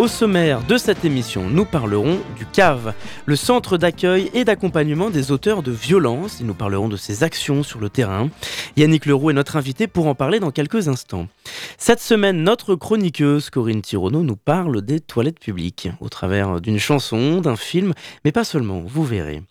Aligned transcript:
Au 0.00 0.08
sommaire 0.08 0.64
de 0.66 0.78
cette 0.78 1.04
émission, 1.04 1.50
nous 1.50 1.66
parlerons 1.66 2.20
du 2.34 2.46
CAV, 2.46 2.94
le 3.26 3.36
centre 3.36 3.76
d'accueil 3.76 4.30
et 4.32 4.46
d'accompagnement 4.46 5.10
des 5.10 5.30
auteurs 5.30 5.62
de 5.62 5.72
violences, 5.72 6.40
et 6.40 6.44
nous 6.44 6.54
parlerons 6.54 6.88
de 6.88 6.96
ses 6.96 7.22
actions 7.22 7.62
sur 7.62 7.80
le 7.80 7.90
terrain. 7.90 8.30
Yannick 8.78 9.04
Leroux 9.04 9.28
est 9.28 9.34
notre 9.34 9.56
invité 9.56 9.88
pour 9.88 10.06
en 10.06 10.14
parler 10.14 10.40
dans 10.40 10.52
quelques 10.52 10.88
instants. 10.88 11.28
Cette 11.76 12.00
semaine, 12.00 12.42
notre 12.42 12.76
chroniqueuse 12.76 13.50
Corinne 13.50 13.82
Tirono 13.82 14.22
nous 14.22 14.36
parle 14.36 14.80
des 14.80 15.00
toilettes 15.00 15.38
publiques, 15.38 15.90
au 16.00 16.08
travers 16.08 16.62
d'une 16.62 16.78
chanson, 16.78 17.42
d'un 17.42 17.56
film, 17.56 17.92
mais 18.24 18.32
pas 18.32 18.44
seulement, 18.44 18.80
vous 18.80 19.04
verrez. 19.04 19.42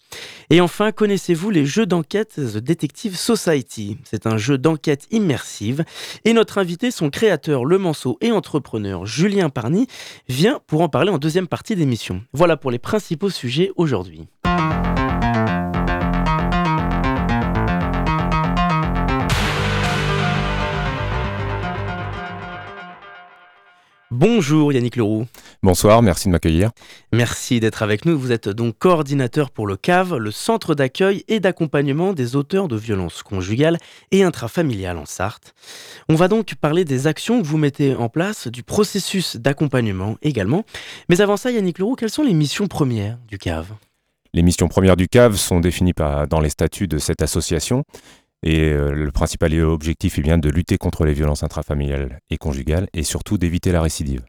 Et 0.50 0.62
enfin, 0.62 0.92
connaissez-vous 0.92 1.52
les 1.52 1.68
jeux 1.68 1.86
d'enquête 1.86 2.34
The 2.38 2.58
Detective 2.58 3.16
Society? 3.16 4.00
C'est 4.04 4.26
un 4.26 4.38
jeu 4.38 4.58
d'enquête 4.58 5.06
immersive 5.12 5.84
et 6.26 6.34
notre 6.34 6.58
invité, 6.58 6.90
son 6.90 7.12
créateur, 7.12 7.66
le 7.66 7.80
et 8.22 8.32
entrepreneur 8.32 9.06
Julien 9.06 9.50
Parny, 9.50 9.88
vient 10.40 10.62
pour 10.68 10.80
en 10.80 10.88
parler 10.88 11.12
en 11.12 11.18
deuxième 11.18 11.50
partie 11.50 11.76
d'émission. 11.76 12.22
Voilà 12.32 12.56
pour 12.56 12.72
les 12.72 12.80
principaux 12.80 13.30
sujets 13.30 13.74
aujourd'hui. 13.76 14.30
Bonjour 24.12 24.74
Yannick 24.74 24.96
Leroux. 24.96 25.28
Bonsoir, 25.62 26.02
merci 26.02 26.30
de 26.30 26.32
m'accueillir. 26.32 26.72
Merci 27.14 27.60
d'être 27.60 27.84
avec 27.84 28.06
nous. 28.06 28.18
Vous 28.18 28.32
êtes 28.32 28.50
donc 28.50 28.76
coordinateur 28.80 29.52
pour 29.52 29.68
le 29.68 29.78
CAV, 29.78 30.18
le 30.18 30.32
Centre 30.32 30.74
d'accueil 30.74 31.24
et 31.28 31.40
d'accompagnement 31.40 32.14
des 32.14 32.36
auteurs 32.36 32.68
de 32.68 32.76
violences 32.76 33.22
conjugales 33.22 33.78
et 34.10 34.24
intrafamiliales 34.24 34.98
en 34.98 35.06
Sarthe. 35.06 35.54
On 36.10 36.16
va 36.16 36.28
donc 36.28 36.56
parler 36.56 36.86
des 36.86 37.06
actions 37.06 37.40
que 37.40 37.46
vous 37.46 37.60
mettez 37.60 37.94
en 37.96 38.10
place, 38.10 38.48
du 38.48 38.64
processus 38.64 39.38
d'accompagnement 39.38 40.18
également. 40.24 40.66
Mais 41.08 41.22
avant 41.22 41.38
ça, 41.38 41.52
Yannick 41.52 41.78
Leroux, 41.78 41.96
quelles 41.96 42.10
sont 42.10 42.24
les 42.24 42.34
missions 42.34 42.66
premières 42.66 43.20
du 43.28 43.38
CAV 43.38 43.68
Les 44.34 44.42
missions 44.42 44.70
premières 44.70 44.98
du 44.98 45.08
CAV 45.08 45.36
sont 45.36 45.60
définies 45.60 45.94
dans 46.28 46.40
les 46.40 46.50
statuts 46.50 46.88
de 46.88 46.98
cette 46.98 47.22
association 47.22 47.84
et 48.44 48.70
euh, 48.70 48.92
le 48.92 49.12
principal 49.12 49.54
objectif 49.62 50.18
est 50.18 50.22
bien 50.22 50.38
de 50.38 50.50
lutter 50.50 50.78
contre 50.78 51.06
les 51.06 51.14
violences 51.14 51.44
intrafamiliales 51.44 52.20
et 52.30 52.38
conjugales 52.38 52.88
et 52.94 53.04
surtout 53.04 53.38
d'éviter 53.38 53.72
la 53.72 53.82
récidive. 53.82 54.22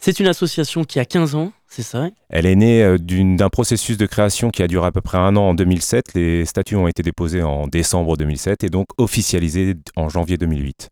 C'est 0.00 0.20
une 0.20 0.26
association 0.26 0.84
qui 0.84 1.00
a 1.00 1.04
15 1.04 1.34
ans, 1.34 1.52
c'est 1.68 1.82
ça? 1.82 2.08
Elle 2.28 2.46
est 2.46 2.54
née 2.54 2.82
euh, 2.82 2.98
d'un 2.98 3.48
processus 3.48 3.96
de 3.96 4.06
création 4.06 4.50
qui 4.50 4.62
a 4.62 4.68
duré 4.68 4.86
à 4.86 4.92
peu 4.92 5.00
près 5.00 5.18
un 5.18 5.36
an 5.36 5.50
en 5.50 5.54
2007. 5.54 6.14
Les 6.14 6.44
statuts 6.44 6.76
ont 6.76 6.86
été 6.86 7.02
déposés 7.02 7.42
en 7.42 7.66
décembre 7.66 8.16
2007 8.16 8.64
et 8.64 8.68
donc 8.68 8.86
officialisés 8.98 9.74
en 9.96 10.08
janvier 10.08 10.38
2008. 10.38 10.90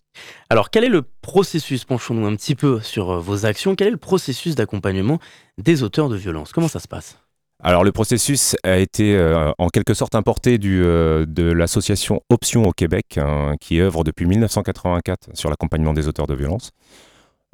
Alors 0.48 0.70
quel 0.70 0.84
est 0.84 0.88
le 0.88 1.02
processus? 1.02 1.84
Penchons-nous 1.84 2.26
un 2.26 2.34
petit 2.36 2.54
peu 2.54 2.80
sur 2.80 3.10
euh, 3.10 3.20
vos 3.20 3.46
actions. 3.46 3.76
Quel 3.76 3.88
est 3.88 3.92
le 3.92 3.96
processus 3.96 4.54
d'accompagnement 4.54 5.18
des 5.58 5.82
auteurs 5.82 6.08
de 6.08 6.16
violences? 6.16 6.52
Comment 6.52 6.68
ça 6.68 6.80
se 6.80 6.88
passe? 6.88 7.18
Alors 7.62 7.84
le 7.84 7.92
processus 7.92 8.56
a 8.62 8.78
été 8.78 9.16
euh, 9.16 9.52
en 9.58 9.68
quelque 9.68 9.92
sorte 9.92 10.14
importé 10.14 10.58
euh, 10.64 11.26
de 11.26 11.42
l'association 11.44 12.22
Option 12.30 12.64
au 12.64 12.72
Québec, 12.72 13.18
hein, 13.18 13.54
qui 13.60 13.80
œuvre 13.80 14.02
depuis 14.02 14.26
1984 14.26 15.30
sur 15.34 15.50
l'accompagnement 15.50 15.92
des 15.92 16.08
auteurs 16.08 16.26
de 16.26 16.34
violences. 16.34 16.70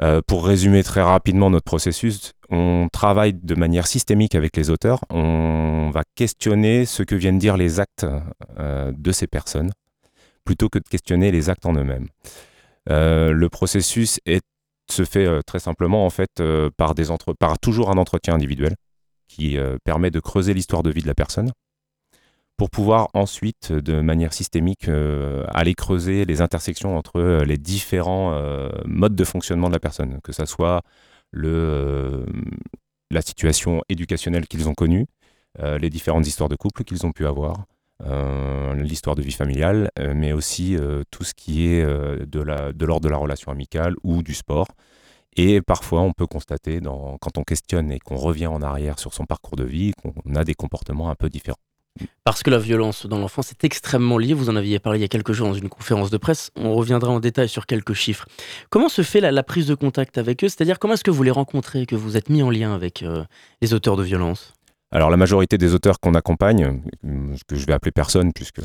Euh, 0.02 0.20
pour 0.26 0.46
résumer 0.46 0.84
très 0.84 1.02
rapidement 1.02 1.50
notre 1.50 1.64
processus, 1.64 2.34
on 2.50 2.88
travaille 2.92 3.32
de 3.32 3.54
manière 3.54 3.86
systémique 3.86 4.34
avec 4.34 4.56
les 4.56 4.70
auteurs. 4.70 5.00
On 5.10 5.90
va 5.92 6.02
questionner 6.14 6.84
ce 6.84 7.02
que 7.02 7.14
viennent 7.14 7.38
dire 7.38 7.56
les 7.56 7.80
actes 7.80 8.06
de 8.58 9.12
ces 9.12 9.26
personnes, 9.26 9.72
plutôt 10.44 10.68
que 10.68 10.78
de 10.78 10.84
questionner 10.88 11.32
les 11.32 11.50
actes 11.50 11.66
en 11.66 11.72
eux-mêmes. 11.72 12.08
le 12.88 13.46
processus 13.48 14.20
se 14.88 15.04
fait 15.04 15.42
très 15.44 15.58
simplement 15.58 16.06
en 16.06 16.10
fait 16.10 16.40
par 16.76 16.94
toujours 17.58 17.90
un 17.90 17.96
entretien 17.96 18.34
individuel 18.34 18.76
qui 19.36 19.58
euh, 19.58 19.76
permet 19.84 20.10
de 20.10 20.20
creuser 20.20 20.54
l'histoire 20.54 20.82
de 20.82 20.90
vie 20.90 21.02
de 21.02 21.06
la 21.06 21.14
personne 21.14 21.52
pour 22.56 22.70
pouvoir 22.70 23.08
ensuite, 23.12 23.70
de 23.70 24.00
manière 24.00 24.32
systémique, 24.32 24.88
euh, 24.88 25.44
aller 25.48 25.74
creuser 25.74 26.24
les 26.24 26.40
intersections 26.40 26.96
entre 26.96 27.20
euh, 27.20 27.44
les 27.44 27.58
différents 27.58 28.40
modes 28.86 29.14
de 29.14 29.24
fonctionnement 29.24 29.68
de 29.68 29.74
la 29.74 29.78
personne, 29.78 30.20
que 30.22 30.32
ce 30.32 30.46
soit 30.46 30.80
le, 31.32 32.24
la 33.10 33.20
situation 33.20 33.82
éducationnelle 33.90 34.46
qu'ils 34.46 34.70
ont 34.70 34.74
connue, 34.74 35.06
les 35.80 35.90
différentes 35.90 36.26
histoires 36.26 36.48
de 36.50 36.56
couple 36.56 36.84
qu'ils 36.84 37.04
ont 37.06 37.12
pu 37.12 37.26
avoir, 37.26 37.64
l'histoire 38.74 39.16
de 39.16 39.22
vie 39.22 39.32
familiale, 39.32 39.90
mais 40.14 40.32
aussi 40.32 40.76
tout 41.10 41.24
ce 41.24 41.34
qui 41.34 41.66
est 41.66 41.82
de 41.82 42.40
l'ordre 42.40 42.72
de, 42.72 43.08
de 43.08 43.08
la 43.08 43.16
relation 43.16 43.52
amicale 43.52 43.94
ou 44.02 44.22
du 44.22 44.34
sport. 44.34 44.68
Et 45.36 45.60
parfois, 45.60 46.00
on 46.00 46.12
peut 46.12 46.26
constater, 46.26 46.80
dans, 46.80 47.18
quand 47.20 47.36
on 47.38 47.42
questionne 47.42 47.92
et 47.92 47.98
qu'on 47.98 48.16
revient 48.16 48.46
en 48.46 48.62
arrière 48.62 48.98
sur 48.98 49.12
son 49.12 49.26
parcours 49.26 49.56
de 49.56 49.64
vie, 49.64 49.92
qu'on 49.92 50.34
a 50.34 50.44
des 50.44 50.54
comportements 50.54 51.10
un 51.10 51.14
peu 51.14 51.28
différents. 51.28 51.58
Parce 52.24 52.42
que 52.42 52.50
la 52.50 52.58
violence 52.58 53.06
dans 53.06 53.18
l'enfance 53.18 53.50
est 53.52 53.64
extrêmement 53.64 54.18
liée, 54.18 54.34
vous 54.34 54.50
en 54.50 54.56
aviez 54.56 54.78
parlé 54.78 54.98
il 54.98 55.02
y 55.02 55.04
a 55.04 55.08
quelques 55.08 55.32
jours 55.32 55.48
dans 55.48 55.54
une 55.54 55.68
conférence 55.68 56.10
de 56.10 56.18
presse, 56.18 56.50
on 56.56 56.74
reviendra 56.74 57.10
en 57.10 57.20
détail 57.20 57.48
sur 57.48 57.66
quelques 57.66 57.94
chiffres. 57.94 58.26
Comment 58.68 58.88
se 58.88 59.02
fait 59.02 59.20
la, 59.20 59.42
prise 59.42 59.66
de 59.66 59.74
contact 59.74 60.18
avec 60.18 60.44
eux? 60.44 60.48
C'est-à-dire 60.48 60.78
comment 60.78 60.94
est-ce 60.94 61.04
que 61.04 61.10
vous 61.10 61.22
les 61.22 61.30
rencontrez, 61.30 61.86
que 61.86 61.96
vous 61.96 62.16
êtes 62.16 62.28
mis 62.28 62.42
en 62.42 62.50
lien 62.50 62.74
avec 62.74 63.02
euh, 63.02 63.24
les 63.62 63.72
auteurs 63.72 63.96
de 63.96 64.02
violence? 64.02 64.52
Alors 64.92 65.10
la 65.10 65.16
majorité 65.16 65.58
des 65.58 65.74
auteurs 65.74 65.98
qu'on 66.00 66.14
accompagne, 66.14 66.82
que 67.48 67.56
je 67.56 67.66
vais 67.66 67.72
appeler 67.72 67.92
personne 67.92 68.32
puisque 68.32 68.60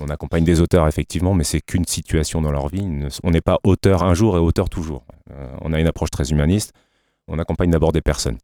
on 0.00 0.08
accompagne 0.08 0.44
des 0.44 0.60
auteurs 0.60 0.88
effectivement, 0.88 1.34
mais 1.34 1.44
c'est 1.44 1.60
qu'une 1.60 1.84
situation 1.84 2.42
dans 2.42 2.50
leur 2.50 2.68
vie. 2.68 2.84
On 3.22 3.30
n'est 3.30 3.40
pas 3.40 3.58
auteur 3.62 4.02
un 4.02 4.14
jour 4.14 4.36
et 4.36 4.40
auteur 4.40 4.68
toujours. 4.68 5.04
Euh, 5.30 5.48
on 5.60 5.72
a 5.72 5.80
une 5.80 5.86
approche 5.86 6.10
très 6.10 6.30
humaniste. 6.30 6.72
On 7.28 7.38
accompagne 7.38 7.70
d'abord 7.70 7.92
des 7.92 8.02
personnes. 8.02 8.38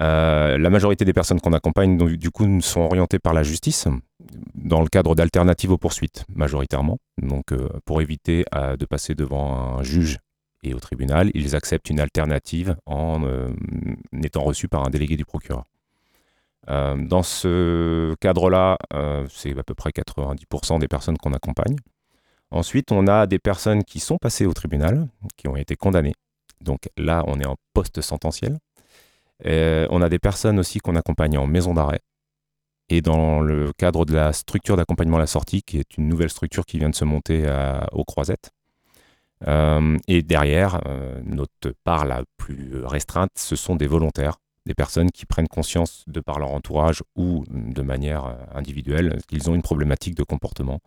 Euh, 0.00 0.58
la 0.58 0.70
majorité 0.70 1.04
des 1.04 1.12
personnes 1.12 1.40
qu'on 1.40 1.52
accompagne, 1.52 1.96
du 2.16 2.30
coup, 2.30 2.60
sont 2.60 2.80
orientées 2.80 3.18
par 3.18 3.32
la 3.32 3.42
justice 3.42 3.88
dans 4.54 4.80
le 4.80 4.88
cadre 4.88 5.14
d'alternatives 5.14 5.70
aux 5.70 5.78
poursuites, 5.78 6.24
majoritairement. 6.28 6.98
Donc, 7.20 7.52
euh, 7.52 7.68
pour 7.84 8.02
éviter 8.02 8.44
de 8.52 8.84
passer 8.84 9.14
devant 9.14 9.78
un 9.78 9.82
juge 9.82 10.18
et 10.62 10.74
au 10.74 10.80
tribunal, 10.80 11.30
ils 11.34 11.56
acceptent 11.56 11.90
une 11.90 12.00
alternative 12.00 12.76
en 12.86 13.22
étant 14.22 14.42
reçus 14.42 14.68
par 14.68 14.84
un 14.84 14.90
délégué 14.90 15.16
du 15.16 15.24
procureur. 15.24 15.64
Euh, 16.70 16.96
dans 16.96 17.22
ce 17.22 18.14
cadre-là, 18.20 18.78
euh, 18.94 19.26
c'est 19.30 19.58
à 19.58 19.62
peu 19.62 19.74
près 19.74 19.90
90% 19.90 20.78
des 20.78 20.88
personnes 20.88 21.18
qu'on 21.18 21.32
accompagne. 21.32 21.76
Ensuite, 22.50 22.92
on 22.92 23.06
a 23.06 23.26
des 23.26 23.38
personnes 23.38 23.84
qui 23.84 24.00
sont 24.00 24.16
passées 24.16 24.46
au 24.46 24.52
tribunal, 24.52 25.08
qui 25.36 25.48
ont 25.48 25.56
été 25.56 25.76
condamnées. 25.76 26.14
Donc 26.60 26.88
là, 26.96 27.24
on 27.26 27.40
est 27.40 27.46
en 27.46 27.56
post-sententiel. 27.74 28.58
Euh, 29.46 29.86
on 29.90 30.00
a 30.00 30.08
des 30.08 30.18
personnes 30.18 30.58
aussi 30.58 30.78
qu'on 30.78 30.96
accompagne 30.96 31.36
en 31.36 31.46
maison 31.46 31.74
d'arrêt. 31.74 32.00
Et 32.88 33.00
dans 33.00 33.40
le 33.40 33.72
cadre 33.72 34.04
de 34.04 34.14
la 34.14 34.32
structure 34.32 34.76
d'accompagnement 34.76 35.16
à 35.16 35.20
la 35.20 35.26
sortie, 35.26 35.62
qui 35.62 35.78
est 35.78 35.96
une 35.96 36.06
nouvelle 36.06 36.30
structure 36.30 36.64
qui 36.64 36.78
vient 36.78 36.90
de 36.90 36.94
se 36.94 37.04
monter 37.04 37.46
aux 37.92 38.04
Croisettes. 38.04 38.50
et 39.46 40.22
derrière, 40.22 40.82
notre 41.24 41.72
part 41.82 42.04
la 42.04 42.24
plus 42.36 42.84
restreinte, 42.84 43.30
ce 43.36 43.56
sont 43.56 43.76
des 43.76 43.86
volontaires 43.86 44.36
des 44.66 44.74
personnes 44.74 45.10
qui 45.10 45.26
prennent 45.26 45.48
conscience 45.48 46.04
de 46.06 46.20
par 46.20 46.38
leur 46.38 46.50
entourage 46.52 47.02
ou 47.16 47.44
de 47.48 47.82
manière 47.82 48.26
euh, 48.26 48.34
individuelle 48.54 49.20
qu'ils 49.28 49.50
ont 49.50 49.54
une 49.54 49.62
problématique 49.62 50.14
de 50.14 50.22
comportement 50.22 50.80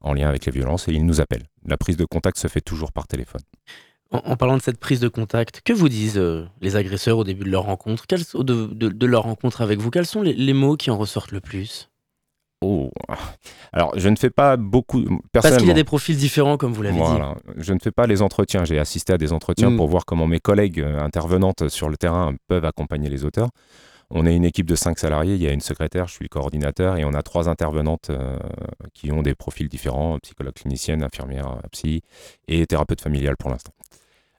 en 0.00 0.12
lien 0.12 0.28
avec 0.28 0.46
les 0.46 0.52
violences 0.52 0.88
et 0.88 0.92
ils 0.92 1.06
nous 1.06 1.20
appellent. 1.20 1.46
La 1.64 1.76
prise 1.76 1.96
de 1.96 2.04
contact 2.04 2.38
se 2.38 2.48
fait 2.48 2.60
toujours 2.60 2.92
par 2.92 3.06
téléphone. 3.06 3.42
En, 4.10 4.36
parlant 4.36 4.58
de 4.58 4.62
cette 4.62 4.78
prise 4.78 5.00
de 5.00 5.08
contact, 5.08 5.62
que 5.62 5.72
vous 5.72 5.88
disent 5.88 6.18
euh, 6.18 6.44
les 6.60 6.76
agresseurs 6.76 7.16
au 7.16 7.24
début 7.24 7.44
de 7.44 7.50
leur 7.50 7.62
rencontre? 7.62 8.04
De, 8.42 9.06
leur 9.06 9.22
rencontre 9.22 9.62
avec 9.62 9.78
vous 9.78 9.90
Quels 9.90 10.04
sont 10.04 10.20
les 10.20 10.52
mots 10.52 10.76
qui 10.76 10.90
en 10.90 10.98
ressortent 10.98 11.32
le 11.32 11.40
plus? 11.40 11.88
Oh. 12.62 12.90
Alors, 13.72 13.92
je 13.96 14.08
ne 14.08 14.16
fais 14.16 14.30
pas 14.30 14.56
beaucoup. 14.56 15.04
Parce 15.32 15.56
qu'il 15.56 15.66
y 15.66 15.70
a 15.70 15.74
des 15.74 15.84
profils 15.84 16.16
différents, 16.16 16.56
comme 16.56 16.72
vous 16.72 16.82
l'avez 16.82 16.98
voilà. 16.98 17.34
dit. 17.46 17.52
Je 17.58 17.72
ne 17.72 17.78
fais 17.78 17.90
pas 17.90 18.06
les 18.06 18.22
entretiens. 18.22 18.64
J'ai 18.64 18.78
assisté 18.78 19.12
à 19.12 19.18
des 19.18 19.32
entretiens 19.32 19.70
mm. 19.70 19.76
pour 19.76 19.88
voir 19.88 20.04
comment 20.04 20.26
mes 20.26 20.40
collègues 20.40 20.80
euh, 20.80 21.00
intervenantes 21.00 21.68
sur 21.68 21.88
le 21.88 21.96
terrain 21.96 22.34
peuvent 22.48 22.64
accompagner 22.64 23.08
les 23.08 23.24
auteurs. 23.24 23.48
On 24.10 24.26
est 24.26 24.36
une 24.36 24.44
équipe 24.44 24.66
de 24.66 24.74
cinq 24.74 24.98
salariés. 24.98 25.34
Il 25.34 25.42
y 25.42 25.48
a 25.48 25.52
une 25.52 25.60
secrétaire, 25.60 26.06
je 26.06 26.12
suis 26.12 26.24
le 26.24 26.28
coordinateur, 26.28 26.98
et 26.98 27.04
on 27.04 27.14
a 27.14 27.22
trois 27.22 27.48
intervenantes 27.48 28.10
euh, 28.10 28.36
qui 28.92 29.10
ont 29.10 29.22
des 29.22 29.34
profils 29.34 29.68
différents 29.68 30.18
psychologue 30.18 30.52
clinicienne, 30.54 31.02
infirmière, 31.02 31.56
psy 31.72 32.02
et 32.46 32.66
thérapeute 32.66 33.00
familial 33.00 33.36
pour 33.38 33.50
l'instant. 33.50 33.72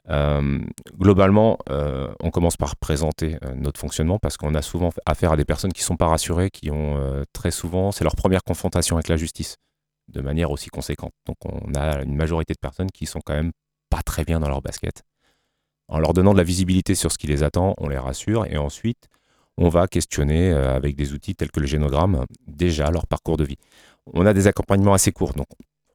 Globalement, 0.07 1.57
on 1.69 2.31
commence 2.31 2.57
par 2.57 2.75
présenter 2.75 3.37
notre 3.55 3.79
fonctionnement 3.79 4.19
parce 4.19 4.37
qu'on 4.37 4.53
a 4.55 4.61
souvent 4.61 4.89
affaire 5.05 5.31
à 5.31 5.37
des 5.37 5.45
personnes 5.45 5.73
qui 5.73 5.81
ne 5.81 5.85
sont 5.85 5.97
pas 5.97 6.07
rassurées, 6.07 6.49
qui 6.49 6.71
ont 6.71 7.23
très 7.33 7.51
souvent, 7.51 7.91
c'est 7.91 8.03
leur 8.03 8.15
première 8.15 8.43
confrontation 8.43 8.97
avec 8.97 9.07
la 9.07 9.17
justice 9.17 9.57
de 10.09 10.21
manière 10.21 10.51
aussi 10.51 10.69
conséquente. 10.69 11.13
Donc 11.25 11.37
on 11.45 11.73
a 11.75 12.01
une 12.03 12.15
majorité 12.15 12.53
de 12.53 12.59
personnes 12.59 12.91
qui 12.91 13.05
sont 13.05 13.21
quand 13.23 13.33
même 13.33 13.51
pas 13.89 14.01
très 14.01 14.23
bien 14.23 14.39
dans 14.39 14.49
leur 14.49 14.61
basket. 14.61 15.03
En 15.87 15.99
leur 15.99 16.13
donnant 16.13 16.33
de 16.33 16.37
la 16.37 16.43
visibilité 16.43 16.95
sur 16.95 17.11
ce 17.11 17.17
qui 17.17 17.27
les 17.27 17.43
attend, 17.43 17.75
on 17.77 17.89
les 17.89 17.97
rassure 17.97 18.45
et 18.45 18.57
ensuite 18.57 19.07
on 19.57 19.69
va 19.69 19.87
questionner 19.87 20.51
euh, 20.51 20.75
avec 20.75 20.95
des 20.95 21.13
outils 21.13 21.35
tels 21.35 21.51
que 21.51 21.59
le 21.59 21.67
génogramme 21.67 22.25
déjà 22.47 22.89
leur 22.89 23.05
parcours 23.05 23.37
de 23.37 23.43
vie. 23.43 23.57
On 24.13 24.25
a 24.25 24.33
des 24.33 24.47
accompagnements 24.47 24.93
assez 24.93 25.11
courts, 25.11 25.33
donc 25.33 25.47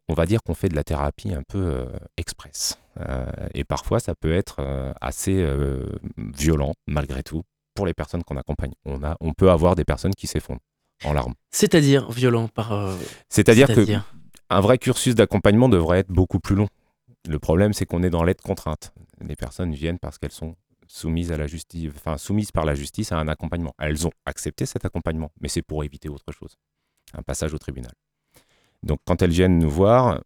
on 0.08 0.14
va 0.14 0.26
dire 0.26 0.40
qu'on 0.42 0.54
fait 0.54 0.68
de 0.68 0.76
la 0.76 0.84
thérapie 0.84 1.34
un 1.34 1.42
peu 1.42 1.58
euh, 1.58 1.86
express. 2.16 2.78
Euh, 3.00 3.26
et 3.54 3.64
parfois 3.64 4.00
ça 4.00 4.14
peut 4.14 4.32
être 4.32 4.60
assez 5.00 5.46
violent 6.16 6.74
malgré 6.86 7.22
tout 7.22 7.42
pour 7.74 7.86
les 7.86 7.94
personnes 7.94 8.24
qu'on 8.24 8.36
accompagne. 8.36 8.72
On, 8.84 9.04
a, 9.04 9.16
on 9.20 9.32
peut 9.32 9.50
avoir 9.50 9.76
des 9.76 9.84
personnes 9.84 10.14
qui 10.14 10.26
s'effondrent 10.26 10.60
en 11.04 11.12
larmes. 11.12 11.34
C'est-à-dire 11.50 12.10
violent 12.10 12.48
par. 12.48 12.72
Euh, 12.72 12.96
C'est-à-dire 13.28 13.68
que 13.68 13.86
un 14.50 14.60
vrai 14.60 14.78
cursus 14.78 15.14
d'accompagnement 15.14 15.68
devrait 15.68 16.00
être 16.00 16.08
beaucoup 16.10 16.40
plus 16.40 16.56
long. 16.56 16.68
Le 17.28 17.38
problème, 17.38 17.72
c'est 17.72 17.86
qu'on 17.86 18.02
est 18.02 18.10
dans 18.10 18.24
l'aide 18.24 18.40
contrainte. 18.40 18.92
Les 19.20 19.36
personnes 19.36 19.72
viennent 19.72 19.98
parce 19.98 20.18
qu'elles 20.18 20.32
sont 20.32 20.56
soumises 20.86 21.30
à 21.32 21.36
la 21.36 21.46
justice, 21.46 21.90
enfin 21.94 22.16
soumises 22.16 22.50
par 22.50 22.64
la 22.64 22.74
justice 22.74 23.12
à 23.12 23.18
un 23.18 23.28
accompagnement. 23.28 23.74
Elles 23.78 24.06
ont 24.06 24.12
accepté 24.24 24.64
cet 24.64 24.84
accompagnement, 24.84 25.30
mais 25.40 25.48
c'est 25.48 25.62
pour 25.62 25.84
éviter 25.84 26.08
autre 26.08 26.32
chose, 26.32 26.56
un 27.12 27.22
passage 27.22 27.52
au 27.52 27.58
tribunal. 27.58 27.92
Donc, 28.82 29.00
quand 29.04 29.20
elles 29.20 29.30
viennent 29.30 29.58
nous 29.58 29.70
voir, 29.70 30.20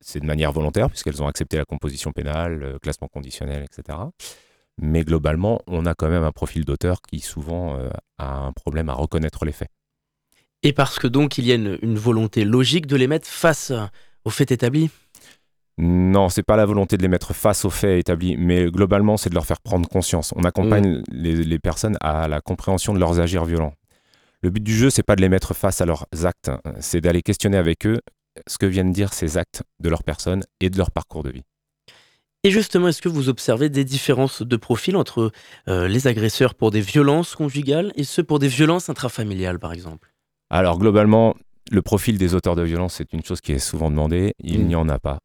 c'est 0.00 0.20
de 0.20 0.26
manière 0.26 0.52
volontaire 0.52 0.88
puisqu'elles 0.88 1.22
ont 1.22 1.26
accepté 1.26 1.56
la 1.56 1.64
composition 1.64 2.12
pénale, 2.12 2.54
le 2.54 2.78
classement 2.78 3.08
conditionnel, 3.08 3.64
etc. 3.64 3.98
Mais 4.80 5.04
globalement, 5.04 5.60
on 5.66 5.84
a 5.86 5.94
quand 5.94 6.08
même 6.08 6.24
un 6.24 6.32
profil 6.32 6.64
d'auteur 6.64 7.02
qui 7.02 7.20
souvent 7.20 7.76
euh, 7.76 7.90
a 8.18 8.38
un 8.38 8.52
problème 8.52 8.88
à 8.88 8.94
reconnaître 8.94 9.44
les 9.44 9.52
faits. 9.52 9.68
Et 10.62 10.72
parce 10.72 10.98
que 10.98 11.06
donc 11.06 11.38
il 11.38 11.46
y 11.46 11.52
a 11.52 11.54
une, 11.54 11.96
volonté 11.96 12.44
logique 12.44 12.86
de 12.86 12.96
les 12.96 13.06
mettre 13.06 13.26
face 13.26 13.72
aux 14.24 14.30
faits 14.30 14.50
établis? 14.50 14.90
Non, 15.78 16.28
c'est 16.28 16.42
pas 16.42 16.56
la 16.56 16.66
volonté 16.66 16.98
de 16.98 17.02
les 17.02 17.08
mettre 17.08 17.34
face 17.34 17.64
aux 17.64 17.70
faits 17.70 18.00
établis, 18.00 18.36
mais 18.36 18.66
globalement, 18.70 19.16
c'est 19.16 19.30
de 19.30 19.34
leur 19.34 19.46
faire 19.46 19.60
prendre 19.60 19.88
conscience. 19.88 20.34
On 20.36 20.44
accompagne 20.44 20.98
mm. 20.98 21.04
les, 21.10 21.58
personnes 21.58 21.96
à 22.02 22.28
la 22.28 22.42
compréhension 22.42 22.92
de 22.92 22.98
leurs 22.98 23.18
agirs 23.18 23.46
violents. 23.46 23.72
Le 24.42 24.50
but 24.50 24.62
du 24.62 24.76
jeu, 24.76 24.90
c'est 24.90 25.02
pas 25.02 25.16
de 25.16 25.22
les 25.22 25.30
mettre 25.30 25.54
face 25.54 25.80
à 25.80 25.86
leurs 25.86 26.06
actes, 26.24 26.50
c'est 26.80 27.00
d'aller 27.00 27.22
questionner 27.22 27.56
avec 27.56 27.86
eux 27.86 28.00
ce 28.46 28.58
que 28.58 28.66
viennent 28.66 28.92
dire 28.92 29.12
ces 29.12 29.38
actes 29.38 29.62
de 29.80 29.88
leur 29.88 30.02
personne 30.02 30.42
et 30.60 30.70
de 30.70 30.78
leur 30.78 30.90
parcours 30.90 31.22
de 31.22 31.30
vie. 31.30 31.42
Et 32.42 32.50
justement, 32.50 32.88
est-ce 32.88 33.02
que 33.02 33.08
vous 33.08 33.28
observez 33.28 33.68
des 33.68 33.84
différences 33.84 34.40
de 34.42 34.56
profil 34.56 34.96
entre 34.96 35.30
euh, 35.68 35.88
les 35.88 36.06
agresseurs 36.06 36.54
pour 36.54 36.70
des 36.70 36.80
violences 36.80 37.34
conjugales 37.34 37.92
et 37.96 38.04
ceux 38.04 38.24
pour 38.24 38.38
des 38.38 38.48
violences 38.48 38.88
intrafamiliales, 38.88 39.58
par 39.58 39.74
exemple? 39.74 40.10
Alors 40.48 40.78
globalement, 40.78 41.34
le 41.70 41.82
profil 41.82 42.16
des 42.16 42.34
auteurs 42.34 42.56
de 42.56 42.62
violence, 42.62 42.94
c'est 42.94 43.12
une 43.12 43.22
chose 43.22 43.42
qui 43.42 43.52
est 43.52 43.58
souvent 43.58 43.90
demandée. 43.90 44.34
Il 44.42 44.64
mm. 44.64 44.68
n'y 44.68 44.74
en 44.74 44.88
a 44.88 44.98
pas. 44.98 45.18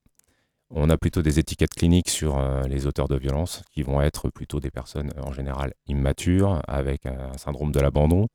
On 0.77 0.89
a 0.89 0.97
plutôt 0.97 1.21
des 1.21 1.39
étiquettes 1.39 1.73
cliniques 1.73 2.09
sur 2.09 2.37
euh, 2.37 2.63
les 2.63 2.85
auteurs 2.85 3.07
de 3.07 3.15
violence, 3.15 3.63
qui 3.71 3.81
vont 3.81 4.01
être 4.01 4.29
plutôt 4.29 4.59
des 4.59 4.71
personnes 4.71 5.09
en 5.25 5.31
général 5.31 5.73
immatures, 5.87 6.61
avec 6.67 7.05
un 7.05 7.31
syndrome 7.37 7.71
de 7.71 7.79
l'abandon. 7.79 8.27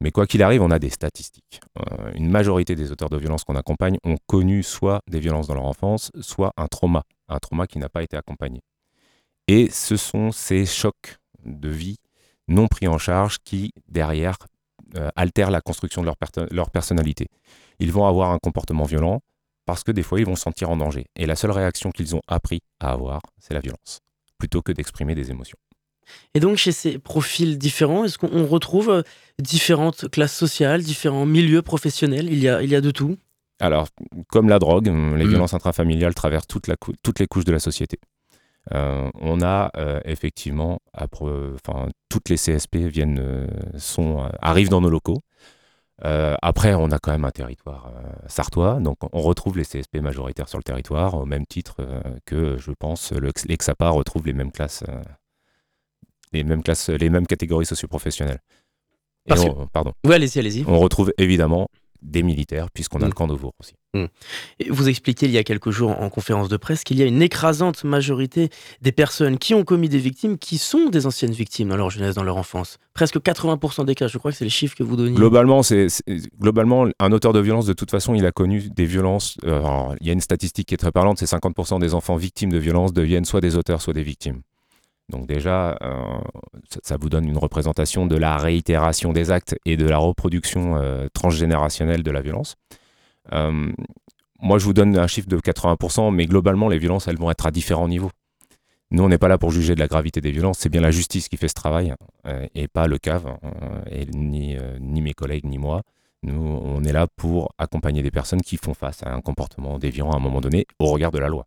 Mais 0.00 0.12
quoi 0.12 0.28
qu'il 0.28 0.44
arrive, 0.44 0.62
on 0.62 0.70
a 0.70 0.78
des 0.78 0.88
statistiques. 0.88 1.60
Euh, 1.78 2.12
une 2.14 2.30
majorité 2.30 2.76
des 2.76 2.92
auteurs 2.92 3.08
de 3.08 3.16
violence 3.16 3.42
qu'on 3.42 3.56
accompagne 3.56 3.98
ont 4.04 4.18
connu 4.28 4.62
soit 4.62 5.00
des 5.08 5.18
violences 5.18 5.48
dans 5.48 5.54
leur 5.54 5.66
enfance, 5.66 6.12
soit 6.20 6.52
un 6.56 6.68
trauma, 6.68 7.02
un 7.28 7.40
trauma 7.40 7.66
qui 7.66 7.80
n'a 7.80 7.88
pas 7.88 8.04
été 8.04 8.16
accompagné. 8.16 8.60
Et 9.48 9.68
ce 9.68 9.96
sont 9.96 10.30
ces 10.30 10.66
chocs 10.66 11.18
de 11.44 11.68
vie 11.68 11.96
non 12.46 12.68
pris 12.68 12.86
en 12.86 12.98
charge 12.98 13.38
qui, 13.42 13.72
derrière, 13.88 14.36
euh, 14.94 15.08
altèrent 15.16 15.50
la 15.50 15.60
construction 15.60 16.02
de 16.02 16.10
leur 16.52 16.70
personnalité. 16.70 17.26
Ils 17.80 17.90
vont 17.90 18.06
avoir 18.06 18.30
un 18.30 18.38
comportement 18.38 18.84
violent 18.84 19.22
parce 19.72 19.84
que 19.84 19.92
des 19.92 20.02
fois, 20.02 20.20
ils 20.20 20.26
vont 20.26 20.36
se 20.36 20.42
sentir 20.42 20.70
en 20.70 20.76
danger. 20.76 21.06
Et 21.16 21.26
la 21.26 21.36
seule 21.36 21.50
réaction 21.50 21.90
qu'ils 21.90 22.14
ont 22.14 22.22
appris 22.28 22.62
à 22.80 22.92
avoir, 22.92 23.20
c'est 23.38 23.54
la 23.54 23.60
violence, 23.60 24.00
plutôt 24.38 24.62
que 24.62 24.72
d'exprimer 24.72 25.14
des 25.14 25.30
émotions. 25.30 25.58
Et 26.34 26.40
donc, 26.40 26.56
chez 26.56 26.72
ces 26.72 26.98
profils 26.98 27.56
différents, 27.56 28.04
est-ce 28.04 28.18
qu'on 28.18 28.46
retrouve 28.46 28.90
euh, 28.90 29.02
différentes 29.38 30.10
classes 30.10 30.34
sociales, 30.34 30.82
différents 30.82 31.26
milieux 31.26 31.62
professionnels? 31.62 32.26
Il 32.30 32.40
y, 32.40 32.48
a, 32.48 32.62
il 32.62 32.70
y 32.70 32.74
a 32.74 32.80
de 32.80 32.90
tout? 32.90 33.16
Alors, 33.60 33.88
comme 34.28 34.48
la 34.48 34.58
drogue, 34.58 34.86
les 34.86 34.92
mmh. 34.92 35.28
violences 35.28 35.54
intrafamiliales 35.54 36.14
traversent 36.14 36.46
toute 36.46 36.66
la 36.66 36.76
toutes 37.02 37.18
les 37.20 37.26
couches 37.26 37.44
de 37.44 37.52
la 37.52 37.60
société. 37.60 37.98
Euh, 38.74 39.10
on 39.14 39.40
a 39.42 39.70
euh, 39.76 40.00
effectivement, 40.04 40.80
enfin, 40.94 41.88
toutes 42.08 42.28
les 42.28 42.36
CSP 42.36 42.76
viennent, 42.76 43.18
euh, 43.20 43.46
sont, 43.78 44.28
arrivent 44.40 44.68
dans 44.68 44.80
nos 44.80 44.90
locaux. 44.90 45.20
Après, 46.02 46.74
on 46.74 46.90
a 46.90 46.98
quand 46.98 47.12
même 47.12 47.24
un 47.24 47.30
territoire 47.30 47.92
sartois, 48.26 48.80
donc 48.80 48.98
on 49.12 49.20
retrouve 49.20 49.58
les 49.58 49.64
CSP 49.64 49.96
majoritaires 49.96 50.48
sur 50.48 50.58
le 50.58 50.64
territoire, 50.64 51.14
au 51.14 51.26
même 51.26 51.46
titre 51.46 51.76
que, 52.26 52.56
je 52.56 52.72
pense, 52.72 53.12
l'EXAPA 53.12 53.90
retrouve 53.90 54.26
les 54.26 54.32
mêmes 54.32 54.52
classes, 54.52 54.84
les 56.32 56.44
mêmes 56.44 56.62
classes, 56.62 56.88
les 56.88 57.10
mêmes 57.10 57.26
catégories 57.26 57.66
socioprofessionnelles. 57.66 58.40
pardon. 59.72 59.92
Oui, 60.04 60.14
allez-y, 60.14 60.38
allez-y. 60.38 60.64
On 60.66 60.78
retrouve 60.78 61.12
évidemment 61.18 61.68
des 62.02 62.22
militaires, 62.22 62.70
puisqu'on 62.70 62.98
a 62.98 63.04
le 63.04 63.10
mm. 63.10 63.14
camp 63.14 63.26
de 63.26 63.34
Vaur 63.34 63.52
aussi. 63.60 63.74
Mm. 63.92 64.04
vous 64.70 64.88
expliquez 64.88 65.26
il 65.26 65.32
y 65.32 65.38
a 65.38 65.42
quelques 65.42 65.70
jours 65.70 66.00
en 66.00 66.10
conférence 66.10 66.48
de 66.48 66.56
presse 66.56 66.84
qu'il 66.84 66.96
y 66.96 67.02
a 67.02 67.06
une 67.06 67.22
écrasante 67.22 67.82
majorité 67.82 68.48
des 68.82 68.92
personnes 68.92 69.36
qui 69.36 69.52
ont 69.52 69.64
commis 69.64 69.88
des 69.88 69.98
victimes 69.98 70.38
qui 70.38 70.58
sont 70.58 70.90
des 70.90 71.06
anciennes 71.06 71.32
victimes 71.32 71.70
dans 71.70 71.76
leur 71.76 71.90
jeunesse, 71.90 72.14
dans 72.14 72.22
leur 72.22 72.36
enfance. 72.36 72.78
Presque 72.94 73.16
80% 73.16 73.84
des 73.84 73.94
cas, 73.96 74.06
je 74.06 74.18
crois 74.18 74.30
que 74.30 74.36
c'est 74.36 74.44
les 74.44 74.50
chiffres 74.50 74.76
que 74.76 74.84
vous 74.84 74.96
donnez. 74.96 75.14
Globalement, 75.14 75.62
c'est, 75.62 75.88
globalement, 76.40 76.86
un 77.00 77.12
auteur 77.12 77.32
de 77.32 77.40
violence, 77.40 77.66
de 77.66 77.72
toute 77.72 77.90
façon, 77.90 78.14
il 78.14 78.24
a 78.26 78.32
connu 78.32 78.70
des 78.70 78.84
violences. 78.84 79.36
Euh, 79.44 79.60
il 80.00 80.06
y 80.06 80.10
a 80.10 80.12
une 80.12 80.20
statistique 80.20 80.68
qui 80.68 80.74
est 80.74 80.78
très 80.78 80.92
parlante, 80.92 81.18
c'est 81.18 81.26
50% 81.26 81.80
des 81.80 81.94
enfants 81.94 82.16
victimes 82.16 82.50
de 82.50 82.58
violences 82.58 82.92
deviennent 82.92 83.24
soit 83.24 83.40
des 83.40 83.56
auteurs, 83.56 83.82
soit 83.82 83.94
des 83.94 84.02
victimes. 84.02 84.42
Donc 85.10 85.26
déjà, 85.26 85.76
euh, 85.82 86.18
ça, 86.82 86.96
vous 86.98 87.10
donne 87.10 87.28
une 87.28 87.36
représentation 87.36 88.06
de 88.06 88.16
la 88.16 88.38
réitération 88.38 89.12
des 89.12 89.30
actes 89.30 89.56
et 89.66 89.76
de 89.76 89.86
la 89.86 89.98
reproduction 89.98 90.76
euh, 90.76 91.08
transgénérationnelle 91.12 92.02
de 92.02 92.10
la 92.10 92.22
violence. 92.22 92.56
Euh, 93.32 93.70
moi, 94.40 94.58
je 94.58 94.64
vous 94.64 94.72
donne 94.72 94.96
un 94.96 95.06
chiffre 95.06 95.28
de 95.28 95.38
80%, 95.38 96.14
mais 96.14 96.26
globalement, 96.26 96.68
les 96.68 96.78
violences, 96.78 97.08
elles 97.08 97.18
vont 97.18 97.30
être 97.30 97.46
à 97.46 97.50
différents 97.50 97.88
niveaux. 97.88 98.10
Nous, 98.90 99.02
on 99.02 99.08
n'est 99.08 99.18
pas 99.18 99.28
là 99.28 99.38
pour 99.38 99.50
juger 99.50 99.74
de 99.74 99.80
la 99.80 99.86
gravité 99.86 100.20
des 100.20 100.32
violences, 100.32 100.58
c'est 100.58 100.68
bien 100.68 100.80
la 100.80 100.90
justice 100.90 101.28
qui 101.28 101.36
fait 101.36 101.46
ce 101.46 101.54
travail, 101.54 101.94
et 102.56 102.66
pas 102.66 102.88
le 102.88 102.98
CAV, 102.98 103.36
ni, 104.12 104.56
ni 104.80 105.00
mes 105.00 105.12
collègues, 105.12 105.44
ni 105.44 105.58
moi. 105.58 105.82
Nous, 106.24 106.34
on 106.34 106.82
est 106.82 106.92
là 106.92 107.06
pour 107.06 107.54
accompagner 107.56 108.02
des 108.02 108.10
personnes 108.10 108.42
qui 108.42 108.56
font 108.56 108.74
face 108.74 109.04
à 109.04 109.14
un 109.14 109.20
comportement 109.20 109.78
déviant 109.78 110.10
à 110.10 110.16
un 110.16 110.18
moment 110.18 110.40
donné 110.40 110.66
au 110.80 110.86
regard 110.86 111.12
de 111.12 111.20
la 111.20 111.28
loi. 111.28 111.46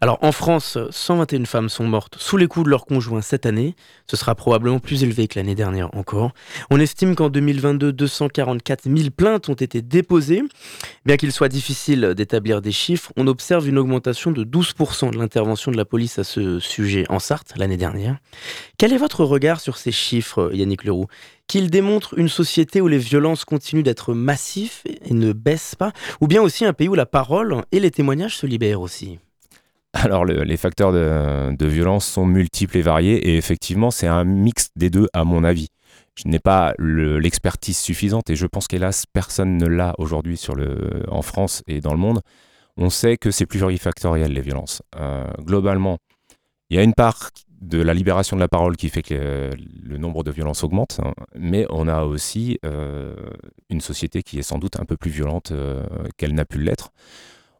Alors 0.00 0.18
en 0.22 0.30
France, 0.30 0.78
121 0.90 1.44
femmes 1.44 1.68
sont 1.68 1.84
mortes 1.84 2.16
sous 2.20 2.36
les 2.36 2.46
coups 2.46 2.66
de 2.66 2.70
leur 2.70 2.86
conjoint 2.86 3.20
cette 3.20 3.46
année. 3.46 3.74
Ce 4.08 4.16
sera 4.16 4.36
probablement 4.36 4.78
plus 4.78 5.02
élevé 5.02 5.26
que 5.26 5.38
l'année 5.38 5.56
dernière 5.56 5.92
encore. 5.96 6.32
On 6.70 6.78
estime 6.78 7.16
qu'en 7.16 7.30
2022, 7.30 7.92
244 7.92 8.84
000 8.84 9.10
plaintes 9.10 9.48
ont 9.48 9.54
été 9.54 9.82
déposées. 9.82 10.42
Bien 11.04 11.16
qu'il 11.16 11.32
soit 11.32 11.48
difficile 11.48 12.14
d'établir 12.14 12.62
des 12.62 12.70
chiffres, 12.70 13.12
on 13.16 13.26
observe 13.26 13.68
une 13.68 13.78
augmentation 13.78 14.30
de 14.30 14.44
12% 14.44 15.10
de 15.10 15.18
l'intervention 15.18 15.72
de 15.72 15.76
la 15.76 15.84
police 15.84 16.18
à 16.20 16.24
ce 16.24 16.60
sujet 16.60 17.04
en 17.08 17.18
Sarthe 17.18 17.54
l'année 17.56 17.76
dernière. 17.76 18.18
Quel 18.76 18.92
est 18.92 18.98
votre 18.98 19.24
regard 19.24 19.60
sur 19.60 19.76
ces 19.76 19.92
chiffres, 19.92 20.50
Yannick 20.54 20.84
Leroux? 20.84 21.06
Qu'ils 21.48 21.70
démontrent 21.70 22.16
une 22.18 22.28
société 22.28 22.80
où 22.80 22.88
les 22.88 22.98
violences 22.98 23.44
continuent 23.44 23.82
d'être 23.82 24.12
massives 24.14 24.82
et 24.84 25.14
ne 25.14 25.32
baissent 25.32 25.74
pas, 25.74 25.92
ou 26.20 26.28
bien 26.28 26.42
aussi 26.42 26.64
un 26.64 26.74
pays 26.74 26.88
où 26.88 26.94
la 26.94 27.06
parole 27.06 27.62
et 27.72 27.80
les 27.80 27.90
témoignages 27.90 28.36
se 28.36 28.46
libèrent 28.46 28.82
aussi? 28.82 29.18
Alors 29.94 30.24
les 30.24 30.56
facteurs 30.56 30.92
de, 30.92 31.66
violence 31.66 32.06
sont 32.06 32.26
multiples 32.26 32.76
et 32.76 32.82
variés 32.82 33.30
et 33.30 33.36
effectivement 33.36 33.90
c'est 33.90 34.06
un 34.06 34.24
mix 34.24 34.68
des 34.76 34.90
deux 34.90 35.08
à 35.12 35.24
mon 35.24 35.44
avis. 35.44 35.68
Je 36.14 36.28
n'ai 36.28 36.40
pas 36.40 36.74
l'expertise 36.78 37.78
suffisante 37.78 38.28
et 38.28 38.36
je 38.36 38.46
pense 38.46 38.66
qu'hélas 38.66 39.04
personne 39.12 39.56
ne 39.56 39.66
l'a 39.66 39.94
aujourd'hui 39.98 40.40
en 41.08 41.22
France 41.22 41.62
et 41.66 41.80
dans 41.80 41.92
le 41.92 41.98
monde. 41.98 42.20
On 42.76 42.90
sait 42.90 43.16
que 43.16 43.30
c'est 43.30 43.46
plurifactoriel 43.46 44.32
les 44.32 44.40
violences. 44.40 44.82
Euh, 44.96 45.24
globalement, 45.40 45.98
il 46.70 46.76
y 46.76 46.80
a 46.80 46.82
une 46.82 46.94
part 46.94 47.30
de 47.60 47.82
la 47.82 47.92
libération 47.92 48.36
de 48.36 48.40
la 48.40 48.48
parole 48.48 48.76
qui 48.76 48.88
fait 48.88 49.02
que 49.02 49.50
le 49.82 49.98
nombre 49.98 50.22
de 50.22 50.30
violences 50.30 50.62
augmente, 50.62 51.00
hein, 51.02 51.12
mais 51.34 51.66
on 51.70 51.88
a 51.88 52.04
aussi 52.04 52.58
euh, 52.64 53.16
une 53.68 53.80
société 53.80 54.22
qui 54.22 54.38
est 54.38 54.42
sans 54.42 54.58
doute 54.58 54.78
un 54.78 54.84
peu 54.84 54.96
plus 54.96 55.10
violente 55.10 55.50
euh, 55.50 55.82
qu'elle 56.16 56.34
n'a 56.34 56.44
pu 56.44 56.58
l'être. 56.58 56.90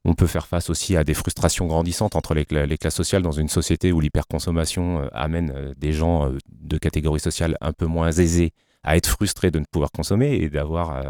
On 0.08 0.14
peut 0.14 0.26
faire 0.26 0.46
face 0.46 0.70
aussi 0.70 0.96
à 0.96 1.04
des 1.04 1.12
frustrations 1.12 1.66
grandissantes 1.66 2.16
entre 2.16 2.32
les, 2.32 2.46
classes 2.46 2.94
sociales 2.94 3.20
dans 3.20 3.30
une 3.30 3.50
société 3.50 3.92
où 3.92 4.00
l'hyperconsommation 4.00 5.02
euh, 5.02 5.08
amène 5.12 5.52
euh, 5.54 5.74
des 5.76 5.92
gens 5.92 6.24
euh, 6.24 6.38
de 6.48 6.78
catégorie 6.78 7.20
sociale 7.20 7.58
un 7.60 7.74
peu 7.74 7.84
moins 7.84 8.10
aisés 8.10 8.54
à 8.82 8.96
être 8.96 9.06
frustrés 9.06 9.50
de 9.50 9.58
ne 9.58 9.66
pouvoir 9.70 9.92
consommer 9.92 10.36
et 10.36 10.48
d'avoir 10.48 11.02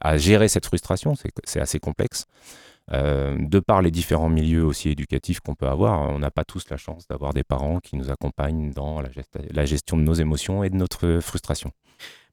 à 0.00 0.16
gérer 0.16 0.48
cette 0.48 0.64
frustration. 0.64 1.14
C'est 1.44 1.60
assez 1.60 1.80
complexe. 1.80 2.24
De 2.92 3.58
par 3.58 3.82
les 3.82 3.90
différents 3.90 4.28
milieux 4.28 4.64
aussi 4.64 4.90
éducatifs 4.90 5.40
qu'on 5.40 5.54
peut 5.54 5.66
avoir, 5.66 6.08
on 6.10 6.18
n'a 6.18 6.30
pas 6.30 6.44
tous 6.44 6.68
la 6.70 6.76
chance 6.76 7.06
d'avoir 7.08 7.32
des 7.32 7.44
parents 7.44 7.80
qui 7.80 7.96
nous 7.96 8.10
accompagnent 8.10 8.70
dans 8.72 9.00
la, 9.00 9.64
gestion 9.64 9.96
de 9.96 10.02
nos 10.02 10.14
émotions 10.14 10.62
et 10.62 10.70
de 10.70 10.76
notre 10.76 11.18
frustration. 11.20 11.72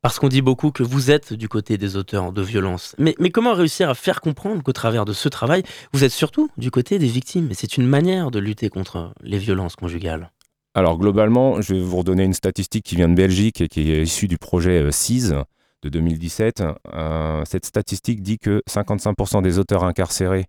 Parce 0.04 0.20
qu'on 0.20 0.28
dit 0.28 0.42
beaucoup 0.42 0.72
que 0.72 0.84
vous 0.84 1.12
êtes 1.12 1.34
du 1.34 1.48
côté 1.48 1.78
des 1.78 1.96
auteurs 1.96 2.34
de 2.34 2.42
violences. 2.42 2.94
Mais, 3.00 3.16
mais 3.20 3.30
comment 3.30 3.54
réussir 3.54 3.90
à 3.90 3.96
faire 3.96 4.20
comprendre 4.20 4.62
qu'au 4.62 4.74
travers 4.74 5.06
de 5.06 5.14
ce 5.14 5.30
travail, 5.30 5.64
vous 5.94 6.04
êtes 6.04 6.12
surtout 6.12 6.50
du 6.58 6.72
côté 6.72 7.00
des 7.00 7.08
victimes? 7.08 7.48
Et 7.52 7.54
c'est 7.54 7.78
une 7.78 7.88
manière 7.88 8.30
de 8.30 8.40
lutter 8.40 8.70
contre 8.70 9.14
les 9.22 9.38
violences 9.38 9.78
conjugales. 9.78 10.30
Alors 10.76 10.98
globalement, 10.98 11.62
je 11.62 11.76
vais 11.76 11.80
vous 11.80 11.98
redonner 11.98 12.24
une 12.24 12.34
statistique 12.34 12.84
qui 12.84 12.96
vient 12.96 13.08
de 13.08 13.14
Belgique 13.14 13.62
et 13.62 13.68
qui 13.68 13.92
est 13.92 14.04
issue 14.04 14.28
du 14.28 14.38
projet 14.38 14.92
CISE 14.92 15.34
euh, 15.34 15.44
de 15.84 15.90
2017. 15.90 16.64
Euh, 16.94 17.46
cette 17.46 17.66
statistique 17.66 18.22
dit 18.22 18.40
que 18.40 18.64
55% 18.70 19.42
des 19.42 19.60
auteurs 19.60 19.84
incarcérés 19.84 20.46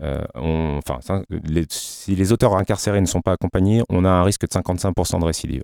euh, 0.00 0.24
enfin, 0.34 1.00
si 1.70 2.14
les 2.14 2.32
auteurs 2.32 2.56
incarcérés 2.56 3.00
ne 3.00 3.06
sont 3.06 3.20
pas 3.20 3.32
accompagnés, 3.32 3.82
on 3.88 4.04
a 4.04 4.10
un 4.10 4.22
risque 4.22 4.42
de 4.42 4.46
55% 4.48 5.20
de 5.20 5.24
récidive. 5.24 5.62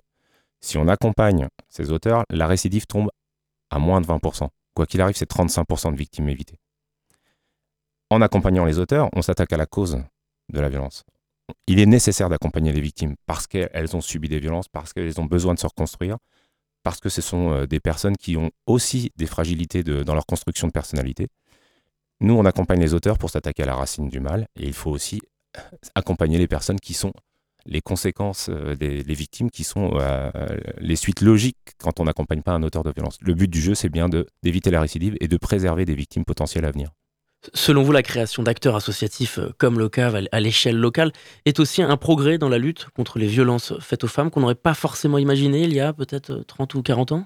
Si 0.61 0.77
on 0.77 0.87
accompagne 0.87 1.47
ces 1.69 1.91
auteurs, 1.91 2.23
la 2.29 2.47
récidive 2.47 2.85
tombe 2.85 3.09
à 3.69 3.79
moins 3.79 4.01
de 4.01 4.07
20%. 4.07 4.47
Quoi 4.73 4.85
qu'il 4.85 5.01
arrive, 5.01 5.15
c'est 5.15 5.29
35% 5.29 5.91
de 5.91 5.97
victimes 5.97 6.27
évitées. 6.27 6.59
En 8.09 8.21
accompagnant 8.21 8.65
les 8.65 8.77
auteurs, 8.77 9.09
on 9.13 9.21
s'attaque 9.21 9.53
à 9.53 9.57
la 9.57 9.65
cause 9.65 10.03
de 10.49 10.59
la 10.59 10.69
violence. 10.69 11.03
Il 11.67 11.79
est 11.79 11.85
nécessaire 11.85 12.29
d'accompagner 12.29 12.71
les 12.73 12.81
victimes 12.81 13.15
parce 13.25 13.47
qu'elles 13.47 13.95
ont 13.95 14.01
subi 14.01 14.27
des 14.27 14.39
violences, 14.39 14.67
parce 14.67 14.93
qu'elles 14.93 15.19
ont 15.19 15.25
besoin 15.25 15.53
de 15.53 15.59
se 15.59 15.67
reconstruire, 15.67 16.17
parce 16.85 16.99
que 16.99 17.09
ce 17.09 17.21
sont 17.21 17.51
euh, 17.51 17.65
des 17.65 17.79
personnes 17.79 18.15
qui 18.15 18.37
ont 18.37 18.51
aussi 18.67 19.11
des 19.17 19.25
fragilités 19.25 19.83
dans 19.83 20.13
leur 20.13 20.27
construction 20.27 20.67
de 20.67 20.71
personnalité. 20.71 21.27
Nous, 22.21 22.35
on 22.35 22.45
accompagne 22.45 22.79
les 22.79 22.93
auteurs 22.93 23.17
pour 23.17 23.31
s'attaquer 23.31 23.63
à 23.63 23.65
la 23.65 23.73
racine 23.73 24.07
du 24.07 24.19
mal, 24.19 24.47
et 24.55 24.67
il 24.67 24.73
faut 24.73 24.91
aussi 24.91 25.19
accompagner 25.95 26.37
les 26.37 26.47
personnes 26.47 26.79
qui 26.79 26.93
sont 26.93 27.11
les 27.65 27.81
conséquences 27.81 28.49
euh, 28.51 28.75
des 28.75 29.01
victimes 29.15 29.49
qui 29.49 29.63
sont 29.63 29.93
euh, 29.95 30.29
les 30.77 30.95
suites 30.95 31.21
logiques 31.21 31.57
quand 31.79 31.99
on 31.99 32.03
n'accompagne 32.03 32.43
pas 32.43 32.51
un 32.51 32.61
auteur 32.61 32.83
de 32.83 32.91
violence. 32.91 33.17
Le 33.19 33.33
but 33.33 33.49
du 33.49 33.59
jeu, 33.59 33.73
c'est 33.73 33.89
bien 33.89 34.07
d'éviter 34.43 34.69
la 34.69 34.79
récidive 34.79 35.17
et 35.19 35.27
de 35.27 35.37
préserver 35.37 35.85
des 35.85 35.95
victimes 35.95 36.23
potentielles 36.23 36.65
à 36.65 36.71
venir. 36.71 36.91
Selon 37.53 37.83
vous, 37.83 37.91
la 37.91 38.03
création 38.03 38.43
d'acteurs 38.43 38.75
associatifs 38.75 39.39
euh, 39.39 39.49
comme 39.57 39.79
le 39.79 39.89
CAV 39.89 40.27
à 40.31 40.39
l'échelle 40.39 40.77
locale 40.77 41.11
est 41.45 41.59
aussi 41.59 41.81
un 41.81 41.97
progrès 41.97 42.37
dans 42.37 42.49
la 42.49 42.57
lutte 42.57 42.87
contre 42.95 43.19
les 43.19 43.27
violences 43.27 43.73
faites 43.79 44.03
aux 44.03 44.07
femmes 44.07 44.29
qu'on 44.29 44.41
n'aurait 44.41 44.55
pas 44.55 44.73
forcément 44.73 45.17
imaginé 45.17 45.63
il 45.63 45.73
y 45.73 45.79
a 45.79 45.93
peut-être 45.93 46.43
30 46.47 46.75
ou 46.75 46.81
40 46.81 47.11
ans? 47.11 47.25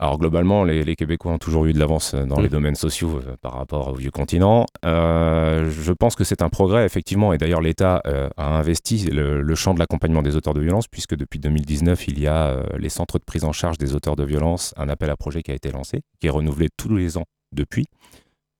Alors 0.00 0.16
globalement, 0.16 0.62
les, 0.62 0.94
Québécois 0.94 1.32
ont 1.32 1.38
toujours 1.38 1.66
eu 1.66 1.72
de 1.72 1.78
l'avance 1.80 2.14
euh, 2.14 2.24
dans 2.24 2.40
les 2.40 2.48
domaines 2.48 2.76
sociaux 2.76 3.20
euh, 3.26 3.36
par 3.40 3.54
rapport 3.54 3.88
au 3.88 3.94
vieux 3.94 4.12
continent. 4.12 4.64
Euh, 4.84 5.68
je 5.70 5.92
pense 5.92 6.14
que 6.14 6.22
c'est 6.22 6.40
un 6.40 6.48
progrès, 6.48 6.84
effectivement, 6.84 7.32
et 7.32 7.38
d'ailleurs 7.38 7.60
l'État 7.60 8.00
a 8.36 8.58
investi 8.58 9.06
le, 9.10 9.54
champ 9.54 9.74
de 9.74 9.80
l'accompagnement 9.80 10.22
des 10.22 10.36
auteurs 10.36 10.54
de 10.54 10.60
violence, 10.60 10.86
puisque 10.86 11.16
depuis 11.16 11.40
2019, 11.40 12.06
il 12.08 12.20
y 12.20 12.28
a 12.28 12.62
les 12.78 12.88
centres 12.88 13.18
de 13.18 13.24
prise 13.24 13.44
en 13.44 13.52
charge 13.52 13.76
des 13.78 13.94
auteurs 13.94 14.14
de 14.14 14.24
violence, 14.24 14.72
un 14.76 14.88
appel 14.88 15.10
à 15.10 15.16
projet 15.16 15.42
qui 15.42 15.50
a 15.50 15.54
été 15.54 15.70
lancé, 15.72 16.02
qui 16.20 16.28
est 16.28 16.30
renouvelé 16.30 16.68
tous 16.76 16.94
les 16.94 17.18
ans 17.18 17.24
depuis. 17.52 17.86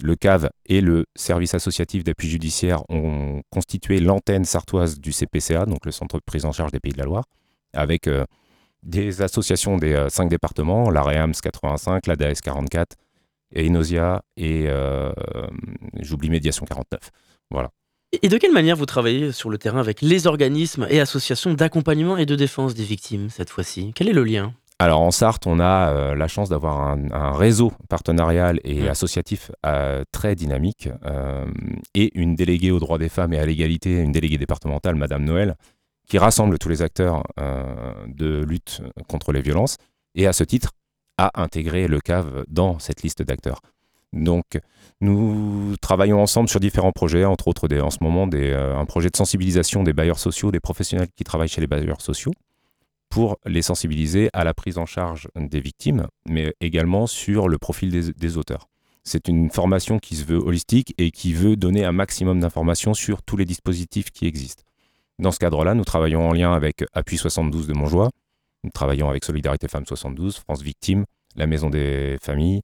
Le 0.01 0.15
CAV 0.15 0.51
et 0.67 0.81
le 0.81 1.07
service 1.17 1.55
associatif 1.55 2.05
d'appui 2.05 2.29
judiciaire 2.29 2.83
ont 2.89 3.43
constitué 3.51 4.01
l'antenne 4.01 4.45
sartoise 4.45 5.01
du 5.01 5.13
CPCA, 5.13 5.67
donc 5.67 5.85
le 5.85 5.93
centre 5.93 6.19
de 6.19 6.25
prise 6.25 6.45
en 6.45 6.53
charge 6.53 6.71
des 6.71 6.81
Pays 6.81 6.93
de 6.93 6.99
la 6.99 7.05
Loire, 7.05 7.25
avec 7.73 8.07
des 8.83 9.23
associations 9.23 9.77
des 9.77 9.93
euh, 9.93 10.09
cinq 10.09 10.29
départements, 10.29 10.91
la 10.91 11.03
REAMS 11.03 11.35
85, 11.43 12.07
la 12.07 12.17
DAS 12.17 12.41
44, 12.41 12.97
et 13.53 13.67
et 13.67 14.65
euh, 14.69 15.13
j'oublie 16.01 16.31
Médiation 16.31 16.67
49. 16.67 17.01
Voilà. 17.51 17.71
Et 18.23 18.29
de 18.29 18.39
quelle 18.39 18.53
manière 18.53 18.77
vous 18.77 18.87
travaillez 18.87 19.33
sur 19.33 19.51
le 19.51 19.59
terrain 19.59 19.81
avec 19.81 20.03
les 20.03 20.27
organismes 20.27 20.87
et 20.91 21.01
associations 21.01 21.55
d'accompagnement 21.55 22.17
et 22.17 22.27
de 22.27 22.37
défense 22.37 22.75
des 22.75 22.85
victimes 22.85 23.31
cette 23.31 23.51
fois-ci? 23.51 23.93
Quel 23.95 24.09
est 24.09 24.13
le 24.13 24.25
lien? 24.25 24.55
Alors 24.81 25.01
en 25.01 25.11
Sarthe, 25.11 25.47
on 25.47 25.59
a 25.59 25.91
euh, 25.91 26.15
la 26.15 26.29
chance 26.29 26.49
d'avoir 26.49 26.81
un, 26.81 27.33
réseau 27.33 27.73
partenarial 27.89 28.61
et 28.63 28.83
mmh. 28.83 28.89
associatif 28.89 29.51
très 30.13 30.35
dynamique 30.35 30.89
et 31.95 32.17
une 32.19 32.37
déléguée 32.37 32.71
aux 32.71 32.79
droits 32.79 32.99
des 32.99 33.09
femmes 33.09 33.33
et 33.33 33.39
à 33.39 33.47
l'égalité, 33.47 34.01
une 34.01 34.13
déléguée 34.13 34.39
départementale, 34.39 34.95
Madame 34.95 35.25
Noël, 35.25 35.57
qui 36.09 36.19
rassemble 36.19 36.59
tous 36.59 36.69
les 36.69 36.83
acteurs 36.83 37.23
euh, 37.39 37.95
de 38.07 38.43
lutte 38.43 38.83
contre 39.09 39.33
les 39.33 39.43
violences 39.43 39.77
et 40.15 40.27
à 40.27 40.33
ce 40.33 40.43
titre 40.43 40.73
a 41.19 41.31
intégré 41.41 41.87
le 41.87 42.01
CAV 42.01 42.45
dans 42.49 42.79
cette 42.79 43.03
liste 43.03 43.23
d'acteurs. 43.23 43.61
Donc 44.15 44.59
nous 45.03 45.77
travaillons 45.83 46.21
ensemble 46.21 46.49
sur 46.49 46.61
différents 46.61 46.93
projets, 46.93 47.27
entre 47.27 47.49
autres 47.49 47.69
en 47.79 47.91
ce 47.91 47.99
moment 48.01 48.27
des, 48.27 48.51
euh, 48.51 48.77
un 48.77 48.87
projet 48.87 49.11
de 49.11 49.17
sensibilisation 49.17 49.83
des 49.83 49.93
bailleurs 49.93 50.19
sociaux, 50.19 50.51
des 50.51 50.61
professionnels 50.61 51.09
qui 51.15 51.25
travaillent 51.25 51.49
chez 51.49 51.61
les 51.61 51.67
bailleurs 51.67 52.01
sociaux, 52.01 52.33
pour 53.09 53.39
les 53.47 53.63
sensibiliser 53.63 54.31
à 54.33 54.45
la 54.45 54.55
prise 54.55 54.79
en 54.79 54.87
charge 54.87 55.29
des 55.37 55.61
victimes, 55.61 56.07
mais 56.29 56.55
également 56.61 57.07
sur 57.07 57.49
le 57.49 57.59
profil 57.59 57.91
des, 57.91 58.37
auteurs. 58.37 58.69
C'est 59.05 59.29
une 59.29 59.51
formation 59.51 59.99
qui 59.99 60.17
se 60.17 60.25
veut 60.25 60.39
holistique 60.39 60.95
et 60.99 61.11
qui 61.11 61.33
veut 61.33 61.57
donner 61.57 61.85
un 61.85 61.93
maximum 61.93 62.41
d'informations 62.41 62.95
sur 62.95 63.23
tous 63.23 63.37
les 63.37 63.45
dispositifs 63.45 64.11
qui 64.11 64.27
existent. 64.27 64.63
Dans 65.19 65.33
ce 65.33 65.39
cadre-là, 65.39 65.75
nous 65.75 65.85
travaillons 65.85 66.29
en 66.29 66.33
lien 66.33 66.53
avec 66.53 66.85
Appui 66.93 67.17
72 67.17 67.67
de 67.67 67.73
Montjoie, 67.73 68.11
nous 68.65 68.71
travaillons 68.71 69.09
avec 69.09 69.25
Solidarité 69.25 69.69
Femmes 69.69 69.87
72, 69.87 70.37
France 70.37 70.63
Victimes, 70.63 71.05
la 71.37 71.47
Maison 71.47 71.71
des 71.71 72.19
Familles, 72.21 72.63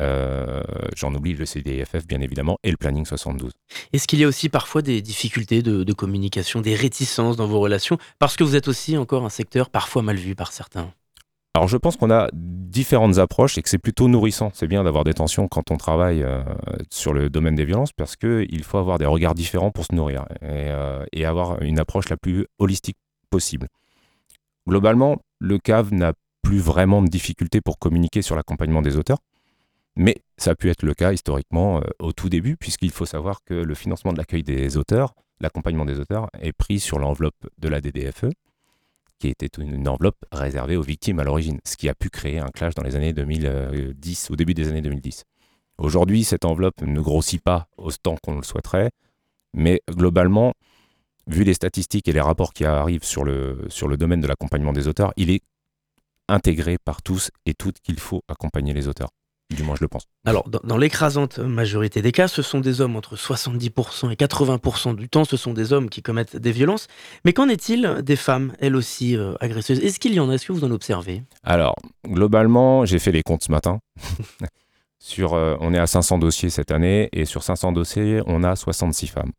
euh, 0.00 0.62
j'en 0.96 1.14
oublie 1.14 1.34
le 1.34 1.46
CDFF 1.46 2.06
bien 2.06 2.20
évidemment, 2.20 2.58
et 2.62 2.70
le 2.70 2.76
Planning 2.76 3.04
72. 3.04 3.52
Est-ce 3.92 4.06
qu'il 4.08 4.18
y 4.18 4.24
a 4.24 4.28
aussi 4.28 4.48
parfois 4.48 4.82
des 4.82 5.02
difficultés 5.02 5.62
de, 5.62 5.92
communication, 5.92 6.60
des 6.60 6.74
réticences 6.74 7.36
dans 7.36 7.46
vos 7.46 7.60
relations, 7.60 7.98
parce 8.18 8.36
que 8.36 8.44
vous 8.44 8.56
êtes 8.56 8.68
aussi 8.68 8.96
encore 8.96 9.24
un 9.24 9.30
secteur 9.30 9.70
parfois 9.70 10.02
mal 10.02 10.16
vu 10.16 10.34
par 10.34 10.52
certains? 10.52 10.90
Alors 11.56 11.68
je 11.68 11.76
pense 11.76 11.96
qu'on 11.96 12.10
a 12.10 12.28
différentes 12.32 13.18
approches 13.18 13.58
et 13.58 13.62
que 13.62 13.68
c'est 13.68 13.78
plutôt 13.78 14.08
nourrissant. 14.08 14.50
C'est 14.54 14.66
bien 14.66 14.82
d'avoir 14.82 15.04
des 15.04 15.14
tensions 15.14 15.46
quand 15.46 15.70
on 15.70 15.76
travaille 15.76 16.24
euh, 16.24 16.42
sur 16.90 17.12
le 17.12 17.30
domaine 17.30 17.54
des 17.54 17.64
violences 17.64 17.92
parce 17.92 18.16
qu'il 18.16 18.64
faut 18.64 18.78
avoir 18.78 18.98
des 18.98 19.06
regards 19.06 19.36
différents 19.36 19.70
pour 19.70 19.84
se 19.84 19.94
nourrir 19.94 20.24
euh, 20.42 21.04
et, 21.12 21.24
avoir 21.24 21.62
une 21.62 21.78
approche 21.78 22.08
la 22.08 22.16
plus 22.16 22.46
holistique 22.58 22.96
possible. 23.30 23.68
Globalement, 24.66 25.18
le 25.38 25.58
CAV 25.58 25.92
n'a 25.92 26.14
plus 26.42 26.58
vraiment 26.58 27.02
de 27.02 27.08
difficultés 27.08 27.60
pour 27.60 27.78
communiquer 27.78 28.20
sur 28.20 28.34
l'accompagnement 28.34 28.82
des 28.82 28.96
auteurs, 28.96 29.18
mais 29.96 30.16
ça 30.36 30.52
a 30.52 30.54
pu 30.54 30.70
être 30.70 30.82
le 30.82 30.94
cas 30.94 31.12
historiquement 31.12 31.78
euh, 31.78 31.82
au 32.00 32.12
tout 32.12 32.28
début 32.28 32.56
puisqu'il 32.56 32.90
faut 32.90 33.06
savoir 33.06 33.42
que 33.44 33.54
le 33.54 33.74
financement 33.74 34.12
de 34.12 34.18
l'accueil 34.18 34.42
des 34.42 34.76
auteurs, 34.76 35.14
l'accompagnement 35.40 35.84
des 35.84 36.00
auteurs 36.00 36.28
est 36.40 36.52
pris 36.52 36.80
sur 36.80 36.98
l'enveloppe 36.98 37.46
de 37.58 37.68
la 37.68 37.80
DDFE 37.80 38.30
qui 39.18 39.28
était 39.28 39.46
une 39.58 39.88
enveloppe 39.88 40.22
réservée 40.32 40.76
aux 40.76 40.82
victimes 40.82 41.18
à 41.18 41.24
l'origine, 41.24 41.60
ce 41.64 41.76
qui 41.76 41.88
a 41.88 41.94
pu 41.94 42.10
créer 42.10 42.40
un 42.40 42.48
clash 42.48 42.74
dans 42.74 42.82
les 42.82 42.96
années 42.96 43.12
2010, 43.12 44.30
au 44.30 44.36
début 44.36 44.54
des 44.54 44.68
années 44.68 44.82
2010. 44.82 45.24
Aujourd'hui, 45.78 46.24
cette 46.24 46.44
enveloppe 46.44 46.82
ne 46.82 47.00
grossit 47.00 47.42
pas 47.42 47.68
autant 47.76 48.16
qu'on 48.22 48.36
le 48.36 48.42
souhaiterait, 48.42 48.90
mais 49.54 49.80
globalement, 49.90 50.52
vu 51.26 51.44
les 51.44 51.54
statistiques 51.54 52.06
et 52.08 52.12
les 52.12 52.20
rapports 52.20 52.52
qui 52.52 52.64
arrivent 52.64 53.04
sur 53.04 53.24
le, 53.24 53.66
sur 53.68 53.88
le 53.88 53.96
domaine 53.96 54.20
de 54.20 54.26
l'accompagnement 54.26 54.72
des 54.72 54.88
auteurs, 54.88 55.12
il 55.16 55.30
est 55.30 55.42
intégré 56.28 56.76
par 56.78 57.02
tous 57.02 57.30
et 57.46 57.54
toutes 57.54 57.80
qu'il 57.80 57.98
faut 57.98 58.22
accompagner 58.28 58.72
les 58.72 58.88
auteurs. 58.88 59.10
Du 59.50 59.62
moins, 59.62 59.76
je 59.76 59.82
le 59.82 59.88
pense. 59.88 60.06
Alors, 60.24 60.48
dans, 60.48 60.76
l'écrasante 60.76 61.38
majorité 61.38 62.02
des 62.02 62.12
cas, 62.12 62.28
ce 62.28 62.42
sont 62.42 62.60
des 62.60 62.80
hommes 62.80 62.96
entre 62.96 63.14
70% 63.14 64.10
et 64.10 64.14
80% 64.14 64.96
du 64.96 65.08
temps, 65.08 65.24
ce 65.24 65.36
sont 65.36 65.52
des 65.52 65.72
hommes 65.72 65.90
qui 65.90 66.02
commettent 66.02 66.36
des 66.36 66.50
violences. 66.50 66.88
Mais 67.24 67.32
qu'en 67.32 67.48
est-il 67.48 68.00
des 68.02 68.16
femmes, 68.16 68.54
elles 68.58 68.74
aussi 68.74 69.16
euh, 69.16 69.34
agresseuses? 69.40 69.80
Est-ce 69.80 70.00
qu'il 70.00 70.14
y 70.14 70.20
en 70.20 70.30
a? 70.30 70.34
Est-ce 70.34 70.46
que 70.46 70.52
vous 70.52 70.64
en 70.64 70.70
observez? 70.70 71.22
Alors, 71.42 71.76
globalement, 72.06 72.84
j'ai 72.84 72.98
fait 72.98 73.12
les 73.12 73.22
comptes 73.22 73.44
ce 73.44 73.52
matin. 73.52 73.80
sur, 74.98 75.34
euh, 75.34 75.56
on 75.60 75.74
est 75.74 75.78
à 75.78 75.86
500 75.86 76.18
dossiers 76.18 76.50
cette 76.50 76.70
année 76.70 77.10
et 77.12 77.26
sur 77.26 77.42
500 77.42 77.72
dossiers, 77.72 78.22
on 78.26 78.42
a 78.42 78.56
66 78.56 79.08
femmes. 79.08 79.32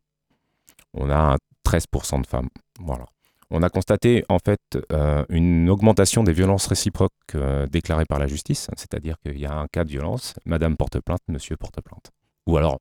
On 0.93 1.09
a 1.09 1.37
13% 1.65 2.21
de 2.21 2.27
femmes. 2.27 2.49
Voilà 2.79 3.05
on 3.51 3.61
a 3.63 3.69
constaté 3.69 4.23
en 4.29 4.39
fait 4.39 4.59
euh, 4.91 5.23
une 5.29 5.69
augmentation 5.69 6.23
des 6.23 6.33
violences 6.33 6.67
réciproques 6.67 7.11
euh, 7.35 7.67
déclarées 7.67 8.05
par 8.05 8.19
la 8.19 8.27
justice, 8.27 8.69
c'est-à-dire 8.75 9.15
qu'il 9.19 9.39
y 9.39 9.45
a 9.45 9.53
un 9.53 9.67
cas 9.67 9.83
de 9.83 9.89
violence, 9.89 10.33
madame 10.45 10.75
porte 10.75 10.99
plainte, 10.99 11.21
monsieur 11.27 11.55
porte 11.57 11.81
plainte. 11.81 12.11
Ou 12.47 12.57
alors 12.57 12.79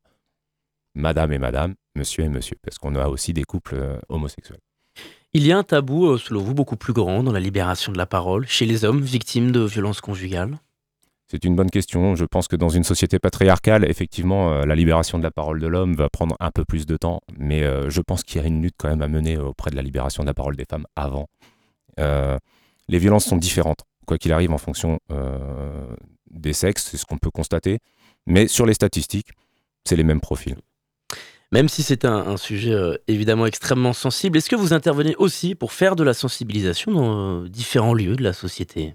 madame 0.95 1.33
et 1.33 1.39
madame, 1.39 1.75
monsieur 1.97 2.25
et 2.25 2.29
monsieur, 2.29 2.57
parce 2.63 2.79
qu'on 2.79 2.95
a 2.95 3.09
aussi 3.09 3.33
des 3.33 3.45
couples 3.45 3.75
euh, 3.75 3.99
homosexuels. 4.09 4.61
Il 5.33 5.45
y 5.45 5.53
a 5.53 5.59
un 5.59 5.65
tabou, 5.65 6.17
selon 6.17 6.41
vous, 6.41 6.55
beaucoup 6.55 6.77
plus 6.77 6.93
grand 6.93 7.25
dans 7.25 7.33
la 7.33 7.41
libération 7.41 7.93
de 7.93 7.99
la 7.99 8.07
parole 8.07 8.47
chez 8.47 8.67
les 8.67 8.85
hommes 8.85 9.01
victimes 9.01 9.51
de 9.51 9.61
violences 9.61 10.01
conjugales? 10.01 10.57
C'est 11.35 11.45
une 11.45 11.57
bonne 11.57 11.71
question. 11.71 12.15
Je 12.15 12.25
pense 12.25 12.47
que 12.47 12.55
dans 12.55 12.69
une 12.69 12.85
société 12.85 13.19
patriarcale, 13.19 13.91
effectivement, 13.91 14.53
euh, 14.53 14.67
la 14.67 14.77
libération 14.77 15.19
de 15.19 15.25
la 15.25 15.33
parole 15.33 15.59
de 15.59 15.67
l'homme 15.67 15.97
va 15.97 16.09
prendre 16.09 16.37
un 16.39 16.53
peu 16.53 16.65
plus 16.65 16.87
de 16.87 16.97
temps, 16.97 17.23
mais 17.37 17.65
euh, 17.65 17.91
je 17.91 18.01
pense 18.01 18.23
qu'il 18.23 18.41
y 18.41 18.45
a 18.45 18.47
une 18.47 18.63
lutte 18.63 18.77
quand 18.79 18.89
même 18.89 19.03
à 19.03 19.09
mener 19.09 19.37
auprès 19.37 19.73
de 19.73 19.77
la 19.77 19.83
libération 19.83 20.23
de 20.23 20.29
la 20.29 20.35
parole 20.35 20.55
des 20.55 20.65
femmes 20.65 20.87
avant. 20.95 21.27
Euh, 21.99 22.39
les 22.89 22.99
violences 22.99 23.25
sont 23.25 23.37
différentes, 23.37 23.81
quoi 24.07 24.17
qu'il 24.17 24.33
arrive, 24.33 24.53
en 24.53 24.59
fonction 24.59 25.01
des 26.31 26.53
sexes, 26.53 26.89
c'est 26.91 26.99
ce 26.99 27.05
qu'on 27.05 27.19
peut 27.19 27.31
constater, 27.31 27.79
mais 28.27 28.47
sur 28.47 28.65
les 28.65 28.75
statistiques, 28.75 29.31
c'est 29.85 29.97
les 29.97 30.05
mêmes 30.05 30.21
profils. 30.21 30.57
Même 31.51 31.69
si 31.69 31.83
c'est 31.83 32.05
un, 32.05 32.37
sujet 32.37 32.77
évidemment 33.09 33.47
extrêmement 33.47 33.93
sensible, 33.93 34.39
est-ce 34.39 34.51
que 34.51 34.57
vous 34.57 34.73
intervenez 34.73 35.17
aussi 35.17 35.55
pour 35.55 35.73
faire 35.73 35.97
de 35.97 36.05
la 36.05 36.15
sensibilisation 36.15 36.93
dans 36.93 37.43
différents 37.45 37.95
lieux 37.95 38.17
de 38.17 38.23
la 38.23 38.35
société? 38.35 38.95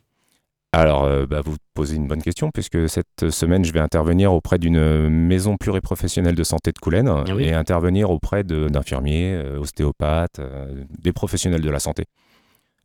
Alors, 0.71 1.05
euh, 1.05 1.25
bah, 1.25 1.41
vous 1.43 1.55
posez 1.73 1.95
une 1.95 2.07
bonne 2.07 2.21
question, 2.21 2.51
puisque 2.51 2.87
cette 2.87 3.31
semaine, 3.31 3.65
je 3.65 3.73
vais 3.73 3.79
intervenir 3.79 4.31
auprès 4.33 4.59
d'une 4.59 5.09
maison 5.09 5.57
pluriprofessionnelle 5.57 6.35
de 6.35 6.43
santé 6.43 6.71
de 6.71 6.77
Coulennes 6.77 7.09
ah 7.09 7.25
et 7.39 7.53
intervenir 7.53 8.11
auprès 8.11 8.43
d'infirmiers, 8.43 9.35
ostéopathes, 9.59 10.39
des 10.99 11.11
professionnels 11.11 11.61
de 11.61 11.71
la 11.71 11.79
santé. 11.79 12.05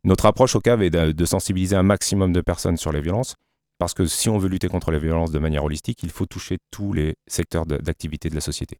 Notre 0.05 0.27
approche 0.27 0.55
au 0.55 0.59
CAV 0.61 0.83
est 0.83 0.89
de, 0.91 1.25
sensibiliser 1.25 1.75
un 1.75 1.83
maximum 1.83 2.31
de 2.31 2.39
personnes 2.39 2.77
sur 2.77 2.91
les 2.91 3.01
violences, 3.01 3.35
parce 3.79 3.95
que 3.95 4.05
si 4.05 4.29
on 4.29 4.37
veut 4.37 4.49
lutter 4.49 4.67
contre 4.67 4.91
les 4.91 4.99
violences 4.99 5.31
de 5.31 5.39
manière 5.39 5.63
holistique, 5.63 6.03
il 6.03 6.11
faut 6.11 6.27
toucher 6.27 6.57
tous 6.69 6.93
les 6.93 7.15
secteurs 7.25 7.65
d'activité 7.65 8.29
de 8.29 8.35
la 8.35 8.41
société. 8.41 8.77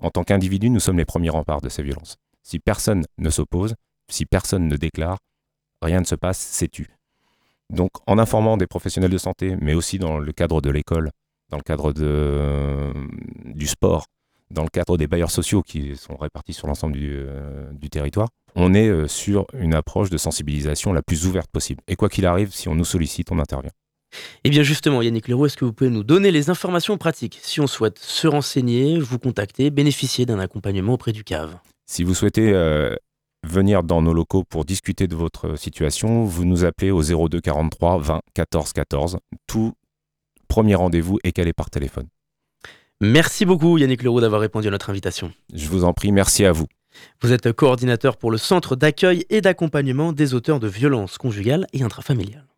En 0.00 0.08
tant 0.08 0.24
qu'individu, 0.24 0.70
nous 0.70 0.80
sommes 0.80 0.96
les 0.96 1.04
premiers 1.04 1.28
remparts 1.28 1.60
de 1.60 1.68
ces 1.68 1.82
violences. 1.82 2.16
Si 2.42 2.58
personne 2.58 3.04
ne 3.18 3.28
s'oppose, 3.28 3.74
si 4.08 4.24
personne 4.24 4.66
ne 4.66 4.76
déclare, 4.76 5.18
rien 5.82 6.00
ne 6.00 6.06
se 6.06 6.14
passe, 6.14 6.38
c'est 6.38 6.68
tu. 6.68 6.88
Donc 7.72 7.90
en 8.06 8.18
informant 8.18 8.56
des 8.56 8.66
professionnels 8.66 9.10
de 9.10 9.18
santé, 9.18 9.56
mais 9.60 9.74
aussi 9.74 9.98
dans 9.98 10.18
le 10.18 10.32
cadre 10.32 10.60
de 10.60 10.70
l'école, 10.70 11.10
dans 11.50 11.56
le 11.56 11.62
cadre 11.62 11.92
de, 11.92 12.92
du 13.54 13.66
sport, 13.66 14.06
dans 14.50 14.62
le 14.62 14.68
cadre 14.68 14.98
des 14.98 15.06
bailleurs 15.06 15.30
sociaux 15.30 15.62
qui 15.62 15.96
sont 15.96 16.16
répartis 16.16 16.52
sur 16.52 16.66
l'ensemble 16.66 16.92
du, 16.94 17.10
euh, 17.14 17.70
territoire, 17.90 18.28
on 18.54 18.74
est 18.74 18.88
euh, 18.88 19.08
sur 19.08 19.46
une 19.58 19.74
approche 19.74 20.10
de 20.10 20.18
sensibilisation 20.18 20.92
la 20.92 21.02
plus 21.02 21.26
ouverte 21.26 21.50
possible. 21.50 21.82
Et 21.88 21.96
quoi 21.96 22.10
qu'il 22.10 22.26
arrive, 22.26 22.52
si 22.52 22.68
on 22.68 22.74
nous 22.74 22.84
sollicite, 22.84 23.32
on 23.32 23.38
intervient. 23.38 23.72
Et 24.12 24.48
eh 24.48 24.50
bien 24.50 24.62
justement, 24.62 25.00
Yannick 25.00 25.26
Leroux, 25.28 25.46
est-ce 25.46 25.56
que 25.56 25.64
vous 25.64 25.72
pouvez 25.72 25.88
nous 25.88 26.04
donner 26.04 26.30
les 26.30 26.50
informations 26.50 26.98
pratiques? 26.98 27.38
Si 27.42 27.60
on 27.60 27.66
souhaite 27.66 27.98
se 27.98 28.28
renseigner, 28.28 29.00
vous 29.00 29.18
contacter, 29.18 29.70
bénéficier 29.70 30.26
d'un 30.26 30.38
accompagnement 30.38 30.92
auprès 30.92 31.12
du 31.12 31.24
CAV 31.24 31.56
Si 31.86 32.04
vous 32.04 32.14
souhaitez 32.14 32.52
euh, 32.52 32.94
venir 33.46 33.82
dans 33.82 34.02
nos 34.02 34.12
locaux 34.12 34.44
pour 34.44 34.64
discuter 34.64 35.06
de 35.06 35.16
votre 35.16 35.56
situation, 35.56 36.24
vous 36.24 36.44
nous 36.44 36.64
appelez 36.64 36.90
au 36.90 37.02
02 37.02 37.40
43 37.40 37.98
20 37.98 38.20
14 38.34 38.72
14. 38.72 39.18
Tout 39.46 39.72
premier 40.48 40.74
rendez-vous 40.74 41.18
est 41.24 41.32
calé 41.32 41.52
par 41.52 41.70
téléphone. 41.70 42.06
Merci 43.00 43.44
beaucoup 43.44 43.78
Yannick 43.78 44.02
Leroux 44.02 44.20
d'avoir 44.20 44.40
répondu 44.40 44.68
à 44.68 44.70
notre 44.70 44.90
invitation. 44.90 45.32
Je 45.52 45.68
vous 45.68 45.84
en 45.84 45.92
prie, 45.92 46.12
merci 46.12 46.44
à 46.44 46.52
vous. 46.52 46.66
Vous 47.20 47.32
êtes 47.32 47.50
coordinateur 47.52 48.16
pour 48.16 48.30
le 48.30 48.38
Centre 48.38 48.76
d'accueil 48.76 49.24
et 49.30 49.40
d'accompagnement 49.40 50.12
des 50.12 50.34
auteurs 50.34 50.60
de 50.60 50.68
violences 50.68 51.18
conjugales 51.18 51.66
et 51.72 51.82
intrafamiliales. 51.82 52.51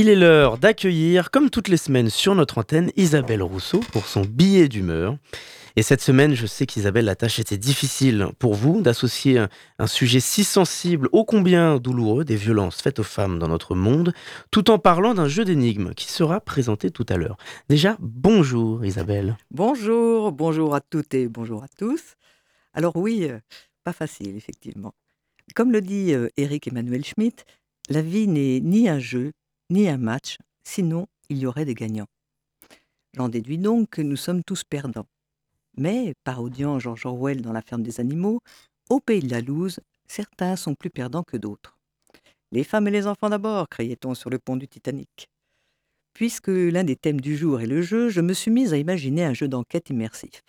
Il 0.00 0.08
est 0.08 0.16
l'heure 0.16 0.56
d'accueillir, 0.56 1.30
comme 1.30 1.50
toutes 1.50 1.68
les 1.68 1.76
semaines 1.76 2.08
sur 2.08 2.34
notre 2.34 2.56
antenne, 2.56 2.90
Isabelle 2.96 3.42
Rousseau 3.42 3.80
pour 3.92 4.06
son 4.06 4.22
billet 4.22 4.66
d'humeur. 4.66 5.18
Et 5.76 5.82
cette 5.82 6.00
semaine, 6.00 6.32
je 6.32 6.46
sais 6.46 6.64
qu'Isabelle, 6.64 7.04
la 7.04 7.16
tâche 7.16 7.38
était 7.38 7.58
difficile 7.58 8.28
pour 8.38 8.54
vous 8.54 8.80
d'associer 8.80 9.44
un, 9.78 9.86
sujet 9.86 10.20
si 10.20 10.42
sensible, 10.42 11.10
ô 11.12 11.26
combien 11.26 11.76
douloureux, 11.76 12.24
des 12.24 12.36
violences 12.36 12.80
faites 12.80 12.98
aux 12.98 13.02
femmes 13.02 13.38
dans 13.38 13.48
notre 13.48 13.74
monde, 13.74 14.14
tout 14.50 14.70
en 14.70 14.78
parlant 14.78 15.12
d'un 15.12 15.28
jeu 15.28 15.44
d'énigmes 15.44 15.92
qui 15.92 16.10
sera 16.10 16.40
présenté 16.40 16.90
tout 16.90 17.04
à 17.10 17.18
l'heure. 17.18 17.36
Déjà, 17.68 17.98
bonjour 18.00 18.82
Isabelle. 18.86 19.36
Bonjour, 19.50 20.32
bonjour 20.32 20.74
à 20.74 20.80
toutes 20.80 21.12
et 21.12 21.28
bonjour 21.28 21.62
à 21.62 21.68
tous. 21.76 22.14
Alors 22.72 22.96
oui, 22.96 23.26
euh, 23.28 23.38
pas 23.84 23.92
facile, 23.92 24.34
effectivement. 24.34 24.94
Comme 25.54 25.72
le 25.72 25.82
dit 25.82 26.14
Eric 26.38 26.68
euh, 26.68 26.70
Emmanuel 26.70 27.04
Schmitt, 27.04 27.44
la 27.90 28.00
vie 28.00 28.28
n'est 28.28 28.60
ni 28.60 28.88
un 28.88 28.98
jeu, 28.98 29.32
ni 29.70 29.88
un 29.88 29.98
match, 29.98 30.36
sinon 30.64 31.06
il 31.28 31.38
y 31.38 31.46
aurait 31.46 31.64
des 31.64 31.74
gagnants. 31.74 32.08
J'en 33.16 33.28
déduis 33.28 33.58
donc 33.58 33.90
que 33.90 34.02
nous 34.02 34.16
sommes 34.16 34.42
tous 34.44 34.64
perdants. 34.64 35.06
Mais, 35.76 36.14
parodiant 36.24 36.78
George 36.78 37.06
Orwell 37.06 37.42
dans 37.42 37.52
La 37.52 37.62
ferme 37.62 37.82
des 37.82 38.00
animaux, 38.00 38.40
au 38.88 39.00
pays 39.00 39.20
de 39.20 39.30
la 39.30 39.40
loose, 39.40 39.80
certains 40.08 40.56
sont 40.56 40.74
plus 40.74 40.90
perdants 40.90 41.22
que 41.22 41.36
d'autres. 41.36 41.78
Les 42.52 42.64
femmes 42.64 42.88
et 42.88 42.90
les 42.90 43.06
enfants 43.06 43.30
d'abord, 43.30 43.68
criait-on 43.68 44.14
sur 44.14 44.30
le 44.30 44.38
pont 44.38 44.56
du 44.56 44.66
Titanic. 44.66 45.28
Puisque 46.12 46.48
l'un 46.48 46.82
des 46.82 46.96
thèmes 46.96 47.20
du 47.20 47.36
jour 47.36 47.60
est 47.60 47.66
le 47.66 47.82
jeu, 47.82 48.08
je 48.08 48.20
me 48.20 48.32
suis 48.32 48.50
mise 48.50 48.74
à 48.74 48.78
imaginer 48.78 49.24
un 49.24 49.34
jeu 49.34 49.46
d'enquête 49.46 49.90
immersif. 49.90 50.42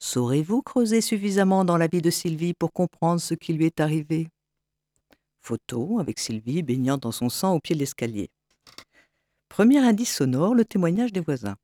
Saurez-vous 0.00 0.62
creuser 0.62 1.00
suffisamment 1.00 1.64
dans 1.64 1.76
la 1.76 1.86
vie 1.86 2.02
de 2.02 2.10
Sylvie 2.10 2.54
pour 2.54 2.72
comprendre 2.72 3.20
ce 3.20 3.34
qui 3.34 3.52
lui 3.52 3.64
est 3.66 3.80
arrivé? 3.80 4.28
Photo 5.44 5.98
avec 5.98 6.18
Sylvie 6.18 6.62
baignant 6.62 6.96
dans 6.96 7.12
son 7.12 7.28
sang 7.28 7.54
au 7.54 7.60
pied 7.60 7.74
de 7.74 7.80
l'escalier. 7.80 8.30
Premier 9.50 9.78
indice 9.78 10.16
sonore, 10.16 10.54
le 10.54 10.64
témoignage 10.64 11.12
des 11.12 11.20
voisins. 11.20 11.56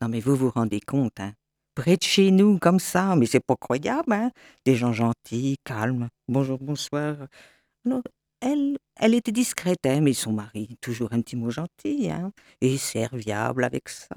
Non 0.00 0.08
mais 0.08 0.20
vous 0.20 0.34
vous 0.34 0.50
rendez 0.50 0.80
compte, 0.80 1.20
hein 1.20 1.34
Près 1.74 1.96
de 1.96 2.02
chez 2.02 2.30
nous, 2.30 2.58
comme 2.58 2.78
ça, 2.78 3.16
mais 3.16 3.26
c'est 3.26 3.40
pas 3.40 3.56
croyable, 3.56 4.12
hein 4.12 4.30
Des 4.64 4.76
gens 4.76 4.92
gentils, 4.92 5.56
calmes. 5.64 6.08
Bonjour, 6.28 6.58
bonsoir. 6.58 7.16
Alors, 7.84 8.02
elle, 8.40 8.76
elle 8.96 9.14
était 9.14 9.32
discrète, 9.32 9.84
hein, 9.84 10.00
mais 10.00 10.12
son 10.12 10.32
mari, 10.32 10.76
toujours 10.80 11.12
un 11.12 11.20
petit 11.20 11.34
mot 11.34 11.50
gentil, 11.50 12.10
hein 12.10 12.32
Et 12.60 12.76
serviable 12.78 13.64
avec 13.64 13.88
ça. 13.88 14.14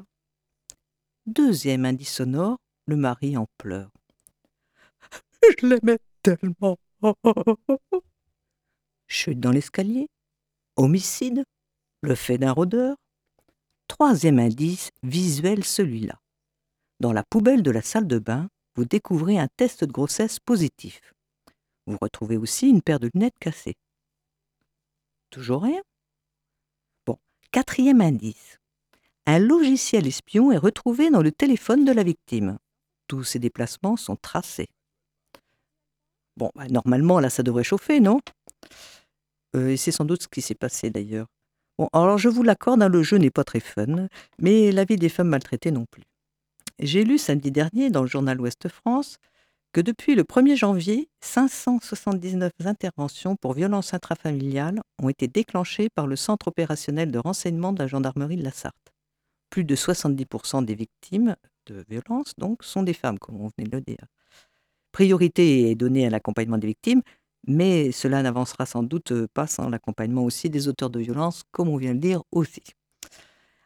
Deuxième 1.26 1.86
indice 1.86 2.14
sonore, 2.14 2.58
le 2.86 2.96
mari 2.96 3.38
en 3.38 3.48
pleurs. 3.58 3.92
Je 5.60 5.66
l'aimais 5.66 6.00
tellement. 6.22 6.78
chute 9.18 9.40
dans 9.40 9.52
l'escalier, 9.52 10.08
homicide, 10.76 11.44
le 12.02 12.16
fait 12.16 12.38
d'un 12.38 12.52
rôdeur. 12.52 12.96
Troisième 13.88 14.38
indice, 14.38 14.92
visuel 15.02 15.64
celui-là. 15.64 16.20
Dans 17.00 17.14
la 17.14 17.24
poubelle 17.24 17.64
de 17.64 17.72
la 17.72 17.82
salle 17.82 18.08
de 18.08 18.20
bain, 18.20 18.48
vous 18.76 18.86
découvrez 18.86 19.40
un 19.40 19.48
test 19.58 19.84
de 19.84 19.92
grossesse 19.92 20.40
positif. 20.40 21.02
Vous 21.88 21.98
retrouvez 22.00 22.38
aussi 22.38 22.70
une 22.70 22.82
paire 22.82 23.00
de 23.00 23.10
lunettes 23.14 23.40
cassées. 23.40 23.76
Toujours 25.32 25.64
rien? 25.64 25.82
Bon, 27.06 27.18
quatrième 27.52 28.02
indice. 28.02 28.60
Un 29.26 29.40
logiciel 29.40 30.06
espion 30.06 30.52
est 30.52 30.58
retrouvé 30.58 31.10
dans 31.10 31.22
le 31.22 31.32
téléphone 31.32 31.86
de 31.86 31.92
la 31.92 32.04
victime. 32.04 32.60
Tous 33.08 33.24
ses 33.24 33.40
déplacements 33.40 33.98
sont 33.98 34.16
tracés. 34.16 34.70
Bon, 36.36 36.52
bah, 36.56 36.68
normalement, 36.68 37.20
là, 37.20 37.30
ça 37.30 37.42
devrait 37.42 37.64
chauffer, 37.64 38.00
non? 38.00 38.20
Euh, 39.56 39.70
et 39.70 39.78
c'est 39.78 39.92
sans 39.92 40.06
doute 40.06 40.24
ce 40.24 40.28
qui 40.28 40.42
s'est 40.42 40.56
passé 40.56 40.90
d'ailleurs. 40.90 41.28
Bon, 41.78 41.90
je 42.18 42.28
vous 42.28 42.44
l'accorde, 42.44 42.82
hein, 42.82 42.90
le 42.90 43.04
jeu 43.04 43.18
n'est 43.18 43.30
pas 43.30 43.44
très 43.44 43.60
fun, 43.60 44.08
mais 44.40 44.72
la 44.72 44.84
vie 44.84 44.96
des 44.96 45.10
femmes 45.10 45.30
maltraitées 45.30 45.72
non 45.72 45.86
plus. 45.86 46.04
J'ai 46.80 47.04
lu 47.04 47.18
samedi 47.18 47.52
dernier 47.52 47.90
dans 47.90 48.02
le 48.02 48.08
journal 48.08 48.40
Ouest 48.42 48.68
France 48.68 49.18
que 49.74 49.82
depuis 49.82 50.16
le 50.16 50.24
1er 50.24 50.56
janvier, 50.56 51.10
579 51.22 52.52
interventions 52.66 53.36
pour 53.36 53.54
violences 53.54 53.94
intrafamiliales 53.94 54.82
ont 55.02 55.10
été 55.10 55.28
déclenchées 55.28 55.90
par 55.90 56.08
le 56.08 56.16
centre 56.16 56.48
opérationnel 56.48 57.12
de 57.12 57.20
renseignement 57.20 57.74
de 57.74 57.80
la 57.80 57.88
gendarmerie 57.88 58.38
de 58.38 58.44
la 58.44 58.52
Sarthe. 58.52 58.94
Plus 59.50 59.66
de 59.66 59.76
70% 59.76 60.66
des 60.66 60.74
victimes 60.74 61.36
de 61.68 61.86
violences, 61.90 62.34
donc, 62.38 62.64
sont 62.64 62.82
des 62.82 62.94
femmes, 62.94 63.20
comme 63.20 63.40
on 63.40 63.52
venait 63.58 63.70
de 63.70 63.76
le 63.76 63.82
dire. 63.82 64.04
Priorité 64.92 65.70
est 65.70 65.76
donnée 65.76 66.08
à 66.08 66.10
l'accompagnement 66.10 66.58
des 66.58 66.68
victimes, 66.68 67.02
mais 67.46 67.92
cela 67.92 68.22
n'avancera 68.22 68.66
sans 68.66 68.84
doute 68.84 69.14
pas 69.34 69.48
sans 69.48 69.70
l'accompagnement 69.70 70.24
aussi 70.24 70.50
des 70.50 70.68
auteurs 70.68 70.90
de 70.90 71.00
violences, 71.00 71.44
comme 71.52 71.70
on 71.70 71.78
vient 71.78 71.92
de 71.92 71.96
le 71.96 72.02
dire 72.02 72.24
aussi. 72.32 72.64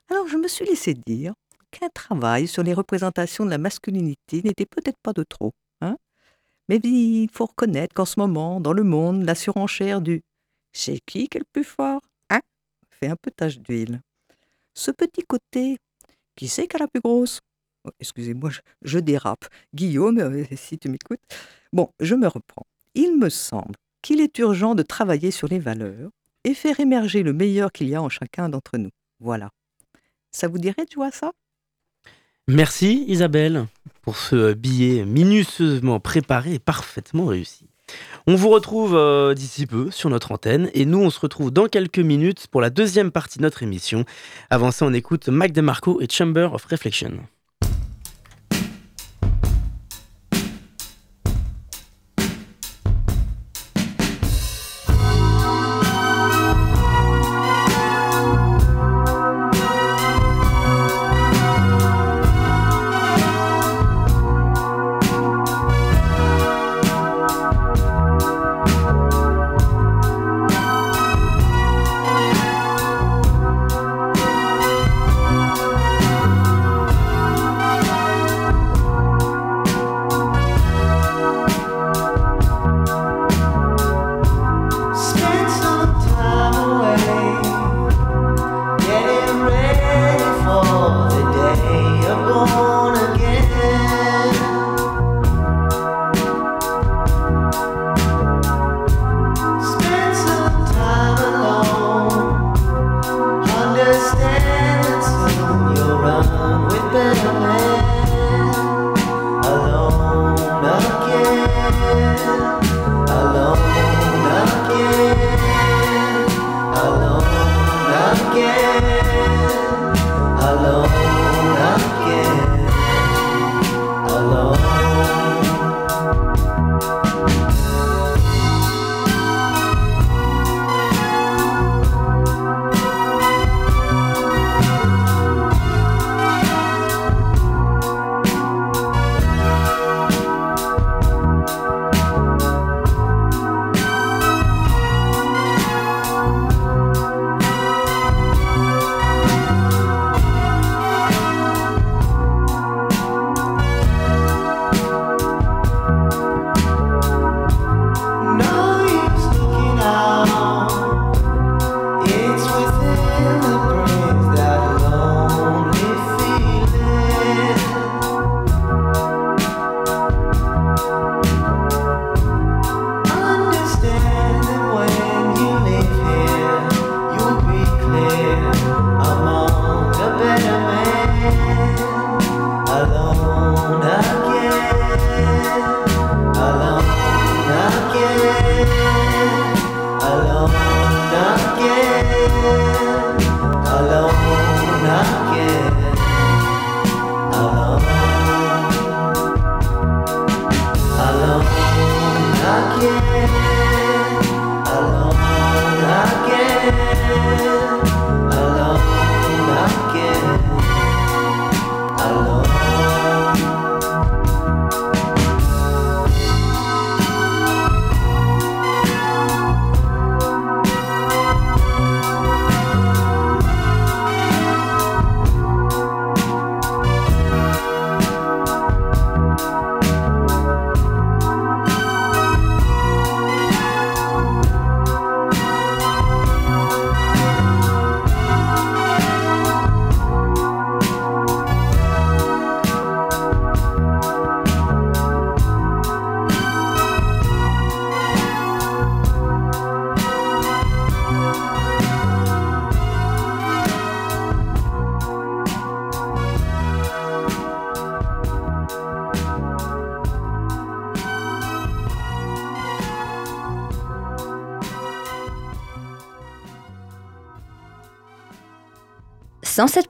Alors 0.09 0.27
je 0.27 0.37
me 0.37 0.47
suis 0.47 0.65
laissé 0.65 0.93
dire 0.93 1.33
qu'un 1.71 1.89
travail 1.89 2.47
sur 2.47 2.63
les 2.63 2.73
représentations 2.73 3.45
de 3.45 3.49
la 3.49 3.57
masculinité 3.57 4.41
n'était 4.43 4.65
peut-être 4.65 4.99
pas 5.01 5.13
de 5.13 5.23
trop. 5.23 5.53
Hein 5.81 5.95
mais 6.67 6.77
il 6.77 7.29
faut 7.31 7.45
reconnaître 7.45 7.93
qu'en 7.93 8.05
ce 8.05 8.19
moment, 8.19 8.59
dans 8.61 8.73
le 8.73 8.83
monde, 8.83 9.23
la 9.23 9.35
surenchère 9.35 10.01
du 10.01 10.21
c'est 10.73 10.99
qui 11.05 11.27
qui 11.27 11.37
est 11.37 11.41
le 11.41 11.45
plus 11.51 11.63
fort 11.63 12.01
hein? 12.29 12.39
fait 12.89 13.07
un 13.07 13.15
peu 13.15 13.31
tache 13.31 13.59
d'huile. 13.59 14.01
Ce 14.73 14.91
petit 14.91 15.23
côté, 15.23 15.77
qui 16.35 16.47
c'est 16.47 16.67
qui 16.67 16.75
a 16.77 16.79
la 16.79 16.87
plus 16.87 17.01
grosse? 17.01 17.41
Excusez-moi, 17.99 18.51
je 18.83 18.99
dérape. 18.99 19.45
Guillaume, 19.73 20.19
euh, 20.19 20.45
si 20.55 20.77
tu 20.77 20.87
m'écoutes. 20.87 21.19
Bon, 21.73 21.89
je 21.99 22.15
me 22.15 22.27
reprends 22.27 22.65
il 22.95 23.17
me 23.17 23.29
semble 23.29 23.75
qu'il 24.01 24.21
est 24.21 24.37
urgent 24.39 24.75
de 24.75 24.83
travailler 24.83 25.31
sur 25.31 25.47
les 25.47 25.59
valeurs 25.59 26.09
et 26.43 26.53
faire 26.53 26.79
émerger 26.79 27.23
le 27.23 27.33
meilleur 27.33 27.71
qu'il 27.71 27.87
y 27.87 27.95
a 27.95 28.01
en 28.01 28.09
chacun 28.09 28.49
d'entre 28.49 28.77
nous. 28.77 28.89
Voilà. 29.19 29.49
Ça 30.31 30.47
vous 30.47 30.57
dirait, 30.57 30.85
tu 30.85 30.95
vois 30.95 31.11
ça? 31.11 31.31
Merci 32.47 33.05
Isabelle 33.07 33.67
pour 34.01 34.17
ce 34.17 34.53
billet 34.53 35.05
minutieusement 35.05 35.99
préparé 35.99 36.55
et 36.55 36.59
parfaitement 36.59 37.27
réussi. 37.27 37.67
On 38.25 38.35
vous 38.35 38.49
retrouve 38.49 38.95
euh, 38.95 39.33
d'ici 39.33 39.67
peu 39.67 39.91
sur 39.91 40.09
notre 40.09 40.31
antenne 40.31 40.69
et 40.73 40.85
nous 40.85 40.99
on 40.99 41.09
se 41.09 41.19
retrouve 41.19 41.51
dans 41.51 41.67
quelques 41.67 41.99
minutes 41.99 42.47
pour 42.47 42.61
la 42.61 42.69
deuxième 42.69 43.11
partie 43.11 43.37
de 43.37 43.43
notre 43.43 43.63
émission. 43.63 44.05
Avant 44.49 44.71
ça 44.71 44.85
on 44.85 44.93
écoute 44.93 45.29
Mac 45.29 45.51
DeMarco 45.51 46.01
et 46.01 46.07
Chamber 46.09 46.49
of 46.53 46.65
Reflection. 46.65 47.19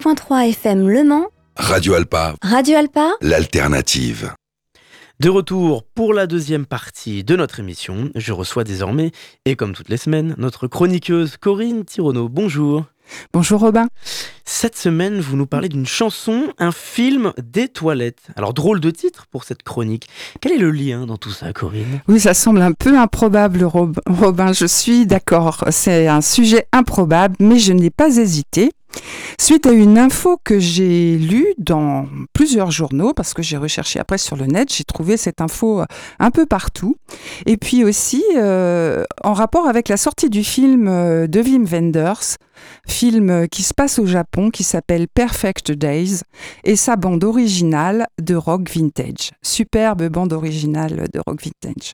107.3 0.01 0.49
FM 0.49 0.89
Le 0.89 1.03
Mans. 1.03 1.27
Radio 1.55 1.93
Alpa. 1.93 2.33
Radio 2.41 2.77
Alpa. 2.77 3.11
L'alternative. 3.21 4.33
De 5.19 5.29
retour 5.29 5.83
pour 5.83 6.15
la 6.15 6.25
deuxième 6.25 6.65
partie 6.65 7.23
de 7.23 7.35
notre 7.35 7.59
émission, 7.59 8.09
je 8.15 8.33
reçois 8.33 8.63
désormais, 8.63 9.11
et 9.45 9.55
comme 9.55 9.73
toutes 9.73 9.89
les 9.89 9.97
semaines, 9.97 10.33
notre 10.39 10.65
chroniqueuse 10.65 11.37
Corinne 11.37 11.85
Tirono. 11.85 12.29
Bonjour. 12.29 12.85
Bonjour 13.31 13.59
Robin. 13.59 13.89
Cette 14.43 14.75
semaine, 14.75 15.19
vous 15.19 15.37
nous 15.37 15.45
parlez 15.45 15.69
d'une 15.69 15.85
chanson, 15.85 16.51
un 16.57 16.71
film 16.71 17.33
des 17.37 17.67
toilettes. 17.67 18.23
Alors 18.35 18.53
drôle 18.53 18.79
de 18.79 18.89
titre 18.89 19.27
pour 19.29 19.43
cette 19.43 19.61
chronique. 19.61 20.07
Quel 20.39 20.53
est 20.53 20.57
le 20.57 20.71
lien 20.71 21.05
dans 21.05 21.17
tout 21.17 21.31
ça, 21.31 21.53
Corinne? 21.53 22.01
Oui, 22.07 22.19
ça 22.19 22.33
semble 22.33 22.61
un 22.61 22.71
peu 22.71 22.97
improbable, 22.97 23.63
Robin. 23.63 24.53
Je 24.53 24.65
suis 24.65 25.05
d'accord. 25.05 25.63
C'est 25.69 26.07
un 26.07 26.21
sujet 26.21 26.65
improbable, 26.71 27.35
mais 27.39 27.59
je 27.59 27.73
n'ai 27.73 27.91
pas 27.91 28.17
hésité. 28.17 28.71
Suite 29.39 29.65
à 29.65 29.71
une 29.71 29.97
info 29.97 30.39
que 30.43 30.59
j'ai 30.59 31.17
lue 31.17 31.47
dans 31.57 32.05
plusieurs 32.33 32.71
journaux, 32.71 33.13
parce 33.13 33.33
que 33.33 33.41
j'ai 33.41 33.57
recherché 33.57 33.99
après 33.99 34.17
sur 34.17 34.35
le 34.35 34.45
net, 34.45 34.73
j'ai 34.73 34.83
trouvé 34.83 35.17
cette 35.17 35.41
info 35.41 35.83
un 36.19 36.31
peu 36.31 36.45
partout. 36.45 36.95
Et 37.45 37.57
puis 37.57 37.83
aussi 37.83 38.23
euh, 38.35 39.03
en 39.23 39.33
rapport 39.33 39.67
avec 39.67 39.89
la 39.89 39.97
sortie 39.97 40.29
du 40.29 40.43
film 40.43 40.87
euh, 40.87 41.27
de 41.27 41.41
Wim 41.41 41.65
Wenders, 41.65 42.37
film 42.87 43.47
qui 43.47 43.63
se 43.63 43.73
passe 43.73 43.97
au 43.99 44.05
Japon, 44.05 44.51
qui 44.51 44.63
s'appelle 44.63 45.07
Perfect 45.07 45.71
Days, 45.71 46.21
et 46.63 46.75
sa 46.75 46.95
bande 46.95 47.23
originale 47.23 48.07
de 48.21 48.35
rock 48.35 48.69
vintage. 48.69 49.31
Superbe 49.41 50.07
bande 50.09 50.33
originale 50.33 51.07
de 51.11 51.21
rock 51.25 51.41
vintage. 51.41 51.93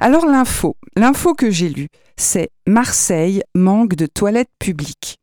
Alors 0.00 0.26
l'info, 0.26 0.76
l'info 0.96 1.34
que 1.34 1.50
j'ai 1.50 1.68
lue, 1.68 1.88
c'est 2.16 2.50
Marseille 2.66 3.42
manque 3.54 3.94
de 3.94 4.06
toilettes 4.06 4.52
publiques. 4.58 5.18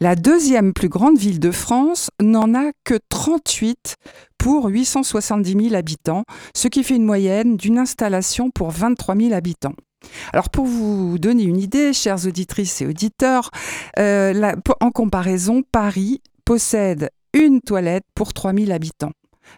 La 0.00 0.16
deuxième 0.16 0.72
plus 0.72 0.88
grande 0.88 1.18
ville 1.18 1.40
de 1.40 1.50
France 1.50 2.10
n'en 2.20 2.54
a 2.54 2.72
que 2.84 2.98
38 3.08 3.96
pour 4.38 4.66
870 4.66 5.68
000 5.68 5.74
habitants, 5.74 6.24
ce 6.54 6.68
qui 6.68 6.84
fait 6.84 6.96
une 6.96 7.04
moyenne 7.04 7.56
d'une 7.56 7.78
installation 7.78 8.50
pour 8.50 8.70
23 8.70 9.16
000 9.16 9.32
habitants. 9.32 9.74
Alors 10.32 10.50
pour 10.50 10.66
vous 10.66 11.18
donner 11.18 11.44
une 11.44 11.58
idée, 11.58 11.92
chères 11.92 12.26
auditrices 12.26 12.82
et 12.82 12.86
auditeurs, 12.86 13.50
euh, 13.98 14.52
en 14.80 14.90
comparaison, 14.90 15.62
Paris 15.62 16.20
possède 16.44 17.10
une 17.32 17.60
toilette 17.60 18.04
pour 18.14 18.34
3 18.34 18.52
000 18.52 18.70
habitants. 18.70 19.12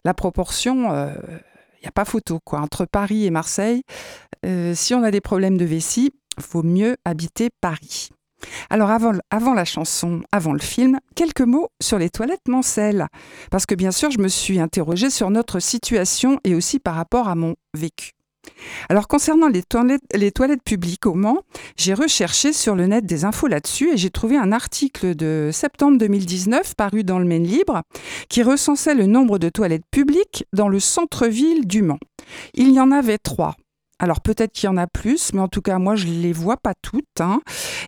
La 0.04 0.14
proportion, 0.14 0.84
il 0.84 0.94
euh, 0.94 1.38
n'y 1.82 1.88
a 1.88 1.92
pas 1.92 2.04
photo. 2.04 2.40
Quoi. 2.44 2.60
Entre 2.60 2.86
Paris 2.86 3.26
et 3.26 3.30
Marseille, 3.30 3.82
euh, 4.44 4.74
si 4.74 4.94
on 4.94 5.02
a 5.02 5.10
des 5.10 5.20
problèmes 5.20 5.56
de 5.56 5.64
vessie, 5.64 6.12
il 6.38 6.44
vaut 6.44 6.62
mieux 6.62 6.96
habiter 7.04 7.48
Paris. 7.60 8.10
Alors 8.70 8.90
avant, 8.90 9.54
la 9.54 9.64
chanson, 9.64 10.22
avant 10.32 10.52
le 10.52 10.58
film, 10.58 10.98
quelques 11.14 11.40
mots 11.40 11.68
sur 11.80 11.98
les 11.98 12.10
toilettes 12.10 12.48
Mancel. 12.48 13.06
Parce 13.50 13.66
que 13.66 13.74
bien 13.74 13.92
sûr, 13.92 14.10
je 14.10 14.18
me 14.18 14.28
suis 14.28 14.60
interrogée 14.60 15.10
sur 15.10 15.30
notre 15.30 15.60
situation 15.60 16.40
et 16.44 16.54
aussi 16.54 16.78
par 16.78 16.94
rapport 16.94 17.28
à 17.28 17.34
mon 17.34 17.54
vécu. 17.74 18.12
Alors 18.88 19.08
concernant 19.08 19.48
les 19.48 19.62
toilettes, 19.62 20.02
les 20.14 20.30
toilettes 20.30 20.62
publiques 20.62 21.06
au 21.06 21.14
Mans, 21.14 21.42
j'ai 21.76 21.94
recherché 21.94 22.52
sur 22.52 22.76
le 22.76 22.86
net 22.86 23.04
des 23.04 23.24
infos 23.24 23.48
là-dessus 23.48 23.92
et 23.92 23.96
j'ai 23.96 24.10
trouvé 24.10 24.36
un 24.36 24.52
article 24.52 25.16
de 25.16 25.50
septembre 25.52 25.98
2019 25.98 26.74
paru 26.76 27.02
dans 27.02 27.18
le 27.18 27.24
Maine 27.24 27.46
Libre 27.46 27.82
qui 28.28 28.44
recensait 28.44 28.94
le 28.94 29.06
nombre 29.06 29.38
de 29.38 29.48
toilettes 29.48 29.86
publiques 29.90 30.44
dans 30.52 30.68
le 30.68 30.78
centre-ville 30.78 31.66
du 31.66 31.82
Mans. 31.82 31.98
Il 32.54 32.72
y 32.72 32.80
en 32.80 32.92
avait 32.92 33.18
trois. 33.18 33.56
Alors 33.98 34.20
peut-être 34.20 34.52
qu'il 34.52 34.66
y 34.66 34.70
en 34.70 34.76
a 34.76 34.86
plus, 34.86 35.32
mais 35.32 35.40
en 35.40 35.48
tout 35.48 35.62
cas 35.62 35.78
moi 35.78 35.96
je 35.96 36.06
ne 36.06 36.20
les 36.20 36.32
vois 36.32 36.56
pas 36.56 36.74
toutes. 36.80 37.20
Hein. 37.20 37.40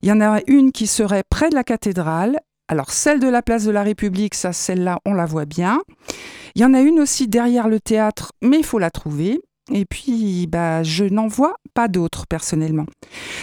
Il 0.03 0.09
y 0.09 0.13
en 0.13 0.21
a 0.21 0.41
une 0.47 0.73
qui 0.73 0.87
serait 0.87 1.23
près 1.29 1.51
de 1.51 1.55
la 1.55 1.65
cathédrale. 1.65 2.39
Alors 2.69 2.91
celle 2.91 3.21
de 3.21 3.29
la 3.29 3.43
place 3.43 3.65
de 3.65 3.71
la 3.71 3.83
République, 3.83 4.35
ça 4.35 4.53
celle-là 4.53 4.99
on 5.05 5.15
la 5.15 5.27
voit 5.27 5.47
bien. 5.47 5.81
Il 6.55 6.63
y 6.63 6.65
en 6.65 6.75
a 6.75 6.81
une 6.81 7.01
aussi 7.01 7.29
derrière 7.29 7.69
le 7.69 7.81
théâtre, 7.81 8.33
mais 8.43 8.59
il 8.59 8.65
faut 8.65 8.79
la 8.79 8.91
trouver. 8.91 9.41
Et 9.71 9.85
puis, 9.85 10.47
bah, 10.47 10.83
je 10.83 11.05
n'en 11.05 11.27
vois 11.27 11.57
pas 11.75 11.89
d'autres 11.89 12.27
personnellement. 12.27 12.87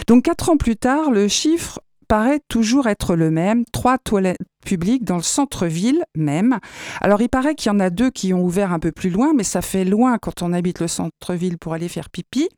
Donc, 0.08 0.24
quatre 0.24 0.50
ans 0.50 0.56
plus 0.56 0.76
tard, 0.76 1.10
le 1.10 1.28
chiffre 1.28 1.80
paraît 2.06 2.40
toujours 2.48 2.86
être 2.86 3.16
le 3.16 3.30
même, 3.30 3.64
trois 3.72 3.98
toilettes 3.98 4.38
publiques 4.64 5.04
dans 5.04 5.16
le 5.16 5.22
centre-ville 5.22 6.04
même. 6.16 6.58
Alors 7.00 7.20
il 7.20 7.28
paraît 7.28 7.54
qu'il 7.54 7.70
y 7.70 7.74
en 7.74 7.80
a 7.80 7.90
deux 7.90 8.10
qui 8.10 8.32
ont 8.34 8.42
ouvert 8.42 8.72
un 8.72 8.78
peu 8.78 8.92
plus 8.92 9.10
loin, 9.10 9.32
mais 9.34 9.44
ça 9.44 9.62
fait 9.62 9.84
loin 9.84 10.18
quand 10.18 10.42
on 10.42 10.52
habite 10.52 10.80
le 10.80 10.88
centre-ville 10.88 11.58
pour 11.58 11.74
aller 11.74 11.88
faire 11.88 12.10
pipi. 12.10 12.48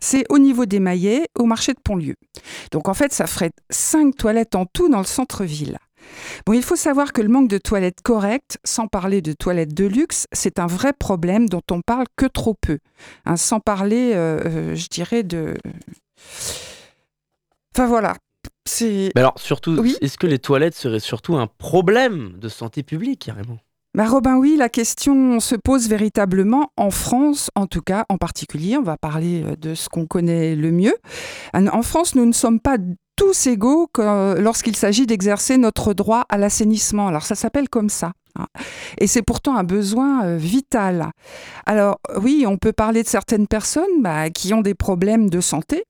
C'est 0.00 0.24
au 0.28 0.38
niveau 0.38 0.66
des 0.66 0.80
maillets, 0.80 1.26
au 1.38 1.44
marché 1.44 1.72
de 1.72 1.80
Pontlieu. 1.82 2.14
Donc 2.70 2.88
en 2.88 2.94
fait, 2.94 3.12
ça 3.12 3.26
ferait 3.26 3.52
cinq 3.70 4.14
toilettes 4.16 4.54
en 4.54 4.66
tout 4.66 4.88
dans 4.88 4.98
le 4.98 5.04
centre-ville. 5.04 5.78
Bon, 6.44 6.52
il 6.52 6.62
faut 6.62 6.76
savoir 6.76 7.12
que 7.12 7.20
le 7.20 7.28
manque 7.28 7.48
de 7.48 7.58
toilettes 7.58 8.02
correctes, 8.02 8.58
sans 8.64 8.86
parler 8.86 9.22
de 9.22 9.32
toilettes 9.32 9.74
de 9.74 9.86
luxe, 9.86 10.26
c'est 10.32 10.58
un 10.58 10.66
vrai 10.66 10.92
problème 10.92 11.48
dont 11.48 11.62
on 11.70 11.80
parle 11.80 12.06
que 12.16 12.26
trop 12.26 12.54
peu. 12.54 12.78
Hein, 13.24 13.36
sans 13.36 13.60
parler, 13.60 14.12
euh, 14.14 14.40
euh, 14.44 14.74
je 14.74 14.88
dirais, 14.88 15.22
de... 15.22 15.56
Enfin 17.74 17.86
voilà, 17.86 18.14
mais 18.80 19.10
alors, 19.16 19.34
surtout, 19.36 19.82
est-ce 20.00 20.18
que 20.18 20.26
les 20.26 20.38
toilettes 20.38 20.74
seraient 20.74 21.00
surtout 21.00 21.36
un 21.36 21.46
problème 21.46 22.34
de 22.38 22.48
santé 22.48 22.82
publique, 22.82 23.24
carrément? 23.26 23.58
Bah 23.94 24.06
Robin, 24.06 24.36
oui, 24.36 24.56
la 24.58 24.68
question 24.68 25.40
se 25.40 25.54
pose 25.54 25.88
véritablement 25.88 26.70
en 26.76 26.90
France, 26.90 27.50
en 27.54 27.66
tout 27.66 27.80
cas, 27.80 28.04
en 28.10 28.18
particulier. 28.18 28.76
On 28.76 28.82
va 28.82 28.98
parler 28.98 29.42
euh, 29.42 29.56
de 29.56 29.74
ce 29.74 29.88
qu'on 29.88 30.06
connaît 30.06 30.54
le 30.54 30.70
mieux. 30.70 30.94
En 31.54 31.80
France, 31.80 32.14
nous 32.14 32.26
ne 32.26 32.32
sommes 32.32 32.60
pas 32.60 32.76
tous 33.16 33.46
égaux 33.46 33.88
lorsqu'il 33.96 34.76
s'agit 34.76 35.06
d'exercer 35.06 35.56
notre 35.56 35.94
droit 35.94 36.24
à 36.28 36.36
l'assainissement. 36.36 37.08
Alors, 37.08 37.22
ça 37.22 37.34
s'appelle 37.34 37.70
comme 37.70 37.88
ça. 37.88 38.12
Hein. 38.38 38.46
Et 38.98 39.06
c'est 39.06 39.22
pourtant 39.22 39.56
un 39.56 39.64
besoin 39.64 40.24
euh, 40.24 40.36
vital. 40.36 41.10
Alors 41.64 41.98
oui, 42.20 42.44
on 42.46 42.58
peut 42.58 42.72
parler 42.72 43.02
de 43.02 43.08
certaines 43.08 43.46
personnes 43.46 44.02
bah, 44.02 44.30
qui 44.30 44.52
ont 44.54 44.60
des 44.60 44.74
problèmes 44.74 45.30
de 45.30 45.40
santé, 45.40 45.84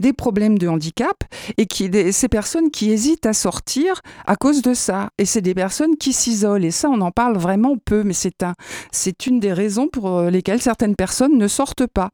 des 0.00 0.12
problèmes 0.12 0.58
de 0.58 0.68
handicap 0.68 1.24
et 1.58 1.66
qui, 1.66 1.90
ces 2.12 2.28
personnes 2.28 2.70
qui 2.70 2.90
hésitent 2.90 3.26
à 3.26 3.32
sortir 3.32 4.00
à 4.26 4.36
cause 4.36 4.62
de 4.62 4.74
ça. 4.74 5.10
Et 5.18 5.24
c'est 5.24 5.40
des 5.40 5.54
personnes 5.54 5.96
qui 5.96 6.12
s'isolent. 6.12 6.64
Et 6.64 6.70
ça, 6.70 6.88
on 6.88 7.00
en 7.00 7.10
parle 7.10 7.36
vraiment 7.36 7.76
peu, 7.76 8.02
mais 8.02 8.12
c'est 8.12 8.42
un, 8.42 8.54
c'est 8.90 9.26
une 9.26 9.40
des 9.40 9.52
raisons 9.52 9.88
pour 9.88 10.18
euh, 10.18 10.30
lesquelles 10.30 10.62
certaines 10.62 10.96
personnes 10.96 11.36
ne 11.36 11.48
sortent 11.48 11.86
pas. 11.86 12.10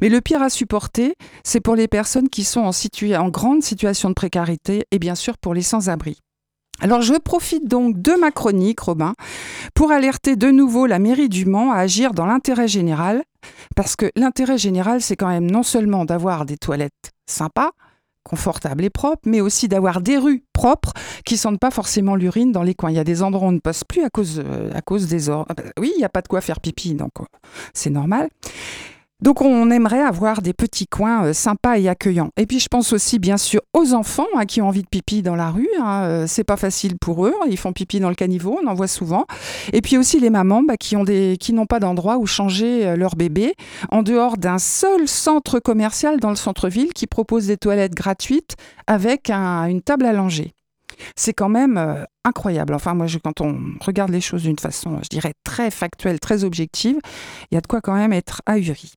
Mais 0.00 0.08
le 0.08 0.20
pire 0.20 0.42
à 0.42 0.50
supporter, 0.50 1.14
c'est 1.44 1.60
pour 1.60 1.76
les 1.76 1.88
personnes 1.88 2.28
qui 2.28 2.44
sont 2.44 2.60
en, 2.60 2.70
en 2.70 3.28
grande 3.28 3.62
situation 3.62 4.08
de 4.08 4.14
précarité 4.14 4.84
et 4.90 4.98
bien 4.98 5.14
sûr 5.14 5.38
pour 5.38 5.54
les 5.54 5.62
sans-abri. 5.62 6.18
Alors 6.80 7.00
je 7.00 7.14
profite 7.14 7.66
donc 7.66 8.00
de 8.00 8.12
ma 8.12 8.30
chronique, 8.30 8.80
Robin, 8.80 9.14
pour 9.74 9.92
alerter 9.92 10.36
de 10.36 10.50
nouveau 10.50 10.86
la 10.86 10.98
mairie 10.98 11.30
du 11.30 11.46
Mans 11.46 11.72
à 11.72 11.78
agir 11.78 12.12
dans 12.12 12.26
l'intérêt 12.26 12.68
général, 12.68 13.22
parce 13.74 13.96
que 13.96 14.10
l'intérêt 14.16 14.58
général, 14.58 15.00
c'est 15.00 15.16
quand 15.16 15.28
même 15.28 15.50
non 15.50 15.62
seulement 15.62 16.04
d'avoir 16.04 16.46
des 16.46 16.56
toilettes 16.56 17.12
sympas, 17.26 17.72
confortables 18.22 18.84
et 18.84 18.90
propres, 18.90 19.22
mais 19.26 19.40
aussi 19.40 19.68
d'avoir 19.68 20.00
des 20.00 20.18
rues 20.18 20.42
propres 20.52 20.92
qui 21.24 21.36
sentent 21.36 21.60
pas 21.60 21.70
forcément 21.70 22.16
l'urine 22.16 22.50
dans 22.50 22.62
les 22.62 22.74
coins. 22.74 22.90
Il 22.90 22.96
y 22.96 23.00
a 23.00 23.04
des 23.04 23.22
endroits 23.22 23.46
où 23.46 23.50
on 23.50 23.52
ne 23.52 23.60
passe 23.60 23.84
plus 23.84 24.02
à 24.02 24.10
cause, 24.10 24.42
euh, 24.44 24.70
à 24.74 24.82
cause 24.82 25.06
des 25.06 25.28
ordres. 25.28 25.54
Oui, 25.78 25.92
il 25.94 25.98
n'y 25.98 26.04
a 26.04 26.08
pas 26.08 26.22
de 26.22 26.28
quoi 26.28 26.40
faire 26.40 26.60
pipi, 26.60 26.94
donc 26.94 27.12
euh, 27.20 27.24
c'est 27.72 27.90
normal. 27.90 28.28
Donc 29.22 29.40
on 29.40 29.70
aimerait 29.70 30.02
avoir 30.02 30.42
des 30.42 30.52
petits 30.52 30.86
coins 30.86 31.24
euh, 31.24 31.32
sympas 31.32 31.78
et 31.78 31.88
accueillants. 31.88 32.28
Et 32.36 32.44
puis 32.44 32.60
je 32.60 32.68
pense 32.68 32.92
aussi 32.92 33.18
bien 33.18 33.38
sûr 33.38 33.62
aux 33.72 33.94
enfants 33.94 34.26
hein, 34.36 34.44
qui 34.44 34.60
ont 34.60 34.68
envie 34.68 34.82
de 34.82 34.88
pipi 34.88 35.22
dans 35.22 35.36
la 35.36 35.50
rue. 35.50 35.70
Hein, 35.80 36.02
euh, 36.04 36.26
c'est 36.26 36.44
pas 36.44 36.58
facile 36.58 36.98
pour 36.98 37.26
eux. 37.26 37.34
Ils 37.48 37.56
font 37.56 37.72
pipi 37.72 37.98
dans 37.98 38.10
le 38.10 38.14
caniveau, 38.14 38.58
on 38.62 38.66
en 38.66 38.74
voit 38.74 38.88
souvent. 38.88 39.24
Et 39.72 39.80
puis 39.80 39.96
aussi 39.96 40.20
les 40.20 40.28
mamans 40.28 40.62
bah, 40.62 40.76
qui 40.76 40.96
n'ont 40.96 41.66
pas 41.66 41.80
d'endroit 41.80 42.18
où 42.18 42.26
changer 42.26 42.86
euh, 42.86 42.96
leur 42.96 43.16
bébé 43.16 43.54
en 43.90 44.02
dehors 44.02 44.36
d'un 44.36 44.58
seul 44.58 45.08
centre 45.08 45.60
commercial 45.60 46.20
dans 46.20 46.30
le 46.30 46.36
centre-ville 46.36 46.92
qui 46.92 47.06
propose 47.06 47.46
des 47.46 47.56
toilettes 47.56 47.94
gratuites 47.94 48.56
avec 48.86 49.30
une 49.30 49.80
table 49.80 50.04
à 50.04 50.12
langer. 50.12 50.52
C'est 51.14 51.32
quand 51.32 51.48
même 51.48 52.06
incroyable. 52.24 52.74
Enfin, 52.74 52.94
moi, 52.94 53.06
quand 53.22 53.40
on 53.40 53.58
regarde 53.80 54.10
les 54.10 54.20
choses 54.20 54.42
d'une 54.42 54.58
façon, 54.58 54.98
je 55.02 55.08
dirais, 55.08 55.32
très 55.44 55.70
factuelle, 55.70 56.20
très 56.20 56.44
objective, 56.44 56.98
il 57.50 57.54
y 57.54 57.58
a 57.58 57.60
de 57.60 57.66
quoi 57.66 57.80
quand 57.80 57.94
même 57.94 58.12
être 58.12 58.40
ahuri. 58.46 58.92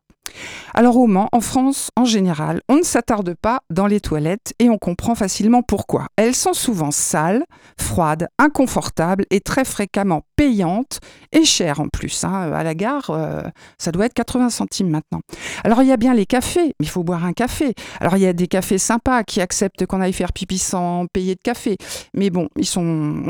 Alors 0.73 0.97
au 0.97 1.07
Mans, 1.07 1.29
en 1.31 1.41
France 1.41 1.89
en 1.95 2.05
général, 2.05 2.61
on 2.69 2.75
ne 2.75 2.83
s'attarde 2.83 3.33
pas 3.33 3.61
dans 3.69 3.87
les 3.87 3.99
toilettes 3.99 4.53
et 4.59 4.69
on 4.69 4.77
comprend 4.77 5.15
facilement 5.15 5.61
pourquoi. 5.61 6.07
Elles 6.15 6.35
sont 6.35 6.53
souvent 6.53 6.91
sales, 6.91 7.43
froides, 7.79 8.27
inconfortables 8.37 9.25
et 9.29 9.41
très 9.41 9.65
fréquemment 9.65 10.21
payantes 10.35 10.99
et 11.31 11.45
chères 11.45 11.79
en 11.79 11.87
plus. 11.87 12.23
Hein. 12.23 12.51
À 12.53 12.63
la 12.63 12.75
gare, 12.75 13.09
euh, 13.09 13.41
ça 13.77 13.91
doit 13.91 14.05
être 14.05 14.13
80 14.13 14.49
centimes 14.49 14.89
maintenant. 14.89 15.21
Alors 15.63 15.81
il 15.81 15.87
y 15.87 15.91
a 15.91 15.97
bien 15.97 16.13
les 16.13 16.25
cafés, 16.25 16.73
il 16.79 16.89
faut 16.89 17.03
boire 17.03 17.25
un 17.25 17.33
café. 17.33 17.73
Alors 17.99 18.15
il 18.17 18.21
y 18.21 18.27
a 18.27 18.33
des 18.33 18.47
cafés 18.47 18.77
sympas 18.77 19.23
qui 19.23 19.41
acceptent 19.41 19.85
qu'on 19.85 20.01
aille 20.01 20.13
faire 20.13 20.33
pipi 20.33 20.57
sans 20.57 21.05
payer 21.11 21.35
de 21.35 21.41
café. 21.41 21.77
Mais 22.13 22.29
bon, 22.29 22.47
on 22.77 22.81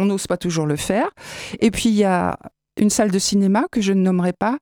n'ose 0.05 0.27
pas 0.27 0.37
toujours 0.37 0.65
le 0.65 0.75
faire. 0.75 1.09
Et 1.59 1.71
puis 1.71 1.89
il 1.89 1.95
y 1.95 2.03
a 2.03 2.37
une 2.79 2.89
salle 2.89 3.11
de 3.11 3.19
cinéma 3.19 3.65
que 3.71 3.81
je 3.81 3.93
ne 3.93 4.01
nommerai 4.01 4.33
pas, 4.33 4.57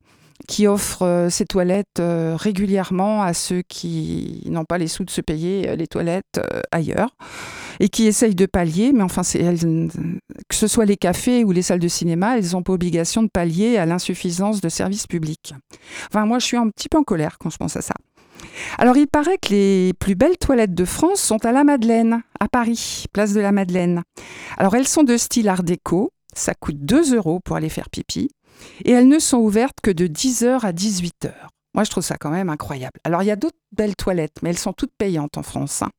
qui 0.47 0.65
offre 0.65 1.03
euh, 1.03 1.29
ses 1.29 1.45
toilettes 1.45 1.99
euh, 1.99 2.35
régulièrement 2.37 3.21
à 3.21 3.33
ceux 3.33 3.61
qui 3.67 4.41
n'ont 4.45 4.63
pas 4.63 4.77
les 4.77 4.87
sous 4.87 5.03
de 5.03 5.09
se 5.09 5.21
payer 5.21 5.69
euh, 5.69 5.75
les 5.75 5.87
toilettes 5.87 6.39
ailleurs 6.71 7.09
et 7.79 7.89
qui 7.89 8.07
essayent 8.07 8.33
de 8.33 8.45
pallier, 8.45 8.91
mais 8.93 9.03
enfin, 9.03 9.21
que 9.21 10.55
ce 10.55 10.67
soit 10.67 10.85
les 10.85 10.97
cafés 10.97 11.43
ou 11.43 11.51
les 11.51 11.61
salles 11.61 11.79
de 11.79 11.87
cinéma, 11.87 12.37
elles 12.37 12.51
n'ont 12.53 12.63
pas 12.63 12.73
obligation 12.73 13.21
de 13.21 13.29
pallier 13.31 13.77
à 13.77 13.85
l'insuffisance 13.85 14.61
de 14.61 14.69
services 14.69 15.05
publics. 15.05 15.53
Enfin, 16.09 16.25
moi, 16.25 16.39
je 16.39 16.45
suis 16.45 16.57
un 16.57 16.69
petit 16.69 16.89
peu 16.89 16.97
en 16.97 17.03
colère 17.03 17.37
quand 17.37 17.51
je 17.51 17.57
pense 17.57 17.75
à 17.75 17.81
ça. 17.81 17.93
Alors, 18.79 18.97
il 18.97 19.07
paraît 19.07 19.37
que 19.37 19.49
les 19.49 19.93
plus 19.99 20.15
belles 20.15 20.37
toilettes 20.37 20.73
de 20.73 20.85
France 20.85 21.21
sont 21.21 21.45
à 21.45 21.51
la 21.51 21.63
Madeleine, 21.63 22.23
à 22.39 22.47
Paris, 22.47 23.05
place 23.13 23.33
de 23.33 23.41
la 23.41 23.51
Madeleine. 23.51 24.01
Alors, 24.57 24.75
elles 24.75 24.87
sont 24.87 25.03
de 25.03 25.17
style 25.17 25.49
art 25.49 25.63
déco, 25.63 26.11
ça 26.33 26.53
coûte 26.55 26.77
2 26.79 27.15
euros 27.15 27.39
pour 27.43 27.57
aller 27.57 27.69
faire 27.69 27.89
pipi 27.89 28.29
et 28.85 28.91
elles 28.91 29.07
ne 29.07 29.19
sont 29.19 29.37
ouvertes 29.37 29.77
que 29.81 29.91
de 29.91 30.07
10h 30.07 30.65
à 30.65 30.71
18h. 30.71 31.31
Moi, 31.73 31.83
je 31.83 31.91
trouve 31.91 32.03
ça 32.03 32.17
quand 32.17 32.31
même 32.31 32.49
incroyable. 32.49 32.99
Alors, 33.03 33.21
il 33.23 33.27
y 33.27 33.31
a 33.31 33.35
d'autres 33.35 33.57
belles 33.71 33.95
toilettes, 33.95 34.37
mais 34.41 34.49
elles 34.49 34.57
sont 34.57 34.73
toutes 34.73 34.93
payantes 34.97 35.37
en 35.37 35.43
France. 35.43 35.83
Hein. 35.83 35.91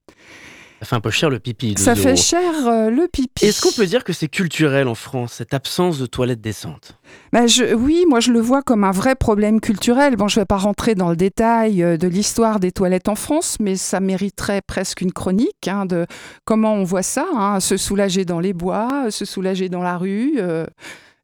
Ça 0.80 0.86
fait 0.86 0.96
un 0.96 1.00
peu 1.00 1.10
cher 1.10 1.28
le 1.28 1.40
pipi. 1.40 1.74
Ça 1.76 1.96
fait 1.96 2.14
cher 2.14 2.68
euh, 2.68 2.88
le 2.88 3.08
pipi. 3.08 3.44
Est-ce 3.44 3.60
qu'on 3.60 3.72
peut 3.72 3.86
dire 3.86 4.04
que 4.04 4.12
c'est 4.12 4.28
culturel 4.28 4.86
en 4.86 4.94
France, 4.94 5.34
cette 5.34 5.52
absence 5.52 5.98
de 5.98 6.06
toilettes 6.06 6.40
décentes? 6.40 6.96
Ben 7.32 7.48
je, 7.48 7.74
Oui, 7.74 8.04
moi 8.08 8.20
je 8.20 8.30
le 8.30 8.40
vois 8.40 8.62
comme 8.62 8.84
un 8.84 8.92
vrai 8.92 9.16
problème 9.16 9.60
culturel. 9.60 10.14
Bon, 10.14 10.28
je 10.28 10.38
ne 10.38 10.42
vais 10.42 10.46
pas 10.46 10.56
rentrer 10.56 10.94
dans 10.94 11.10
le 11.10 11.16
détail 11.16 11.82
euh, 11.82 11.96
de 11.96 12.06
l'histoire 12.06 12.60
des 12.60 12.70
toilettes 12.70 13.08
en 13.08 13.16
France, 13.16 13.56
mais 13.58 13.74
ça 13.74 13.98
mériterait 13.98 14.62
presque 14.62 15.00
une 15.00 15.12
chronique 15.12 15.66
hein, 15.66 15.84
de 15.84 16.06
comment 16.44 16.74
on 16.74 16.84
voit 16.84 17.02
ça, 17.02 17.26
hein, 17.34 17.58
se 17.58 17.76
soulager 17.76 18.24
dans 18.24 18.38
les 18.38 18.52
bois, 18.52 19.10
se 19.10 19.24
soulager 19.24 19.68
dans 19.68 19.82
la 19.82 19.98
rue. 19.98 20.34
Euh, 20.38 20.64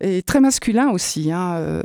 et 0.01 0.23
très 0.23 0.41
masculin 0.41 0.91
aussi. 0.91 1.33
Hein, 1.33 1.57
euh. 1.59 1.83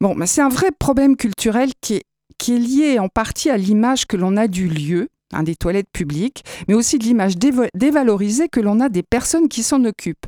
Bon, 0.00 0.16
c'est 0.26 0.42
un 0.42 0.48
vrai 0.48 0.70
problème 0.78 1.16
culturel 1.16 1.70
qui 1.80 1.94
est, 1.94 2.02
qui 2.38 2.54
est 2.54 2.58
lié 2.58 2.98
en 2.98 3.08
partie 3.08 3.50
à 3.50 3.56
l'image 3.56 4.06
que 4.06 4.16
l'on 4.16 4.36
a 4.36 4.48
du 4.48 4.68
lieu, 4.68 5.08
hein, 5.32 5.42
des 5.42 5.56
toilettes 5.56 5.90
publiques, 5.92 6.44
mais 6.68 6.74
aussi 6.74 6.98
de 6.98 7.04
l'image 7.04 7.34
dévalorisée 7.74 8.48
que 8.48 8.60
l'on 8.60 8.80
a 8.80 8.88
des 8.88 9.02
personnes 9.02 9.48
qui 9.48 9.62
s'en 9.62 9.84
occupent. 9.84 10.26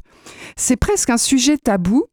C'est 0.57 0.77
presque 0.77 1.11
un 1.11 1.19
sujet 1.19 1.59
tabou, 1.59 2.05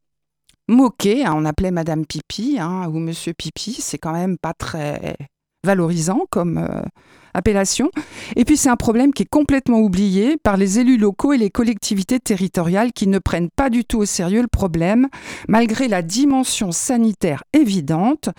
moqué, 0.67 1.25
hein, 1.25 1.34
on 1.36 1.45
appelait 1.45 1.71
Madame 1.71 2.06
Pipi 2.06 2.58
ou 2.62 2.99
Monsieur 2.99 3.34
Pipi, 3.34 3.73
c'est 3.79 3.97
quand 3.97 4.13
même 4.13 4.38
pas 4.38 4.53
très 4.53 5.15
valorisant 5.63 6.26
comme, 6.30 6.58
euh, 6.58 6.82
appellation. 7.34 7.91
Et 8.36 8.45
puis 8.45 8.58
c'est 8.58 8.69
un 8.69 8.76
problème 8.76 9.13
qui 9.13 9.23
est 9.23 9.30
complètement 9.30 9.80
oublié 9.80 10.38
par 10.38 10.58
les 10.58 10.80
élus 10.80 10.97
locaux 10.97 11.34
et 11.34 11.38
les 11.38 11.49
collectivités 11.49 12.19
territoriales 12.19 12.93
qui 12.93 13.08
ne 13.08 13.19
prennent 13.19 13.49
pas 13.49 13.69
du 13.69 13.86
tout 13.86 13.99
au 13.99 14.06
sérieux 14.06 14.41
le 14.41 14.47
problème, 14.47 15.08
malgré 15.47 15.88
la 15.88 16.02
dimension 16.02 16.71
sanitaire 16.71 17.43
évidente. 17.54 18.30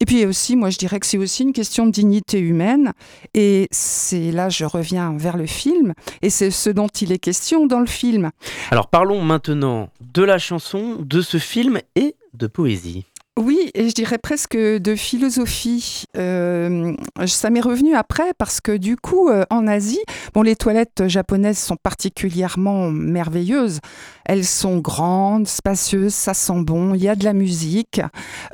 Et 0.00 0.04
puis 0.04 0.24
aussi, 0.24 0.56
moi 0.56 0.70
je 0.70 0.78
dirais 0.78 1.00
que 1.00 1.06
c'est 1.06 1.18
aussi 1.18 1.42
une 1.42 1.52
question 1.52 1.86
de 1.86 1.90
dignité 1.90 2.38
humaine. 2.38 2.92
Et 3.34 3.68
c'est 3.70 4.30
là, 4.30 4.48
je 4.48 4.64
reviens 4.64 5.14
vers 5.16 5.36
le 5.36 5.46
film, 5.46 5.94
et 6.22 6.30
c'est 6.30 6.50
ce 6.50 6.70
dont 6.70 6.88
il 6.88 7.12
est 7.12 7.18
question 7.18 7.66
dans 7.66 7.80
le 7.80 7.86
film. 7.86 8.30
Alors 8.70 8.88
parlons 8.88 9.22
maintenant 9.22 9.90
de 10.00 10.22
la 10.22 10.38
chanson, 10.38 10.96
de 11.00 11.20
ce 11.20 11.38
film 11.38 11.80
et 11.94 12.14
de 12.34 12.46
poésie. 12.46 13.04
Oui, 13.38 13.70
et 13.74 13.90
je 13.90 13.94
dirais 13.94 14.16
presque 14.16 14.56
de 14.56 14.94
philosophie. 14.94 16.04
Euh, 16.16 16.94
ça 17.26 17.50
m'est 17.50 17.60
revenu 17.60 17.94
après 17.94 18.32
parce 18.38 18.62
que 18.62 18.74
du 18.74 18.96
coup, 18.96 19.28
euh, 19.28 19.44
en 19.50 19.66
Asie, 19.66 20.00
bon, 20.32 20.40
les 20.40 20.56
toilettes 20.56 21.06
japonaises 21.06 21.58
sont 21.58 21.76
particulièrement 21.76 22.90
merveilleuses. 22.90 23.80
Elles 24.24 24.46
sont 24.46 24.78
grandes, 24.78 25.46
spacieuses, 25.48 26.14
ça 26.14 26.32
sent 26.32 26.62
bon, 26.62 26.94
il 26.94 27.02
y 27.02 27.10
a 27.10 27.14
de 27.14 27.24
la 27.24 27.34
musique, 27.34 28.00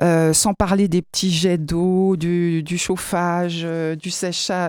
euh, 0.02 0.32
sans 0.32 0.52
parler 0.52 0.88
des 0.88 1.00
petits 1.00 1.30
jets 1.30 1.58
d'eau, 1.58 2.16
du, 2.16 2.64
chauffage, 2.76 3.62
du, 3.62 4.10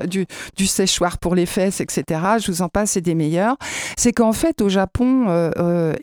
du, 0.07 0.25
du, 0.55 0.67
séchoir 0.67 1.17
pour 1.17 1.33
les 1.33 1.47
fesses, 1.47 1.81
etc. 1.81 2.21
Je 2.39 2.51
vous 2.51 2.61
en 2.61 2.69
passe, 2.69 2.91
c'est 2.91 3.01
des 3.01 3.15
meilleurs. 3.15 3.57
C'est 3.97 4.13
qu'en 4.13 4.31
fait, 4.31 4.61
au 4.61 4.69
Japon 4.69 5.51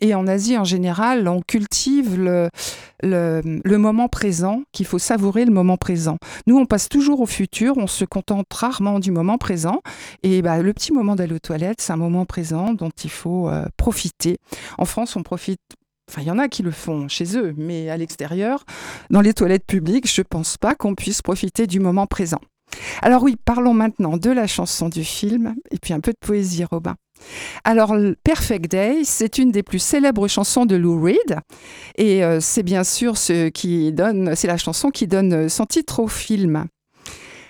et 0.01 0.13
en 0.13 0.27
Asie 0.27 0.57
en 0.57 0.65
général, 0.65 1.29
on 1.29 1.41
cultive 1.41 2.19
le 2.19 2.49
le, 3.03 3.77
moment 3.77 4.07
présent, 4.07 4.63
qu'il 4.71 4.85
faut 4.85 4.99
savourer 4.99 5.45
le 5.45 5.51
moment 5.51 5.77
présent. 5.77 6.17
Nous, 6.47 6.57
on 6.57 6.65
passe 6.65 6.89
toujours 6.89 7.21
au 7.21 7.25
futur, 7.25 7.77
on 7.77 7.87
se 7.87 8.05
contente 8.05 8.51
rarement 8.53 8.99
du 8.99 9.11
moment 9.11 9.37
présent. 9.37 9.81
Et 10.23 10.41
bah, 10.41 10.61
le 10.61 10.73
petit 10.73 10.93
moment 10.93 11.15
d'aller 11.15 11.35
aux 11.35 11.39
toilettes, 11.39 11.81
c'est 11.81 11.93
un 11.93 11.97
moment 11.97 12.25
présent 12.25 12.73
dont 12.73 12.91
il 13.03 13.09
faut 13.09 13.49
euh, 13.49 13.65
profiter. 13.77 14.37
En 14.77 14.85
France, 14.85 15.15
on 15.15 15.23
profite 15.23 15.59
Enfin, 16.09 16.23
il 16.23 16.27
y 16.27 16.31
en 16.31 16.39
a 16.39 16.49
qui 16.49 16.61
le 16.61 16.71
font 16.71 17.07
chez 17.07 17.37
eux, 17.37 17.53
mais 17.55 17.89
à 17.89 17.95
l'extérieur, 17.95 18.65
dans 19.11 19.21
les 19.21 19.33
toilettes 19.33 19.65
publiques, 19.65 20.13
je 20.13 20.19
ne 20.19 20.25
pense 20.25 20.57
pas 20.57 20.75
qu'on 20.75 20.93
puisse 20.93 21.21
profiter 21.21 21.67
du 21.67 21.79
moment 21.79 22.05
présent. 22.05 22.41
Alors 23.01 23.23
oui, 23.23 23.37
parlons 23.45 23.73
maintenant 23.73 24.17
de 24.17 24.29
la 24.29 24.45
chanson 24.45 24.89
du 24.89 25.05
film 25.05 25.55
et 25.71 25.77
puis 25.77 25.93
un 25.93 26.01
peu 26.01 26.11
de 26.11 26.17
poésie, 26.19 26.65
Robin. 26.65 26.95
Alors, 27.63 27.95
Perfect 28.23 28.71
Day, 28.71 29.01
c'est 29.03 29.37
une 29.37 29.51
des 29.51 29.63
plus 29.63 29.79
célèbres 29.79 30.27
chansons 30.27 30.65
de 30.65 30.75
Lou 30.75 31.01
Reed. 31.01 31.39
Et 31.97 32.23
euh, 32.23 32.39
c'est 32.39 32.63
bien 32.63 32.83
sûr 32.83 33.17
ce 33.17 33.49
qui 33.49 33.91
donne, 33.91 34.35
c'est 34.35 34.47
la 34.47 34.57
chanson 34.57 34.89
qui 34.89 35.07
donne 35.07 35.49
son 35.49 35.65
titre 35.65 35.99
au 35.99 36.07
film. 36.07 36.65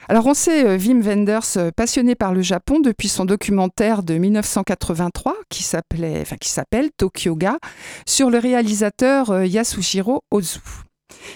Alors 0.09 0.25
on 0.25 0.33
sait 0.33 0.65
euh, 0.65 0.77
Wim 0.77 1.01
Wenders 1.01 1.57
euh, 1.57 1.71
passionné 1.71 2.15
par 2.15 2.33
le 2.33 2.41
Japon 2.41 2.79
depuis 2.81 3.07
son 3.07 3.23
documentaire 3.23 4.03
de 4.03 4.15
1983 4.15 5.35
qui 5.49 5.63
s'appelait, 5.63 6.19
enfin 6.21 6.35
qui 6.35 6.49
s'appelle 6.49 6.89
Tokyoga 6.97 7.57
sur 8.05 8.29
le 8.29 8.39
réalisateur 8.39 9.45
Yasushiro 9.45 10.23
Ozu. 10.31 10.59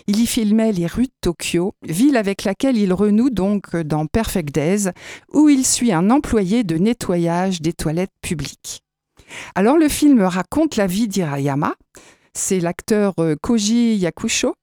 Il 0.08 0.20
y 0.20 0.28
filmait 0.28 0.72
les 0.72 0.88
rues 0.88 1.06
de 1.06 1.12
Tokyo, 1.22 1.74
ville 1.84 2.18
avec 2.18 2.44
laquelle 2.44 2.78
il 2.78 2.94
renoue 2.94 3.30
donc 3.30 3.76
dans 3.76 4.06
Perfect 4.06 4.54
Days, 4.54 4.90
où 5.34 5.50
il 5.50 5.66
suit 5.66 5.92
un 5.92 6.10
employé 6.10 6.64
de 6.64 6.78
nettoyage 6.78 7.62
des 7.62 7.74
toilettes 7.74 8.14
publiques. 8.22 8.82
Alors 9.56 9.78
le 9.78 9.90
film 9.90 10.22
raconte 10.22 10.76
la 10.76 10.88
vie 10.88 11.08
d'Irayama, 11.08 11.76
c'est 12.34 12.60
l'acteur 12.60 13.14
euh, 13.20 13.36
Koji 13.42 13.96
Yakusho, 13.96 14.56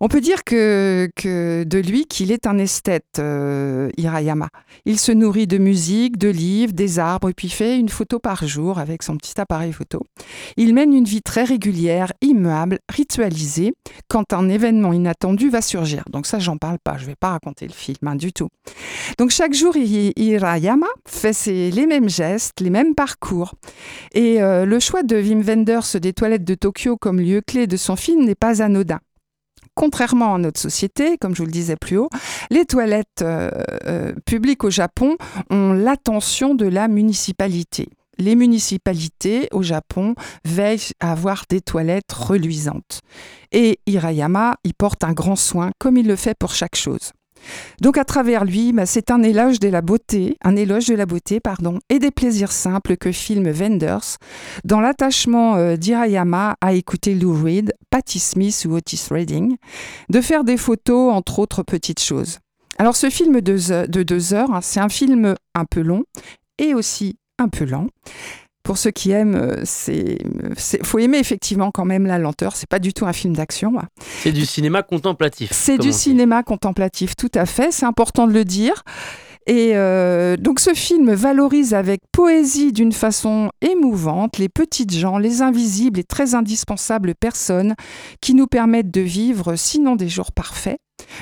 on 0.00 0.08
peut 0.08 0.20
dire 0.20 0.44
que, 0.44 1.08
de 1.24 1.78
lui 1.78 2.06
qu'il 2.06 2.32
est 2.32 2.46
un 2.46 2.58
esthète, 2.58 3.18
euh, 3.18 3.88
Hirayama. 3.96 4.48
Il 4.84 4.98
se 4.98 5.12
nourrit 5.12 5.46
de 5.46 5.58
musique, 5.58 6.18
de 6.18 6.28
livres, 6.28 6.72
des 6.72 6.98
arbres, 6.98 7.30
et 7.30 7.34
puis 7.34 7.48
fait 7.48 7.78
une 7.78 7.88
photo 7.88 8.18
par 8.18 8.46
jour 8.46 8.78
avec 8.78 9.02
son 9.02 9.16
petit 9.16 9.40
appareil 9.40 9.72
photo. 9.72 10.02
Il 10.56 10.74
mène 10.74 10.92
une 10.92 11.04
vie 11.04 11.22
très 11.22 11.44
régulière, 11.44 12.12
immuable, 12.20 12.78
ritualisée, 12.88 13.74
quand 14.08 14.32
un 14.32 14.48
événement 14.48 14.92
inattendu 14.92 15.48
va 15.48 15.62
surgir. 15.62 16.04
Donc 16.10 16.26
ça, 16.26 16.38
j'en 16.38 16.56
parle 16.56 16.78
pas, 16.82 16.98
je 16.98 17.06
vais 17.06 17.16
pas 17.16 17.30
raconter 17.30 17.66
le 17.66 17.72
film 17.72 17.98
hein, 18.06 18.16
du 18.16 18.32
tout. 18.32 18.48
Donc 19.18 19.30
chaque 19.30 19.54
jour, 19.54 19.76
Hirayama 19.76 20.86
fait 21.06 21.46
les 21.46 21.86
mêmes 21.86 22.08
gestes, 22.08 22.60
les 22.60 22.70
mêmes 22.70 22.94
parcours. 22.94 23.54
Et 24.14 24.42
euh, 24.42 24.64
le 24.64 24.80
choix 24.80 25.02
de 25.02 25.16
Wim 25.16 25.42
Wenders 25.42 26.00
des 26.00 26.12
toilettes 26.12 26.44
de 26.44 26.54
Tokyo 26.54 26.96
comme 26.96 27.20
lieu 27.20 27.40
clé 27.40 27.66
de 27.66 27.76
son 27.76 27.96
film 27.96 28.24
n'est 28.24 28.34
pas 28.34 28.62
anodin 28.62 29.00
contrairement 29.74 30.34
à 30.34 30.38
notre 30.38 30.60
société, 30.60 31.16
comme 31.18 31.34
je 31.34 31.42
vous 31.42 31.46
le 31.46 31.52
disais 31.52 31.76
plus 31.76 31.98
haut, 31.98 32.10
les 32.50 32.64
toilettes 32.64 33.22
euh, 33.22 33.50
euh, 33.86 34.12
publiques 34.24 34.64
au 34.64 34.70
Japon 34.70 35.16
ont 35.50 35.72
l'attention 35.72 36.54
de 36.54 36.66
la 36.66 36.88
municipalité. 36.88 37.88
Les 38.18 38.34
municipalités 38.34 39.48
au 39.52 39.62
Japon 39.62 40.14
veillent 40.44 40.92
à 41.00 41.12
avoir 41.12 41.44
des 41.50 41.60
toilettes 41.60 42.12
reluisantes. 42.12 43.00
Et 43.52 43.78
Hirayama 43.86 44.56
y 44.64 44.72
porte 44.72 45.04
un 45.04 45.12
grand 45.12 45.36
soin, 45.36 45.70
comme 45.78 45.98
il 45.98 46.06
le 46.06 46.16
fait 46.16 46.36
pour 46.38 46.54
chaque 46.54 46.76
chose. 46.76 47.12
Donc 47.80 47.98
à 47.98 48.04
travers 48.04 48.44
lui, 48.44 48.72
bah, 48.72 48.86
c'est 48.86 49.10
un 49.10 49.22
éloge 49.22 49.60
de 49.60 49.68
la 49.68 49.82
beauté, 49.82 50.36
un 50.42 50.56
éloge 50.56 50.86
de 50.86 50.94
la 50.94 51.06
beauté, 51.06 51.40
pardon, 51.40 51.78
et 51.88 51.98
des 51.98 52.10
plaisirs 52.10 52.52
simples 52.52 52.96
que 52.96 53.12
filme 53.12 53.50
Wenders 53.50 54.16
dans 54.64 54.80
l'attachement 54.80 55.56
euh, 55.56 55.76
d'Hirayama 55.76 56.56
à 56.60 56.72
écouter 56.72 57.14
Lou 57.14 57.42
Reed, 57.42 57.72
Patti 57.90 58.18
Smith 58.18 58.66
ou 58.68 58.74
Otis 58.74 59.08
Redding, 59.10 59.56
de 60.08 60.20
faire 60.20 60.44
des 60.44 60.56
photos 60.56 61.12
entre 61.12 61.38
autres 61.38 61.62
petites 61.62 62.00
choses. 62.00 62.38
Alors 62.78 62.96
ce 62.96 63.10
film 63.10 63.40
de, 63.40 63.86
deux 63.86 64.34
heures, 64.34 64.50
hein, 64.52 64.60
c'est 64.60 64.80
un 64.80 64.88
film 64.88 65.34
un 65.54 65.64
peu 65.64 65.80
long 65.80 66.04
et 66.58 66.74
aussi 66.74 67.16
un 67.38 67.48
peu 67.48 67.64
lent 67.64 67.86
pour 68.66 68.78
ceux 68.78 68.90
qui 68.90 69.12
aiment, 69.12 69.36
euh, 69.36 69.62
c'est, 69.62 70.18
faut 70.82 70.98
aimer 70.98 71.18
effectivement 71.18 71.70
quand 71.70 71.84
même 71.84 72.04
la 72.04 72.18
lenteur. 72.18 72.56
C'est 72.56 72.68
pas 72.68 72.80
du 72.80 72.92
tout 72.92 73.06
un 73.06 73.12
film 73.12 73.36
d'action. 73.36 73.74
C'est 74.22 74.32
du 74.32 74.44
cinéma 74.44 74.82
contemplatif. 74.82 75.50
C'est 75.52 75.78
du 75.78 75.92
cinéma 75.92 76.42
contemplatif, 76.42 77.14
tout 77.14 77.30
à 77.36 77.46
fait. 77.46 77.70
C'est 77.70 77.86
important 77.86 78.26
de 78.26 78.32
le 78.32 78.44
dire. 78.44 78.82
Et 79.46 79.76
euh, 79.76 80.36
donc 80.36 80.58
ce 80.58 80.74
film 80.74 81.12
valorise 81.14 81.74
avec 81.74 82.00
poésie 82.10 82.72
d'une 82.72 82.90
façon 82.90 83.50
émouvante 83.60 84.36
les 84.38 84.48
petites 84.48 84.92
gens, 84.92 85.18
les 85.18 85.42
invisibles 85.42 86.00
et 86.00 86.04
très 86.04 86.34
indispensables 86.34 87.14
personnes 87.14 87.76
qui 88.20 88.34
nous 88.34 88.48
permettent 88.48 88.90
de 88.90 89.00
vivre, 89.00 89.54
sinon 89.54 89.94
des 89.94 90.08
jours 90.08 90.32
parfaits, 90.32 90.78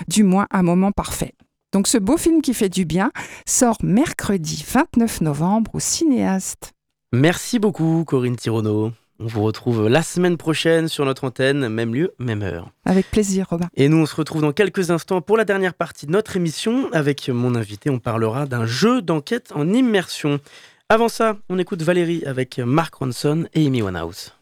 du 0.09 0.25
moins 0.25 0.47
un 0.51 0.63
moment 0.63 0.93
parfait. 0.93 1.35
Donc 1.75 1.89
ce 1.89 1.99
beau 1.99 2.17
film 2.17 2.41
qui 2.41 2.55
fait 2.55 2.71
du 2.71 2.87
bien 2.87 3.11
sort 3.47 3.77
mercredi 3.83 4.65
29 4.67 5.21
novembre 5.21 5.73
au 5.75 5.81
cinéaste. 5.81 6.74
Merci 7.14 7.61
beaucoup 7.61 8.05
Corinne 8.05 8.35
Tirono. 8.35 8.92
On 9.20 9.27
vous 9.27 9.42
retrouve 9.42 9.88
la 9.88 10.03
semaine 10.03 10.37
prochaine 10.37 10.88
sur 10.88 11.05
notre 11.05 11.22
antenne, 11.22 11.68
même 11.68 11.94
lieu, 11.94 12.12
même 12.18 12.42
heure. 12.42 12.70
Avec 12.85 13.09
plaisir, 13.09 13.46
Robin. 13.48 13.68
Et 13.77 13.88
nous, 13.88 13.98
on 13.98 14.07
se 14.07 14.16
retrouve 14.16 14.42
dans 14.42 14.53
quelques 14.53 14.90
instants 14.90 15.20
pour 15.20 15.37
la 15.37 15.44
dernière 15.44 15.74
partie 15.74 16.07
de 16.07 16.11
notre 16.11 16.37
émission. 16.37 16.88
Avec 16.92 17.29
mon 17.29 17.55
invité, 17.55 17.88
on 17.88 18.00
parlera 18.00 18.46
d'un 18.46 18.66
jeu 18.66 19.00
d'enquête 19.00 19.53
en 19.55 19.72
immersion. 19.72 20.40
Avant 20.88 21.09
ça, 21.09 21.37
on 21.48 21.59
écoute 21.61 21.83
Valérie 21.83 22.24
avec 22.27 22.59
Mark 22.59 22.96
Ronson 22.96 23.46
et 23.55 23.64
Amy 23.64 23.83
Winehouse. 23.83 24.33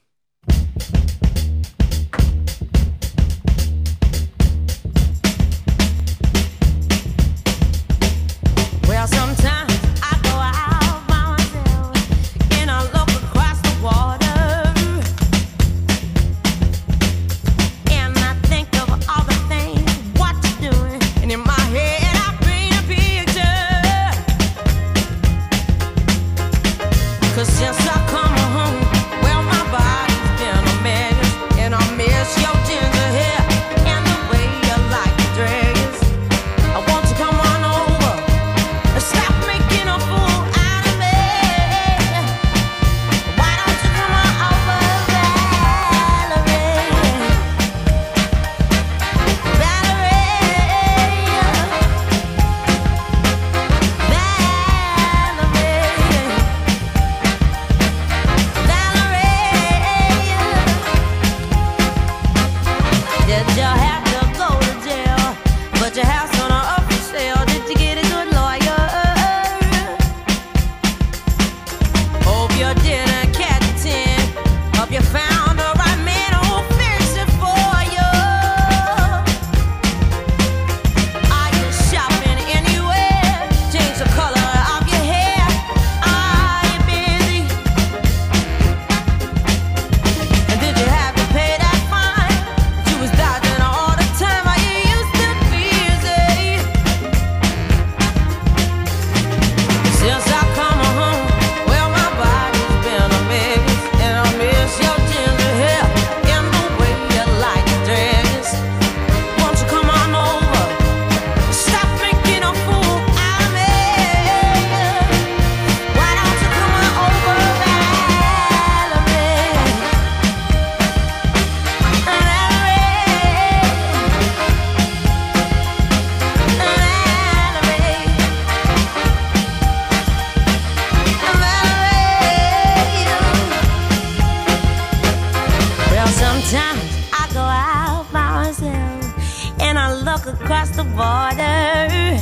walk 140.24 140.40
across 140.40 140.70
the 140.70 140.84
border. 140.84 142.18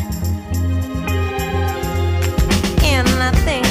And 2.83 3.09
I 3.09 3.31
think. 3.45 3.70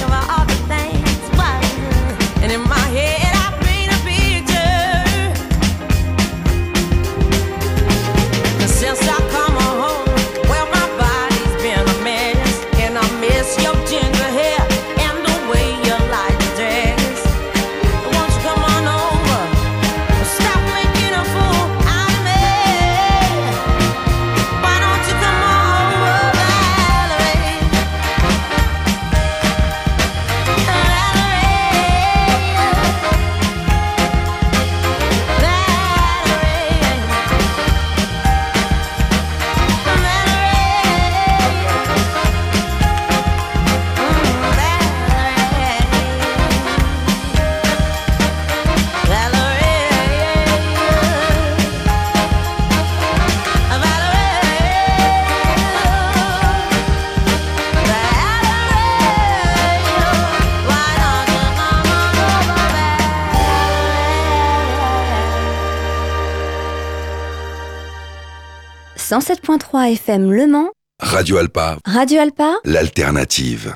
FM 69.12 70.32
Le 70.32 70.45
Mans. 70.45 70.70
Radio 70.99 71.38
Alpa. 71.38 71.80
Radio 71.84 72.20
Alpa. 72.20 72.57
L'alternative. 72.64 73.76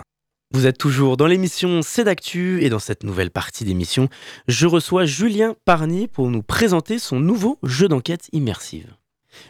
Vous 0.54 0.68
êtes 0.68 0.78
toujours 0.78 1.18
dans 1.18 1.26
l'émission 1.26 1.82
C'est 1.82 2.04
d'actu 2.04 2.62
et 2.62 2.70
dans 2.70 2.78
cette 2.78 3.04
nouvelle 3.04 3.32
partie 3.32 3.64
d'émission, 3.64 4.10
je 4.48 4.68
reçois 4.68 5.06
Julien 5.06 5.56
Parny 5.66 6.08
pour 6.08 6.30
nous 6.30 6.44
présenter 6.44 7.00
son 7.00 7.20
nouveau 7.20 7.58
jeu 7.64 7.88
d'enquête 7.88 8.28
immersive. 8.32 8.94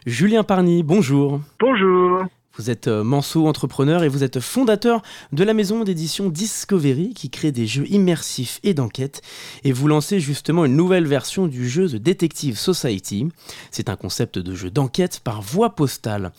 Julien 0.05 0.43
Parny, 0.43 0.83
bonjour. 0.83 1.41
Bonjour. 1.59 2.23
Vous 2.55 2.69
êtes 2.69 2.87
euh, 2.87 3.03
Manceau 3.03 3.47
entrepreneur 3.47 4.03
et 4.03 4.07
vous 4.07 4.23
êtes 4.23 4.39
fondateur 4.39 5.01
de 5.31 5.43
la 5.43 5.55
maison 5.55 5.83
d'édition 5.83 6.29
Discovery 6.29 7.15
qui 7.15 7.31
crée 7.31 7.51
des 7.51 7.65
jeux 7.65 7.89
immersifs 7.89 8.59
et 8.61 8.75
d'enquête. 8.75 9.23
Et 9.63 9.71
vous 9.71 9.87
lancez 9.87 10.19
justement 10.19 10.63
une 10.63 10.75
nouvelle 10.75 11.07
version 11.07 11.47
du 11.47 11.67
jeu 11.67 11.89
The 11.89 11.95
Detective 11.95 12.55
Society. 12.55 13.27
C'est 13.71 13.89
un 13.89 13.95
concept 13.95 14.37
de 14.37 14.53
jeu 14.53 14.69
d'enquête 14.69 15.19
par 15.23 15.41
voie 15.41 15.73
postale. 15.73 16.31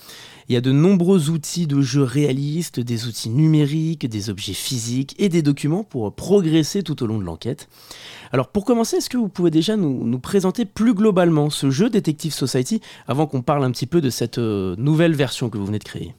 Il 0.49 0.55
y 0.55 0.57
a 0.57 0.61
de 0.61 0.73
nombreux 0.73 1.31
outils 1.31 1.67
de 1.67 1.81
jeu 1.81 2.03
réalistes, 2.03 2.81
des 2.81 3.07
outils 3.07 3.31
numériques, 3.31 4.07
des 4.09 4.31
objets 4.31 4.53
physiques 4.53 5.15
et 5.19 5.29
des 5.29 5.43
documents 5.43 5.85
pour 5.85 6.15
progresser 6.15 6.83
tout 6.83 7.03
au 7.03 7.07
long 7.07 7.19
de 7.19 7.25
l'enquête. 7.25 7.69
Alors 8.33 8.49
pour 8.49 8.65
commencer, 8.65 8.97
est-ce 8.97 9.11
que 9.11 9.17
vous 9.17 9.29
pouvez 9.29 9.51
déjà 9.51 9.77
nous, 9.77 10.19
présenter 10.19 10.65
plus 10.65 10.95
globalement 10.95 11.51
ce 11.51 11.71
jeu 11.71 11.91
Detective 11.91 12.33
Society 12.33 12.81
avant 13.07 13.27
qu'on 13.27 13.43
parle 13.43 13.65
un 13.65 13.71
petit 13.71 13.87
peu 13.87 14.01
de 14.01 14.11
cette 14.11 14.39
euh, 14.39 14.75
nouvelle 14.77 15.15
version 15.15 15.51
que 15.51 15.59
vous 15.59 15.67
venez 15.67 15.79
de 15.79 15.85
créer? 15.85 16.15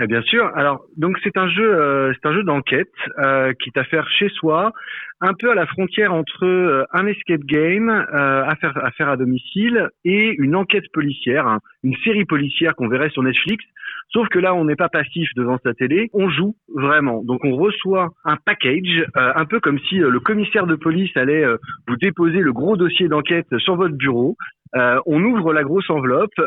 Eh 0.00 0.06
bien 0.06 0.22
sûr. 0.22 0.50
Alors, 0.54 0.84
donc 0.96 1.18
c'est 1.22 1.36
un 1.36 1.48
jeu, 1.48 1.74
euh, 1.74 2.12
c'est 2.14 2.28
un 2.28 2.34
jeu 2.34 2.42
d'enquête 2.42 2.92
euh, 3.18 3.52
qui 3.60 3.70
est 3.74 3.78
à 3.78 3.84
faire 3.84 4.08
chez 4.08 4.28
soi, 4.30 4.72
un 5.20 5.34
peu 5.34 5.50
à 5.50 5.54
la 5.54 5.66
frontière 5.66 6.12
entre 6.12 6.86
un 6.92 7.06
escape 7.06 7.44
game 7.44 7.88
à 7.88 8.54
faire 8.60 8.76
à 8.84 8.90
faire 8.92 9.08
à 9.08 9.16
domicile 9.16 9.88
et 10.04 10.34
une 10.38 10.54
enquête 10.54 10.90
policière, 10.92 11.46
hein, 11.46 11.58
une 11.82 11.96
série 12.04 12.24
policière 12.24 12.74
qu'on 12.76 12.88
verrait 12.88 13.10
sur 13.10 13.22
Netflix. 13.22 13.64
Sauf 14.10 14.28
que 14.28 14.38
là, 14.38 14.54
on 14.54 14.64
n'est 14.64 14.76
pas 14.76 14.88
passif 14.88 15.28
devant 15.36 15.58
sa 15.62 15.74
télé, 15.74 16.08
on 16.14 16.30
joue 16.30 16.56
vraiment. 16.74 17.22
Donc 17.22 17.44
on 17.44 17.56
reçoit 17.56 18.08
un 18.24 18.36
package, 18.36 19.04
euh, 19.16 19.32
un 19.34 19.44
peu 19.44 19.60
comme 19.60 19.78
si 19.80 20.02
euh, 20.02 20.08
le 20.08 20.20
commissaire 20.20 20.66
de 20.66 20.76
police 20.76 21.14
allait 21.14 21.44
euh, 21.44 21.58
vous 21.86 21.96
déposer 21.96 22.38
le 22.38 22.52
gros 22.52 22.76
dossier 22.76 23.08
d'enquête 23.08 23.46
sur 23.58 23.76
votre 23.76 23.96
bureau. 23.96 24.36
on 24.74 25.22
ouvre 25.22 25.52
la 25.52 25.62
grosse 25.62 25.88
enveloppe 25.90 26.40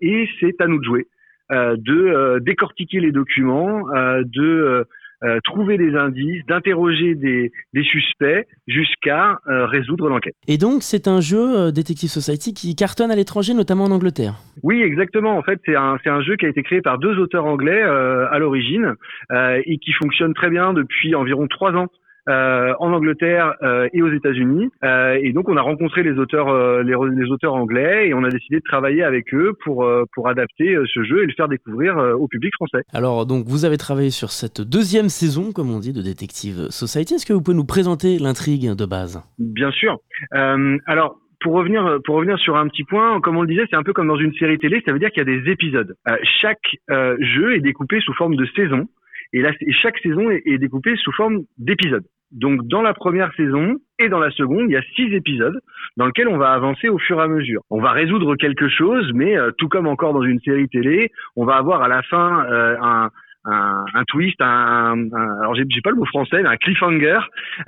et 0.00 0.28
c'est 0.40 0.60
à 0.60 0.66
nous 0.66 0.78
de 0.78 0.84
jouer, 0.84 1.06
de 1.52 2.38
décortiquer 2.40 3.00
les 3.00 3.12
documents, 3.12 3.84
de 3.90 4.86
euh, 5.24 5.38
trouver 5.44 5.78
des 5.78 5.94
indices, 5.94 6.44
d'interroger 6.46 7.14
des, 7.14 7.52
suspects 7.84 8.44
jusqu'à 8.66 9.38
euh, 9.46 9.66
résoudre 9.66 10.08
l'enquête. 10.08 10.34
Et 10.48 10.58
donc 10.58 10.82
c'est 10.82 11.06
un 11.06 11.20
jeu 11.20 11.58
euh, 11.58 11.70
Detective 11.70 12.08
Society 12.08 12.52
qui 12.52 12.74
cartonne 12.74 13.12
à 13.12 13.14
l'étranger, 13.14 13.54
notamment 13.54 13.84
en 13.84 13.92
Angleterre. 13.92 14.34
Oui, 14.64 14.82
exactement. 14.82 15.38
En 15.38 15.42
fait, 15.42 15.60
c'est 15.64 15.76
un, 15.76 15.96
c'est 16.02 16.10
un 16.10 16.22
jeu 16.22 16.34
qui 16.34 16.46
a 16.46 16.48
été 16.48 16.64
créé 16.64 16.80
par 16.80 16.98
deux 16.98 17.20
auteurs 17.20 17.44
anglais 17.44 17.82
à 17.82 18.36
l'origine 18.38 18.94
et 19.32 19.78
qui 19.78 19.92
fonctionne 19.92 20.34
très 20.34 20.50
bien 20.50 20.72
depuis 20.72 21.14
environ 21.14 21.46
trois 21.46 21.72
ans 21.72 21.88
euh, 22.28 22.72
en 22.78 22.92
Angleterre 22.92 23.54
euh, 23.62 23.88
et 23.92 24.02
aux 24.02 24.12
États-Unis. 24.12 24.68
Euh, 24.84 25.18
et 25.22 25.32
donc 25.32 25.48
on 25.48 25.56
a 25.56 25.62
rencontré 25.62 26.02
les 26.02 26.12
auteurs, 26.12 26.48
euh, 26.48 26.82
les, 26.82 26.94
les, 27.14 27.30
auteurs 27.30 27.54
anglais 27.54 28.08
et 28.08 28.14
on 28.14 28.24
a 28.24 28.30
décidé 28.30 28.56
de 28.56 28.64
travailler 28.64 29.02
avec 29.02 29.32
eux 29.34 29.52
pour 29.64 29.88
pour 30.14 30.28
adapter 30.28 30.76
ce 30.92 31.02
jeu 31.02 31.22
et 31.22 31.26
le 31.26 31.32
faire 31.36 31.48
découvrir 31.48 31.96
au 32.18 32.28
public 32.28 32.52
français. 32.54 32.82
Alors 32.92 33.26
donc 33.26 33.46
vous 33.46 33.64
avez 33.64 33.76
travaillé 33.76 34.10
sur 34.10 34.30
cette 34.30 34.60
deuxième 34.60 35.08
saison, 35.08 35.52
comme 35.52 35.70
on 35.70 35.78
dit, 35.78 35.92
de 35.92 36.02
Detective 36.02 36.68
Society. 36.70 37.14
Est-ce 37.14 37.26
que 37.26 37.32
vous 37.32 37.42
pouvez 37.42 37.56
nous 37.56 37.66
présenter 37.66 38.18
l'intrigue 38.18 38.74
de 38.76 38.86
base? 38.86 39.22
Bien 39.38 39.70
sûr. 39.70 39.98
alors 40.32 41.18
pour 41.42 41.54
revenir 41.54 41.98
pour 42.04 42.16
revenir 42.16 42.38
sur 42.38 42.56
un 42.56 42.68
petit 42.68 42.84
point, 42.84 43.20
comme 43.20 43.36
on 43.36 43.42
le 43.42 43.48
disait, 43.48 43.64
c'est 43.70 43.76
un 43.76 43.82
peu 43.82 43.92
comme 43.92 44.08
dans 44.08 44.16
une 44.16 44.32
série 44.34 44.58
télé, 44.58 44.82
ça 44.86 44.92
veut 44.92 44.98
dire 44.98 45.10
qu'il 45.10 45.18
y 45.18 45.28
a 45.28 45.38
des 45.38 45.50
épisodes. 45.50 45.94
Euh, 46.08 46.16
chaque 46.40 46.76
euh, 46.90 47.16
jeu 47.20 47.54
est 47.54 47.60
découpé 47.60 48.00
sous 48.00 48.14
forme 48.14 48.36
de 48.36 48.46
saison 48.56 48.88
et, 49.32 49.40
là, 49.40 49.50
chaque 49.82 49.98
saison 49.98 50.30
est, 50.30 50.42
est 50.44 50.58
découpée 50.58 50.94
sous 50.96 51.12
forme 51.12 51.44
d'épisodes. 51.58 52.04
Donc 52.32 52.66
dans 52.66 52.82
la 52.82 52.94
première 52.94 53.32
saison 53.34 53.76
et 53.98 54.08
dans 54.08 54.18
la 54.18 54.30
seconde, 54.30 54.64
il 54.68 54.72
y 54.72 54.76
a 54.76 54.82
six 54.96 55.14
épisodes 55.14 55.58
dans 55.96 56.06
lesquels 56.06 56.28
on 56.28 56.38
va 56.38 56.52
avancer 56.52 56.88
au 56.88 56.98
fur 56.98 57.20
et 57.20 57.22
à 57.22 57.28
mesure. 57.28 57.62
On 57.70 57.80
va 57.80 57.92
résoudre 57.92 58.36
quelque 58.36 58.68
chose, 58.68 59.10
mais 59.14 59.36
euh, 59.36 59.50
tout 59.58 59.68
comme 59.68 59.86
encore 59.86 60.14
dans 60.14 60.22
une 60.22 60.40
série 60.40 60.68
télé, 60.68 61.10
on 61.36 61.44
va 61.44 61.56
avoir 61.56 61.82
à 61.82 61.88
la 61.88 62.02
fin 62.02 62.44
euh, 62.46 62.76
un, 62.80 63.10
un, 63.44 63.84
un, 63.94 64.04
twist, 64.04 64.40
un, 64.40 65.08
un 65.12 65.40
alors 65.40 65.54
j'ai 65.54 65.80
pas 65.82 65.90
le 65.90 65.96
mot 65.96 66.06
français, 66.06 66.42
mais 66.42 66.48
un 66.48 66.56
cliffhanger 66.56 67.18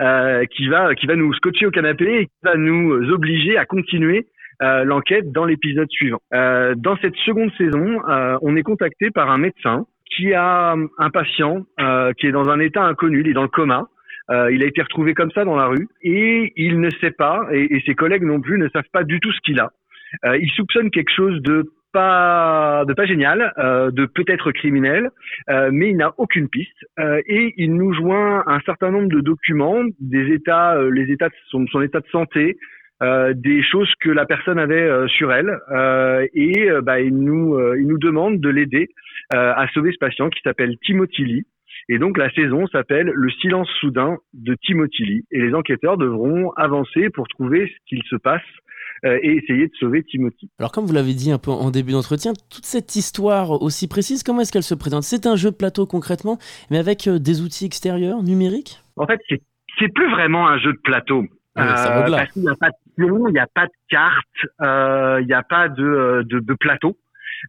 euh, 0.01 0.45
qui 0.47 0.69
va 0.69 0.95
qui 0.95 1.07
va 1.07 1.17
nous 1.17 1.33
scotcher 1.35 1.67
au 1.67 1.71
canapé 1.71 2.21
et 2.21 2.27
qui 2.27 2.33
va 2.45 2.57
nous 2.57 3.11
obliger 3.11 3.57
à 3.57 3.65
continuer 3.65 4.27
euh, 4.63 4.85
l'enquête 4.85 5.33
dans 5.33 5.45
l'épisode 5.45 5.89
suivant. 5.91 6.21
Euh, 6.33 6.75
dans 6.77 6.97
cette 6.99 7.17
seconde 7.17 7.51
saison, 7.59 8.01
on 8.43 8.57
est 8.57 8.63
contacté 8.63 9.11
par 9.11 9.31
un 9.31 9.39
médecin 9.39 9.87
qui 10.17 10.33
a 10.33 10.77
un 10.99 11.11
patient 11.11 11.65
qui 12.19 12.27
est 12.27 12.33
dans 12.33 12.49
un 12.49 12.61
état 12.61 12.85
inconnu, 12.85 13.21
il 13.21 13.29
est 13.29 13.33
dans 13.33 13.43
le 13.43 13.49
coma. 13.49 13.87
Euh, 14.31 14.53
il 14.53 14.63
a 14.63 14.67
été 14.67 14.81
retrouvé 14.83 15.15
comme 15.15 15.31
ça 15.33 15.45
dans 15.45 15.57
la 15.57 15.67
rue 15.67 15.89
et 16.03 16.53
il 16.57 16.81
ne 16.81 16.91
sait 17.01 17.11
pas, 17.11 17.47
et, 17.53 17.83
ses 17.85 17.95
collègues 17.95 18.23
non 18.23 18.41
plus 18.41 18.59
ne 18.59 18.69
savent 18.71 18.83
pas 18.93 19.05
du 19.05 19.21
tout 19.21 19.33
ce 19.33 19.41
qu'il 19.41 19.61
a. 19.61 19.71
Euh, 20.25 20.39
il 20.39 20.51
soupçonne 20.51 20.91
quelque 20.91 21.13
chose 21.13 21.43
de 21.43 21.71
pas 21.95 22.85
de 22.87 22.93
pas 22.93 23.07
génial, 23.07 23.53
euh, 23.57 23.91
de 23.91 24.05
peut-être 24.05 24.53
criminel, 24.53 25.11
euh, 25.49 25.71
mais 25.73 25.91
il 25.91 25.97
n'a 25.97 26.13
aucune 26.19 26.49
piste 26.49 26.85
euh, 26.99 27.23
et 27.27 27.55
il 27.57 27.75
nous 27.75 27.95
joint 27.95 28.43
un 28.47 28.61
certain 28.67 28.91
nombre 28.91 29.09
de 29.09 29.21
documents, 29.21 29.85
des 30.01 30.33
états, 30.33 30.77
euh, 30.77 30.91
les 30.91 31.11
états 31.11 31.29
de 31.29 31.35
son, 31.49 31.81
état 31.81 32.01
de 32.01 32.09
santé, 32.09 32.59
des 33.35 33.63
choses 33.63 33.93
que 34.01 34.09
la 34.09 34.25
personne 34.25 34.59
avait 34.59 34.89
sur 35.09 35.31
elle 35.31 35.59
et 36.33 36.71
bah, 36.83 37.01
il 37.01 37.15
nous 37.19 37.59
il 37.75 37.87
nous 37.87 37.99
demande 37.99 38.41
de 38.41 38.49
l'aider 38.49 38.89
à 39.31 39.67
sauver 39.75 39.93
ce 39.93 39.99
patient 39.99 40.31
qui 40.31 40.41
s'appelle 40.43 40.75
Timothy 40.83 41.25
Lee. 41.25 41.47
Et 41.89 41.99
donc 41.99 42.19
la 42.19 42.31
saison 42.31 42.67
s'appelle 42.69 43.11
Le 43.15 43.31
silence 43.31 43.69
soudain 43.81 44.17
de 44.33 44.57
Timothy 44.65 45.05
Lee. 45.05 45.25
Et 45.31 45.41
les 45.41 45.55
enquêteurs 45.55 45.97
devront 45.97 46.51
avancer 46.53 47.11
pour 47.11 47.29
trouver 47.29 47.67
ce 47.67 47.89
qu'il 47.89 48.03
se 48.09 48.17
passe 48.17 48.43
euh, 49.05 49.19
et 49.23 49.37
essayer 49.37 49.67
de 49.67 49.75
sauver 49.79 50.03
Timothy. 50.03 50.51
Alors 50.59 50.73
comme 50.73 50.87
vous 50.87 50.95
l'avez 50.95 51.13
dit 51.13 51.31
un 51.31 51.39
peu 51.39 51.51
en 51.51 51.71
début 51.71 51.93
d'entretien, 51.93 52.33
toute 52.51 52.65
cette 52.65 52.97
histoire 52.97 53.63
aussi 53.63 53.87
précise, 53.87 54.23
comment 54.23 54.41
est-ce 54.41 54.53
qu'elle 54.53 54.63
se 54.63 54.75
présente? 54.75 55.03
C'est 55.03 55.27
un 55.27 55.37
jeu 55.37 55.51
de 55.51 55.57
plateau 55.57 55.87
concrètement, 55.87 56.39
mais 56.71 56.79
avec 56.79 57.07
euh, 57.07 57.19
des 57.19 57.43
outils 57.43 57.67
extérieurs, 57.67 58.23
numériques? 58.23 58.81
En 58.97 59.07
fait, 59.07 59.21
c'est 59.79 59.93
plus 59.93 60.11
vraiment 60.11 60.49
un 60.49 60.59
jeu 60.59 60.73
de 60.73 60.81
plateau. 60.83 61.25
Ah 61.57 62.07
euh, 62.07 62.11
parce 62.11 62.33
qu'il 62.33 62.43
n'y 62.43 62.49
a 62.49 62.57
pas 62.57 62.71
de 62.71 62.77
pion, 62.97 63.29
il 63.29 63.33
n'y 63.33 63.39
a 63.39 63.47
pas 63.47 63.67
de 63.67 63.73
carte, 63.89 65.21
il 65.21 65.27
n'y 65.27 65.35
a 65.35 65.43
pas 65.43 65.69
de, 65.69 66.25
de, 66.29 66.41
de 66.41 66.55
plateau. 66.55 66.97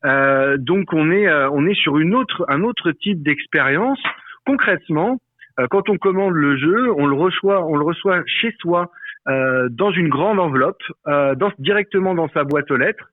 Euh, 0.04 0.58
donc 0.58 0.92
on 0.92 1.10
est 1.10 1.32
on 1.32 1.66
est 1.66 1.74
sur 1.74 1.98
une 1.98 2.14
autre 2.14 2.46
un 2.50 2.64
autre 2.64 2.92
type 2.92 3.24
d'expérience 3.24 4.00
concrètement, 4.46 5.20
euh, 5.60 5.68
quand 5.70 5.90
on 5.90 5.98
commande 5.98 6.34
le 6.34 6.58
jeu, 6.58 6.92
on 6.98 7.06
le 7.06 7.16
reçoit, 7.16 7.66
on 7.66 7.76
le 7.76 7.84
reçoit 7.84 8.22
chez 8.26 8.54
soi 8.60 8.92
euh, 9.28 9.70
dans 9.72 9.92
une 9.92 10.10
grande 10.10 10.40
enveloppe, 10.40 10.84
euh, 11.08 11.36
directement 11.60 12.14
dans 12.14 12.30
sa 12.30 12.44
boîte 12.44 12.70
aux 12.72 12.78
lettres, 12.78 13.10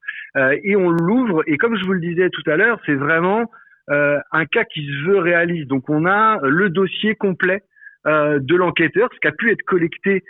et 0.63 0.75
on 0.75 0.89
l'ouvre. 0.89 1.43
Et 1.45 1.57
comme 1.57 1.77
je 1.77 1.85
vous 1.85 1.93
le 1.93 1.99
disais 1.99 2.29
tout 2.31 2.41
à 2.49 2.55
l'heure, 2.55 2.79
c'est 2.87 2.95
vraiment 2.95 3.51
un 3.87 4.45
cas 4.45 4.63
qui 4.63 4.83
se 4.83 5.05
veut 5.05 5.19
réaliste. 5.19 5.67
Donc 5.67 5.91
on 5.91 6.07
a 6.07 6.39
le 6.41 6.71
dossier 6.71 7.13
complet 7.13 7.61
de 8.05 8.55
l'enquêteur, 8.55 9.09
ce 9.13 9.19
qui 9.19 9.27
a 9.27 9.31
pu 9.31 9.51
être 9.51 9.61
collecté 9.61 10.23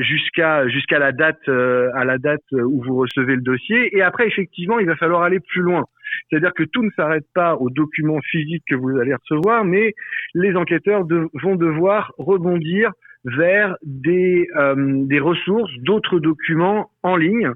jusqu'à 0.00 0.66
jusqu'à 0.66 0.98
la 0.98 1.12
date 1.12 1.48
à 1.48 2.04
la 2.04 2.18
date 2.18 2.42
où 2.50 2.82
vous 2.82 2.96
recevez 2.96 3.36
le 3.36 3.42
dossier. 3.42 3.96
Et 3.96 4.02
après, 4.02 4.26
effectivement, 4.26 4.80
il 4.80 4.86
va 4.86 4.96
falloir 4.96 5.22
aller 5.22 5.38
plus 5.38 5.62
loin. 5.62 5.84
C'est-à-dire 6.28 6.52
que 6.54 6.64
tout 6.64 6.82
ne 6.82 6.90
s'arrête 6.90 7.26
pas 7.34 7.56
aux 7.56 7.70
documents 7.70 8.20
physiques 8.30 8.64
que 8.68 8.76
vous 8.76 8.98
allez 8.98 9.14
recevoir, 9.14 9.64
mais 9.64 9.94
les 10.34 10.54
enquêteurs 10.56 11.06
vont 11.42 11.56
devoir 11.56 12.12
rebondir 12.18 12.92
vers 13.24 13.76
des, 13.82 14.48
euh, 14.56 14.74
des 15.06 15.20
ressources, 15.20 15.72
d'autres 15.80 16.18
documents 16.18 16.90
en 17.02 17.16
ligne, 17.16 17.50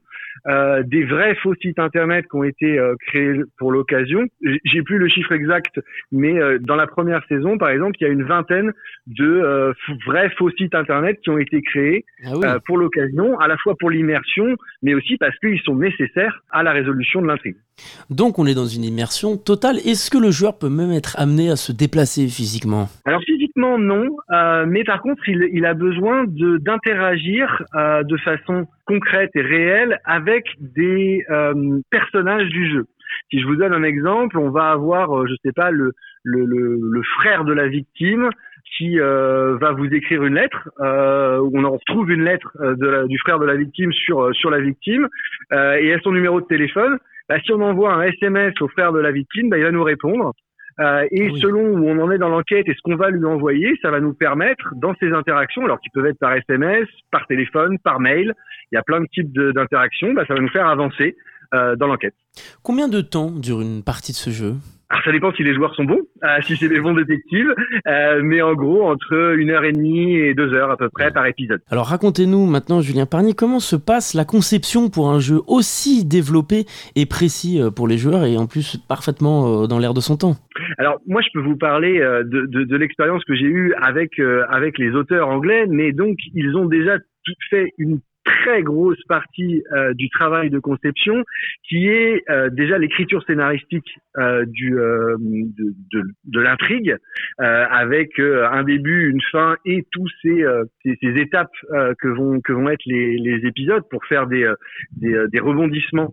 euh, 0.46 0.82
des 0.84 1.04
vrais 1.04 1.34
faux 1.36 1.54
sites 1.60 1.78
internet 1.78 2.26
qui 2.30 2.36
ont 2.36 2.44
été 2.44 2.78
euh, 2.78 2.94
créés 3.06 3.42
pour 3.58 3.72
l'occasion. 3.72 4.24
J'ai 4.64 4.82
plus 4.82 4.98
le 4.98 5.08
chiffre 5.08 5.32
exact, 5.32 5.80
mais 6.12 6.40
euh, 6.40 6.58
dans 6.60 6.76
la 6.76 6.86
première 6.86 7.24
saison, 7.28 7.58
par 7.58 7.70
exemple, 7.70 7.96
il 8.00 8.04
y 8.04 8.06
a 8.06 8.12
une 8.12 8.24
vingtaine 8.24 8.72
de 9.06 9.26
euh, 9.26 9.72
vrais 10.06 10.30
faux 10.30 10.50
sites 10.50 10.74
internet 10.74 11.18
qui 11.22 11.30
ont 11.30 11.38
été 11.38 11.60
créés 11.62 12.04
ah 12.24 12.58
pour 12.66 12.78
l'occasion, 12.78 13.38
à 13.38 13.48
la 13.48 13.56
fois 13.58 13.74
pour 13.78 13.90
l'immersion, 13.90 14.56
mais 14.82 14.94
aussi 14.94 15.16
parce 15.16 15.36
qu'ils 15.38 15.60
sont 15.60 15.76
nécessaires 15.76 16.42
à 16.50 16.62
la 16.62 16.72
résolution 16.72 17.22
de 17.22 17.26
l'intrigue. 17.26 17.56
Donc 18.10 18.38
on 18.38 18.46
est 18.46 18.54
dans 18.54 18.66
une 18.66 18.84
immersion 18.84 19.36
totale. 19.36 19.76
Est-ce 19.78 20.10
que 20.10 20.18
le 20.18 20.30
joueur 20.30 20.58
peut 20.58 20.68
même 20.68 20.90
être 20.92 21.18
amené 21.18 21.50
à 21.50 21.56
se 21.56 21.72
déplacer 21.72 22.26
physiquement? 22.28 22.88
Alors 23.04 23.22
physiquement 23.22 23.78
non, 23.78 24.08
euh, 24.32 24.66
mais 24.66 24.84
par 24.84 25.00
contre 25.02 25.28
il, 25.28 25.48
il 25.52 25.64
a 25.64 25.74
besoin 25.74 26.24
d'interagir 26.26 27.62
euh, 27.74 28.02
de 28.02 28.16
façon 28.18 28.66
concrète 28.88 29.30
et 29.34 29.42
réelle 29.42 30.00
avec 30.04 30.44
des 30.58 31.22
euh, 31.30 31.78
personnages 31.90 32.48
du 32.48 32.70
jeu. 32.70 32.84
Si 33.30 33.40
je 33.40 33.46
vous 33.46 33.56
donne 33.56 33.74
un 33.74 33.82
exemple, 33.82 34.38
on 34.38 34.50
va 34.50 34.70
avoir, 34.70 35.26
je 35.26 35.34
sais 35.44 35.52
pas, 35.52 35.70
le, 35.70 35.92
le, 36.24 36.44
le, 36.44 36.78
le 36.80 37.02
frère 37.20 37.44
de 37.44 37.52
la 37.52 37.68
victime 37.68 38.30
qui 38.76 38.98
euh, 38.98 39.56
va 39.58 39.72
vous 39.72 39.86
écrire 39.86 40.24
une 40.24 40.34
lettre, 40.34 40.68
euh, 40.80 41.38
on 41.54 41.64
en 41.64 41.72
retrouve 41.72 42.10
une 42.10 42.24
lettre 42.24 42.50
de 42.60 43.06
du 43.06 43.18
frère 43.18 43.38
de 43.38 43.46
la 43.46 43.56
victime 43.56 43.92
sur 43.92 44.34
sur 44.34 44.50
la 44.50 44.60
victime, 44.60 45.08
et 45.52 45.92
à 45.92 46.00
son 46.00 46.12
numéro 46.12 46.40
de 46.40 46.46
téléphone. 46.46 46.98
Bah, 47.28 47.38
si 47.44 47.52
on 47.52 47.60
envoie 47.60 47.92
un 47.92 48.02
SMS 48.02 48.54
au 48.60 48.68
frère 48.68 48.92
de 48.92 49.00
la 49.00 49.10
victime, 49.10 49.50
bah, 49.50 49.58
il 49.58 49.64
va 49.64 49.70
nous 49.70 49.84
répondre. 49.84 50.32
Euh, 50.80 51.04
et 51.10 51.30
selon 51.40 51.76
où 51.76 51.88
on 51.88 51.98
en 51.98 52.10
est 52.12 52.18
dans 52.18 52.28
l'enquête 52.28 52.68
et 52.68 52.74
ce 52.74 52.80
qu'on 52.84 52.94
va 52.94 53.10
lui 53.10 53.24
envoyer, 53.24 53.74
ça 53.82 53.90
va 53.90 54.00
nous 54.00 54.14
permettre, 54.14 54.72
dans 54.76 54.94
ces 55.00 55.12
interactions, 55.12 55.64
alors 55.64 55.80
qui 55.80 55.90
peuvent 55.90 56.06
être 56.06 56.18
par 56.18 56.34
SMS, 56.34 56.86
par 57.10 57.26
téléphone, 57.26 57.78
par 57.80 57.98
mail, 57.98 58.32
il 58.72 58.76
y 58.76 58.78
a 58.78 58.82
plein 58.82 59.00
de 59.00 59.06
types 59.06 59.32
d'interactions, 59.32 60.12
bah, 60.14 60.24
ça 60.26 60.34
va 60.34 60.40
nous 60.40 60.48
faire 60.50 60.66
avancer 60.66 61.16
euh, 61.54 61.76
dans 61.76 61.86
l'enquête. 61.86 62.14
Combien 62.62 62.88
de 62.88 63.00
temps 63.00 63.30
dure 63.30 63.60
une 63.60 63.82
partie 63.82 64.12
de 64.12 64.16
ce 64.16 64.30
jeu? 64.30 64.54
Alors 64.90 65.04
ça 65.04 65.12
dépend 65.12 65.32
si 65.32 65.42
les 65.42 65.54
joueurs 65.54 65.74
sont 65.74 65.84
bons, 65.84 66.00
euh, 66.24 66.40
si 66.40 66.56
c'est 66.56 66.68
des 66.68 66.80
bons 66.80 66.94
détectives, 66.94 67.54
euh, 67.86 68.22
mais 68.22 68.40
en 68.40 68.54
gros 68.54 68.84
entre 68.84 69.34
une 69.36 69.50
heure 69.50 69.64
et 69.64 69.72
demie 69.72 70.16
et 70.16 70.32
deux 70.32 70.54
heures 70.54 70.70
à 70.70 70.78
peu 70.78 70.88
près 70.88 71.10
par 71.10 71.26
épisode. 71.26 71.60
Alors 71.70 71.88
racontez-nous 71.88 72.46
maintenant, 72.46 72.80
Julien 72.80 73.04
Parny, 73.04 73.34
comment 73.34 73.60
se 73.60 73.76
passe 73.76 74.14
la 74.14 74.24
conception 74.24 74.88
pour 74.88 75.10
un 75.10 75.20
jeu 75.20 75.40
aussi 75.46 76.06
développé 76.06 76.64
et 76.96 77.04
précis 77.04 77.60
euh, 77.60 77.70
pour 77.70 77.86
les 77.86 77.98
joueurs 77.98 78.24
et 78.24 78.38
en 78.38 78.46
plus 78.46 78.78
parfaitement 78.88 79.66
dans 79.66 79.78
l'air 79.78 79.92
de 79.92 80.00
son 80.00 80.16
temps? 80.16 80.36
Alors 80.78 81.00
moi 81.06 81.20
je 81.20 81.28
peux 81.34 81.44
vous 81.44 81.56
parler 81.56 81.98
de, 81.98 82.46
de, 82.46 82.64
de 82.64 82.76
l'expérience 82.76 83.22
que 83.24 83.34
j'ai 83.34 83.46
eue 83.46 83.74
avec 83.82 84.18
avec 84.48 84.78
les 84.78 84.92
auteurs 84.92 85.28
anglais, 85.28 85.66
mais 85.68 85.92
donc 85.92 86.16
ils 86.34 86.56
ont 86.56 86.64
déjà 86.66 86.96
fait 87.50 87.74
une 87.76 88.00
très 88.28 88.62
grosse 88.62 89.02
partie 89.08 89.62
euh, 89.72 89.94
du 89.94 90.08
travail 90.10 90.50
de 90.50 90.58
conception, 90.58 91.24
qui 91.68 91.88
est 91.88 92.22
euh, 92.30 92.50
déjà 92.50 92.78
l'écriture 92.78 93.24
scénaristique 93.24 93.88
euh, 94.18 94.44
du 94.46 94.70
de, 94.70 95.74
de, 95.92 96.02
de 96.24 96.40
l'intrigue, 96.40 96.96
avec 97.38 98.18
un 98.18 98.62
début, 98.62 99.10
une 99.10 99.20
fin 99.32 99.56
et 99.64 99.84
tous 99.90 100.08
ces, 100.22 100.44
ces, 100.82 100.98
ces 101.00 101.20
étapes 101.20 101.52
que 101.98 102.08
vont 102.08 102.40
que 102.40 102.52
vont 102.52 102.68
être 102.68 102.84
les, 102.86 103.16
les 103.16 103.46
épisodes 103.46 103.82
pour 103.90 104.04
faire 104.06 104.26
des 104.26 104.50
des, 104.92 105.16
des 105.32 105.40
rebondissements 105.40 106.12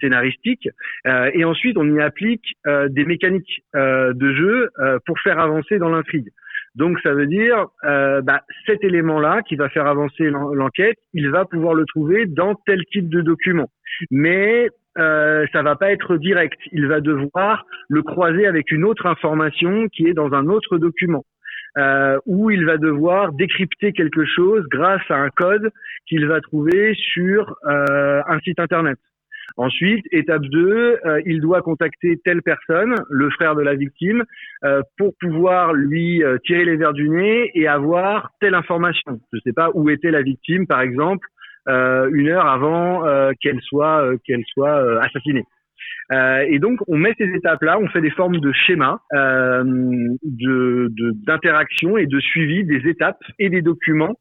scénaristiques. 0.00 0.68
et 1.06 1.44
ensuite, 1.44 1.76
on 1.76 1.94
y 1.94 2.00
applique 2.00 2.56
des 2.66 3.04
mécaniques 3.04 3.64
de 3.74 4.34
jeu 4.34 4.70
pour 5.06 5.18
faire 5.20 5.38
avancer 5.38 5.78
dans 5.78 5.90
l'intrigue. 5.90 6.28
Donc 6.74 6.98
ça 7.00 7.12
veut 7.12 7.26
dire 7.26 7.66
euh, 7.84 8.22
bah, 8.22 8.40
cet 8.66 8.82
élément-là 8.82 9.42
qui 9.42 9.56
va 9.56 9.68
faire 9.68 9.86
avancer 9.86 10.30
l'enquête, 10.30 10.96
il 11.12 11.30
va 11.30 11.44
pouvoir 11.44 11.74
le 11.74 11.84
trouver 11.84 12.26
dans 12.26 12.54
tel 12.66 12.82
type 12.92 13.08
de 13.08 13.20
document. 13.20 13.68
Mais 14.10 14.68
euh, 14.98 15.46
ça 15.52 15.62
va 15.62 15.76
pas 15.76 15.92
être 15.92 16.16
direct. 16.16 16.58
Il 16.72 16.86
va 16.86 17.00
devoir 17.00 17.66
le 17.88 18.02
croiser 18.02 18.46
avec 18.46 18.70
une 18.70 18.84
autre 18.84 19.06
information 19.06 19.88
qui 19.88 20.06
est 20.06 20.14
dans 20.14 20.32
un 20.32 20.46
autre 20.46 20.78
document. 20.78 21.24
Euh, 21.78 22.18
il 22.26 22.66
va 22.66 22.76
devoir 22.76 23.32
décrypter 23.32 23.92
quelque 23.92 24.24
chose 24.26 24.64
grâce 24.70 25.02
à 25.08 25.16
un 25.16 25.30
code 25.30 25.70
qu'il 26.06 26.26
va 26.26 26.40
trouver 26.40 26.94
sur 26.94 27.56
euh, 27.66 28.20
un 28.26 28.38
site 28.40 28.60
internet. 28.60 28.98
Ensuite, 29.56 30.04
étape 30.12 30.42
2, 30.42 30.98
euh, 31.04 31.20
il 31.26 31.40
doit 31.40 31.62
contacter 31.62 32.18
telle 32.24 32.42
personne, 32.42 32.94
le 33.10 33.30
frère 33.30 33.54
de 33.54 33.62
la 33.62 33.74
victime, 33.74 34.24
euh, 34.64 34.82
pour 34.96 35.14
pouvoir 35.20 35.72
lui 35.74 36.22
euh, 36.22 36.38
tirer 36.44 36.64
les 36.64 36.76
verres 36.76 36.94
du 36.94 37.08
nez 37.08 37.50
et 37.54 37.66
avoir 37.68 38.30
telle 38.40 38.54
information. 38.54 39.20
Je 39.32 39.36
ne 39.36 39.40
sais 39.42 39.52
pas 39.52 39.70
où 39.74 39.90
était 39.90 40.10
la 40.10 40.22
victime, 40.22 40.66
par 40.66 40.80
exemple, 40.80 41.26
une 41.68 42.28
heure 42.28 42.46
avant 42.46 43.04
qu'elle 43.40 43.60
soit 43.60 44.10
qu'elle 44.26 44.42
soit 44.52 45.00
assassinée. 45.00 45.44
et 46.10 46.58
donc, 46.58 46.80
on 46.88 46.96
met 46.96 47.14
ces 47.16 47.28
étapes-là, 47.28 47.78
on 47.78 47.86
fait 47.86 48.00
des 48.00 48.10
formes 48.10 48.40
de 48.40 48.50
schémas 48.50 48.98
d'interaction 51.24 51.92
de, 51.92 51.98
et 52.00 52.06
de 52.06 52.18
suivi 52.18 52.64
des 52.64 52.88
étapes 52.88 53.22
et 53.38 53.48
des 53.48 53.62
documents 53.62 54.16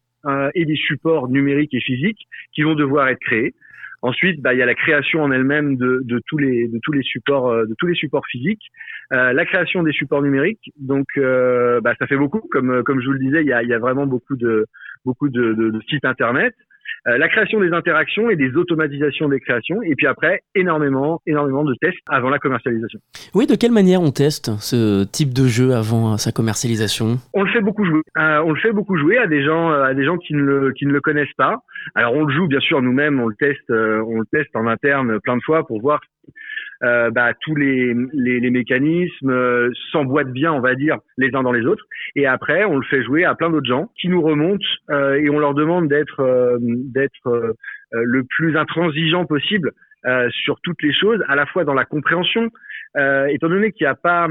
et 0.53 0.65
des 0.65 0.75
supports 0.75 1.29
numériques 1.29 1.73
et 1.73 1.81
physiques 1.81 2.27
qui 2.53 2.61
vont 2.61 2.75
devoir 2.75 3.07
être 3.07 3.21
créés. 3.21 3.55
Ensuite, 4.01 4.41
bah, 4.41 4.53
il 4.53 4.57
y 4.57 4.63
a 4.63 4.65
la 4.65 4.75
création 4.75 5.21
en 5.21 5.31
elle-même 5.31 5.77
de, 5.77 6.03
tous 6.27 6.37
les 6.37 7.03
supports 7.03 7.49
euh, 7.49 7.65
de 7.65 7.75
tous 7.77 7.85
les 7.87 7.93
supports 7.93 8.25
physiques, 8.27 8.71
euh, 9.13 9.31
la 9.33 9.45
création 9.45 9.83
des 9.83 9.91
supports 9.91 10.23
numériques. 10.23 10.71
Donc, 10.77 11.05
euh, 11.17 11.81
bah, 11.81 11.93
ça 11.99 12.07
fait 12.07 12.17
beaucoup. 12.17 12.41
Comme 12.51 12.83
comme 12.83 12.99
je 12.99 13.05
vous 13.05 13.13
le 13.13 13.19
disais, 13.19 13.41
il 13.41 13.47
y 13.47 13.53
a, 13.53 13.79
vraiment 13.79 14.07
beaucoup 14.07 14.35
de 14.35 14.65
beaucoup 15.05 15.29
de 15.29 15.79
sites 15.87 16.05
internet. 16.05 16.55
Euh, 17.07 17.17
la 17.17 17.27
création 17.29 17.59
des 17.59 17.71
interactions 17.71 18.29
et 18.29 18.35
des 18.35 18.55
automatisations 18.55 19.29
des 19.29 19.39
créations, 19.39 19.81
et 19.81 19.95
puis 19.95 20.07
après, 20.07 20.41
énormément, 20.55 21.21
énormément 21.25 21.63
de 21.63 21.75
tests 21.81 21.97
avant 22.07 22.29
la 22.29 22.39
commercialisation. 22.39 22.99
Oui, 23.33 23.47
de 23.47 23.55
quelle 23.55 23.71
manière 23.71 24.01
on 24.01 24.11
teste 24.11 24.51
ce 24.59 25.03
type 25.03 25.33
de 25.33 25.47
jeu 25.47 25.73
avant 25.73 26.17
sa 26.17 26.31
commercialisation? 26.31 27.17
On 27.33 27.43
le 27.43 27.51
fait 27.51 27.61
beaucoup 27.61 27.85
jouer. 27.85 28.01
Euh, 28.17 28.43
on 28.45 28.51
le 28.51 28.59
fait 28.59 28.71
beaucoup 28.71 28.97
jouer 28.97 29.17
à 29.17 29.27
des 29.27 29.43
gens, 29.43 29.71
à 29.71 29.93
des 29.93 30.05
gens 30.05 30.17
qui 30.17 30.33
ne 30.33 30.41
le, 30.41 30.71
qui 30.73 30.85
ne 30.85 30.91
le 30.91 31.01
connaissent 31.01 31.33
pas. 31.37 31.57
Alors 31.95 32.13
on 32.13 32.23
le 32.23 32.33
joue 32.33 32.47
bien 32.47 32.59
sûr 32.59 32.81
nous-mêmes, 32.81 33.19
on 33.19 33.27
le 33.27 33.35
teste, 33.35 33.69
euh, 33.69 34.03
on 34.07 34.19
le 34.19 34.25
teste 34.31 34.55
en 34.55 34.67
interne 34.67 35.19
plein 35.21 35.37
de 35.37 35.41
fois 35.43 35.65
pour 35.65 35.81
voir 35.81 35.99
euh, 36.83 37.11
bah, 37.11 37.33
tous 37.41 37.55
les, 37.55 37.93
les, 38.13 38.39
les 38.39 38.49
mécanismes 38.49 39.29
euh, 39.29 39.69
s'emboîtent 39.91 40.31
bien, 40.31 40.51
on 40.51 40.61
va 40.61 40.75
dire, 40.75 40.97
les 41.17 41.33
uns 41.35 41.43
dans 41.43 41.51
les 41.51 41.65
autres. 41.65 41.85
Et 42.15 42.25
après, 42.25 42.65
on 42.65 42.77
le 42.77 42.85
fait 42.85 43.03
jouer 43.03 43.23
à 43.23 43.35
plein 43.35 43.49
d'autres 43.49 43.69
gens 43.69 43.91
qui 43.99 44.09
nous 44.09 44.21
remontent 44.21 44.65
euh, 44.89 45.15
et 45.15 45.29
on 45.29 45.39
leur 45.39 45.53
demande 45.53 45.87
d'être 45.87 46.21
euh, 46.21 46.57
d'être 46.59 47.55
le 47.91 48.23
plus 48.23 48.57
intransigeant 48.57 49.25
possible 49.25 49.71
sur 50.29 50.59
toutes 50.63 50.81
les 50.81 50.93
choses, 50.93 51.21
à 51.27 51.35
la 51.35 51.45
fois 51.45 51.65
dans 51.65 51.73
la 51.73 51.83
compréhension, 51.83 52.49
étant 52.95 53.49
donné 53.49 53.73
qu'il 53.73 53.83
n'y 53.83 53.89
a 53.89 53.95
pas 53.95 54.29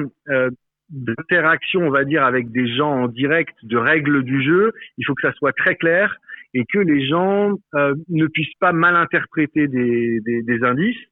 d'interaction, 0.89 1.83
on 1.83 1.91
va 1.91 2.05
dire, 2.05 2.25
avec 2.25 2.51
des 2.51 2.75
gens 2.75 2.91
en 2.91 3.09
direct 3.09 3.55
de 3.63 3.77
règles 3.77 4.23
du 4.23 4.43
jeu, 4.43 4.73
il 4.97 5.05
faut 5.05 5.15
que 5.15 5.23
ça 5.23 5.33
soit 5.35 5.53
très 5.53 5.77
clair 5.77 6.17
et 6.55 6.65
que 6.73 6.79
les 6.79 7.07
gens 7.07 7.53
ne 7.75 8.27
puissent 8.29 8.57
pas 8.61 8.73
mal 8.73 8.97
interpréter 8.97 9.69
des, 9.69 10.21
des, 10.21 10.43
des 10.43 10.65
indices 10.65 11.10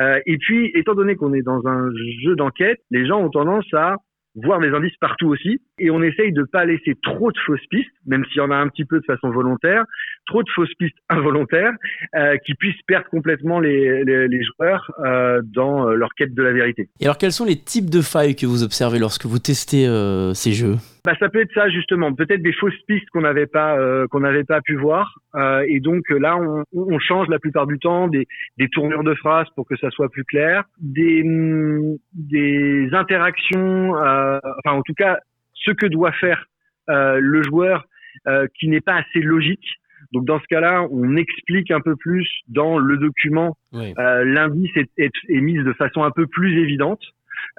euh, 0.00 0.20
et 0.26 0.38
puis, 0.38 0.70
étant 0.74 0.94
donné 0.94 1.16
qu'on 1.16 1.34
est 1.34 1.42
dans 1.42 1.66
un 1.66 1.90
jeu 2.22 2.36
d'enquête, 2.36 2.78
les 2.90 3.06
gens 3.06 3.20
ont 3.20 3.30
tendance 3.30 3.66
à 3.72 3.96
voir 4.36 4.60
des 4.60 4.68
indices 4.68 4.96
partout 5.00 5.26
aussi. 5.26 5.60
Et 5.78 5.90
on 5.90 6.02
essaye 6.02 6.32
de 6.32 6.44
pas 6.44 6.64
laisser 6.64 6.94
trop 7.02 7.32
de 7.32 7.38
fausses 7.44 7.66
pistes, 7.68 7.90
même 8.06 8.24
s'il 8.26 8.36
y 8.36 8.40
en 8.40 8.50
a 8.50 8.56
un 8.56 8.68
petit 8.68 8.84
peu 8.84 9.00
de 9.00 9.04
façon 9.04 9.30
volontaire, 9.30 9.84
trop 10.26 10.42
de 10.42 10.48
fausses 10.54 10.72
pistes 10.78 10.96
involontaires 11.08 11.72
euh, 12.14 12.36
qui 12.46 12.54
puissent 12.54 12.80
perdre 12.86 13.08
complètement 13.08 13.58
les, 13.58 14.04
les, 14.04 14.28
les 14.28 14.42
joueurs 14.44 14.90
euh, 15.04 15.42
dans 15.44 15.86
leur 15.90 16.10
quête 16.14 16.34
de 16.34 16.42
la 16.42 16.52
vérité. 16.52 16.88
Et 17.00 17.04
alors, 17.06 17.18
quels 17.18 17.32
sont 17.32 17.44
les 17.44 17.56
types 17.56 17.90
de 17.90 18.02
failles 18.02 18.36
que 18.36 18.46
vous 18.46 18.62
observez 18.62 18.98
lorsque 19.00 19.26
vous 19.26 19.40
testez 19.40 19.86
ces 20.34 20.52
jeux? 20.52 20.76
Bah, 21.04 21.14
ça 21.18 21.28
peut 21.28 21.40
être 21.40 21.52
ça 21.54 21.68
justement, 21.68 22.12
peut-être 22.14 22.42
des 22.42 22.52
fausses 22.52 22.80
pistes 22.86 23.08
qu'on 23.10 23.22
n'avait 23.22 23.46
pas 23.46 23.78
euh, 23.78 24.06
qu'on 24.08 24.20
n'avait 24.20 24.44
pas 24.44 24.60
pu 24.60 24.76
voir. 24.76 25.18
Euh, 25.34 25.64
et 25.68 25.80
donc 25.80 26.08
là, 26.10 26.36
on, 26.36 26.64
on, 26.72 26.98
change 26.98 27.28
la 27.28 27.38
plupart 27.38 27.66
du 27.66 27.78
temps 27.78 28.08
des, 28.08 28.26
des 28.58 28.68
tournures 28.68 29.04
de 29.04 29.14
phrases 29.14 29.46
pour 29.54 29.66
que 29.66 29.76
ça 29.76 29.90
soit 29.90 30.10
plus 30.10 30.24
clair, 30.24 30.64
des 30.78 31.22
mm, 31.24 31.96
des 32.14 32.88
interactions, 32.92 33.96
euh, 33.96 34.38
enfin 34.58 34.76
en 34.76 34.82
tout 34.82 34.94
cas 34.94 35.18
ce 35.54 35.70
que 35.72 35.86
doit 35.86 36.12
faire 36.12 36.46
euh, 36.88 37.18
le 37.20 37.42
joueur 37.42 37.84
euh, 38.26 38.46
qui 38.58 38.68
n'est 38.68 38.80
pas 38.80 38.96
assez 38.96 39.20
logique. 39.20 39.76
Donc 40.12 40.24
dans 40.24 40.40
ce 40.40 40.46
cas-là, 40.48 40.86
on 40.90 41.16
explique 41.16 41.70
un 41.70 41.80
peu 41.80 41.94
plus 41.94 42.28
dans 42.48 42.78
le 42.78 42.96
document. 42.96 43.56
Oui. 43.72 43.94
Euh, 43.98 44.24
L'indice 44.24 44.70
est, 44.76 44.90
est, 44.96 45.12
est 45.28 45.40
mise 45.40 45.62
de 45.62 45.72
façon 45.74 46.02
un 46.02 46.10
peu 46.10 46.26
plus 46.26 46.58
évidente. 46.58 47.00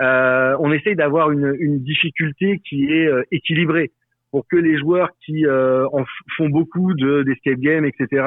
Euh, 0.01 0.55
on 0.59 0.71
essaye 0.71 0.95
d'avoir 0.95 1.31
une, 1.31 1.55
une, 1.59 1.79
difficulté 1.83 2.61
qui 2.67 2.85
est 2.85 3.07
euh, 3.07 3.23
équilibrée 3.31 3.91
pour 4.31 4.47
que 4.47 4.55
les 4.55 4.77
joueurs 4.77 5.09
qui 5.25 5.45
euh, 5.45 5.85
en 5.91 6.05
font 6.37 6.49
beaucoup 6.49 6.93
de 6.93 7.23
d'escape 7.23 7.59
game, 7.59 7.85
etc., 7.85 8.23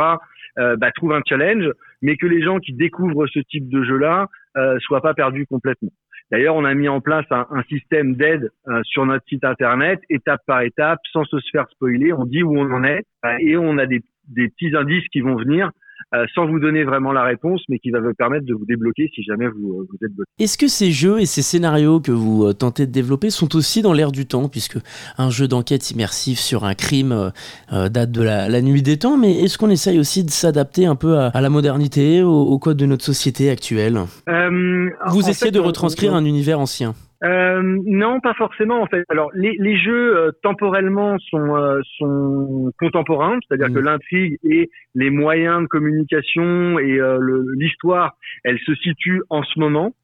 euh, 0.59 0.77
bah, 0.77 0.93
trouvent 0.93 1.15
un 1.15 1.23
challenge, 1.27 1.69
mais 2.03 2.17
que 2.17 2.27
les 2.27 2.43
gens 2.43 2.59
qui 2.61 2.73
découvrent 2.73 3.27
ce 3.27 3.41
type 3.41 3.69
de 3.69 3.83
jeu-là 3.83 4.29
euh, 4.57 4.79
soient 4.81 5.01
pas 5.01 5.15
perdus 5.15 5.47
complètement. 5.47 5.91
D'ailleurs, 6.31 6.55
on 6.55 6.65
a 6.65 6.75
mis 6.75 6.89
en 6.89 7.01
place 7.01 7.27
un, 7.31 7.47
un 7.51 7.63
système 7.65 8.15
d'aide 8.15 8.51
euh, 8.69 8.81
sur 8.85 9.05
notre 9.05 9.25
site 9.27 9.45
internet, 9.45 10.01
étape 10.11 10.41
par 10.47 10.63
étape, 10.63 11.01
sans 11.13 11.25
se 11.25 11.37
faire 11.51 11.69
spoiler. 11.71 12.13
On 12.13 12.25
dit 12.25 12.43
où 12.43 12.57
on 12.57 12.71
en 12.73 12.85
est 12.85 13.05
et 13.41 13.57
on 13.57 13.79
a 13.79 13.87
des, 13.87 14.01
des 14.29 14.49
petits 14.49 14.75
indices 14.77 15.07
qui 15.09 15.21
vont 15.21 15.37
venir 15.37 15.71
euh, 16.15 16.27
sans 16.35 16.47
vous 16.47 16.61
donner 16.61 16.85
vraiment 16.85 17.13
la 17.13 17.23
réponse, 17.23 17.63
mais 17.69 17.79
qui 17.79 17.91
va 17.91 18.01
vous 18.01 18.15
permettre 18.15 18.47
de 18.47 18.55
vous 18.55 18.67
débloquer 18.67 19.11
si 19.15 19.23
jamais 19.23 19.49
vous, 19.49 19.81
euh, 19.81 19.89
vous 19.91 20.07
êtes 20.07 20.13
bloqué. 20.13 20.31
Est-ce 20.39 20.59
que 20.59 20.69
ces 20.69 20.93
jeux 20.93 21.21
et 21.21 21.27
ces 21.27 21.43
scénarios 21.43 22.01
que 22.01 22.13
vous 22.13 22.45
euh, 22.45 22.53
tentez 22.53 22.87
de 22.87 22.93
développer 22.93 23.31
sont 23.31 23.57
aussi 23.57 23.83
dans 23.83 23.93
l'air 23.93 24.13
du 24.13 24.27
temps, 24.27 24.49
puisque 24.49 24.79
un 25.19 25.31
jeu 25.31 25.49
d'enquête 25.49 25.91
immersif 25.91 26.39
sur 26.39 26.65
un 26.65 26.75
crime 26.75 27.33
euh, 27.73 27.89
date 27.89 28.13
de 28.13 28.23
la, 28.23 28.49
la, 28.49 28.63
nuit 28.63 28.83
des 28.83 28.99
temps, 28.99 29.17
mais 29.17 29.41
est-ce 29.43 29.59
qu'on 29.59 29.71
essaye 29.71 29.99
aussi 29.99 30.25
de 30.25 30.31
s'adapter 30.31 30.87
un 30.87 30.97
peu 30.97 31.19
à, 31.19 31.29
à 31.29 31.41
la 31.41 31.51
modernité, 31.51 32.23
au, 32.23 32.43
au, 32.43 32.59
code 32.59 32.77
de 32.77 32.87
notre 32.87 33.05
société 33.05 33.51
actuelle? 33.51 33.99
Euh, 34.29 34.89
Vous 35.09 35.21
essayez 35.21 35.35
fait, 35.35 35.51
de 35.51 35.61
retranscrire 35.61 36.13
on, 36.13 36.17
un 36.17 36.25
univers 36.25 36.61
ancien 36.61 36.95
euh, 37.25 37.63
non, 37.87 38.21
pas 38.21 38.35
forcément 38.35 38.83
en 38.83 38.87
fait. 38.87 39.05
Alors 39.09 39.31
les, 39.35 39.57
les 39.59 39.77
jeux 39.79 40.17
euh, 40.17 40.31
temporellement 40.43 41.19
sont 41.31 41.57
euh, 41.57 41.81
sont 41.99 42.71
contemporains, 42.79 43.39
c'est-à-dire 43.49 43.71
mmh. 43.71 43.75
que 43.75 43.81
l'intrigue 43.81 44.39
et 44.45 44.71
les 44.95 45.11
moyens 45.11 45.63
de 45.63 45.67
communication 45.67 46.79
et 46.79 47.01
euh, 47.01 47.19
l'histoire, 47.57 48.17
elle 48.45 48.59
se 48.59 48.75
situe 48.75 49.23
en 49.31 49.43
ce 49.43 49.59
moment. 49.59 49.95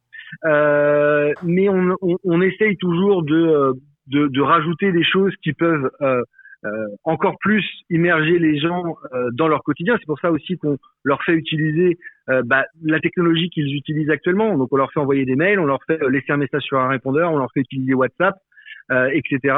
Euh, 0.44 1.32
mais 1.42 1.68
on, 1.68 1.96
on, 2.00 2.16
on, 2.22 2.40
essaye 2.40 2.76
toujours 2.76 3.24
de, 3.24 3.72
de, 4.06 4.28
de 4.28 4.40
rajouter 4.40 4.92
des 4.92 5.02
choses 5.02 5.34
qui 5.42 5.52
peuvent 5.52 5.90
euh, 6.66 6.88
encore 7.04 7.38
plus 7.40 7.64
immerger 7.88 8.38
les 8.38 8.58
gens 8.58 8.94
euh, 9.14 9.30
dans 9.32 9.48
leur 9.48 9.62
quotidien. 9.62 9.96
C'est 9.98 10.06
pour 10.06 10.20
ça 10.20 10.30
aussi 10.30 10.58
qu'on 10.58 10.76
leur 11.04 11.22
fait 11.22 11.32
utiliser 11.32 11.96
euh, 12.28 12.42
bah, 12.44 12.66
la 12.82 13.00
technologie 13.00 13.48
qu'ils 13.48 13.74
utilisent 13.74 14.10
actuellement. 14.10 14.58
Donc 14.58 14.68
on 14.70 14.76
leur 14.76 14.92
fait 14.92 15.00
envoyer 15.00 15.24
des 15.24 15.36
mails, 15.36 15.58
on 15.58 15.64
leur 15.64 15.82
fait 15.86 15.98
laisser 16.10 16.32
un 16.32 16.36
message 16.36 16.62
sur 16.64 16.78
un 16.78 16.88
répondeur, 16.88 17.32
on 17.32 17.38
leur 17.38 17.50
fait 17.54 17.60
utiliser 17.60 17.94
WhatsApp, 17.94 18.36
etc. 18.90 19.56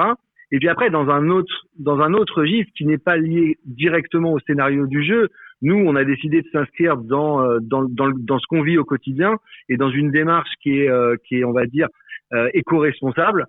Et 0.53 0.59
puis 0.59 0.69
après, 0.69 0.91
dans 0.91 1.09
un 1.09 1.29
autre 1.29 1.53
dans 1.79 1.99
un 2.01 2.13
autre 2.13 2.43
registre 2.43 2.71
qui 2.77 2.85
n'est 2.85 2.99
pas 2.99 3.17
lié 3.17 3.57
directement 3.65 4.33
au 4.33 4.39
scénario 4.41 4.87
du 4.87 5.03
jeu, 5.03 5.29
nous, 5.61 5.77
on 5.77 5.97
a 5.97 6.05
décidé 6.05 6.43
de 6.43 6.49
s'inscrire 6.53 6.99
dans, 6.99 7.59
dans, 7.61 7.85
dans, 7.85 8.11
dans 8.11 8.39
ce 8.39 8.47
qu'on 8.47 8.63
vit 8.63 8.79
au 8.79 8.85
quotidien 8.85 9.39
et 9.69 9.77
dans 9.77 9.91
une 9.91 10.11
démarche 10.11 10.51
qui 10.63 10.81
est, 10.81 10.91
qui 11.25 11.41
est 11.41 11.45
on 11.45 11.53
va 11.53 11.67
dire, 11.67 11.89
éco-responsable. 12.53 13.47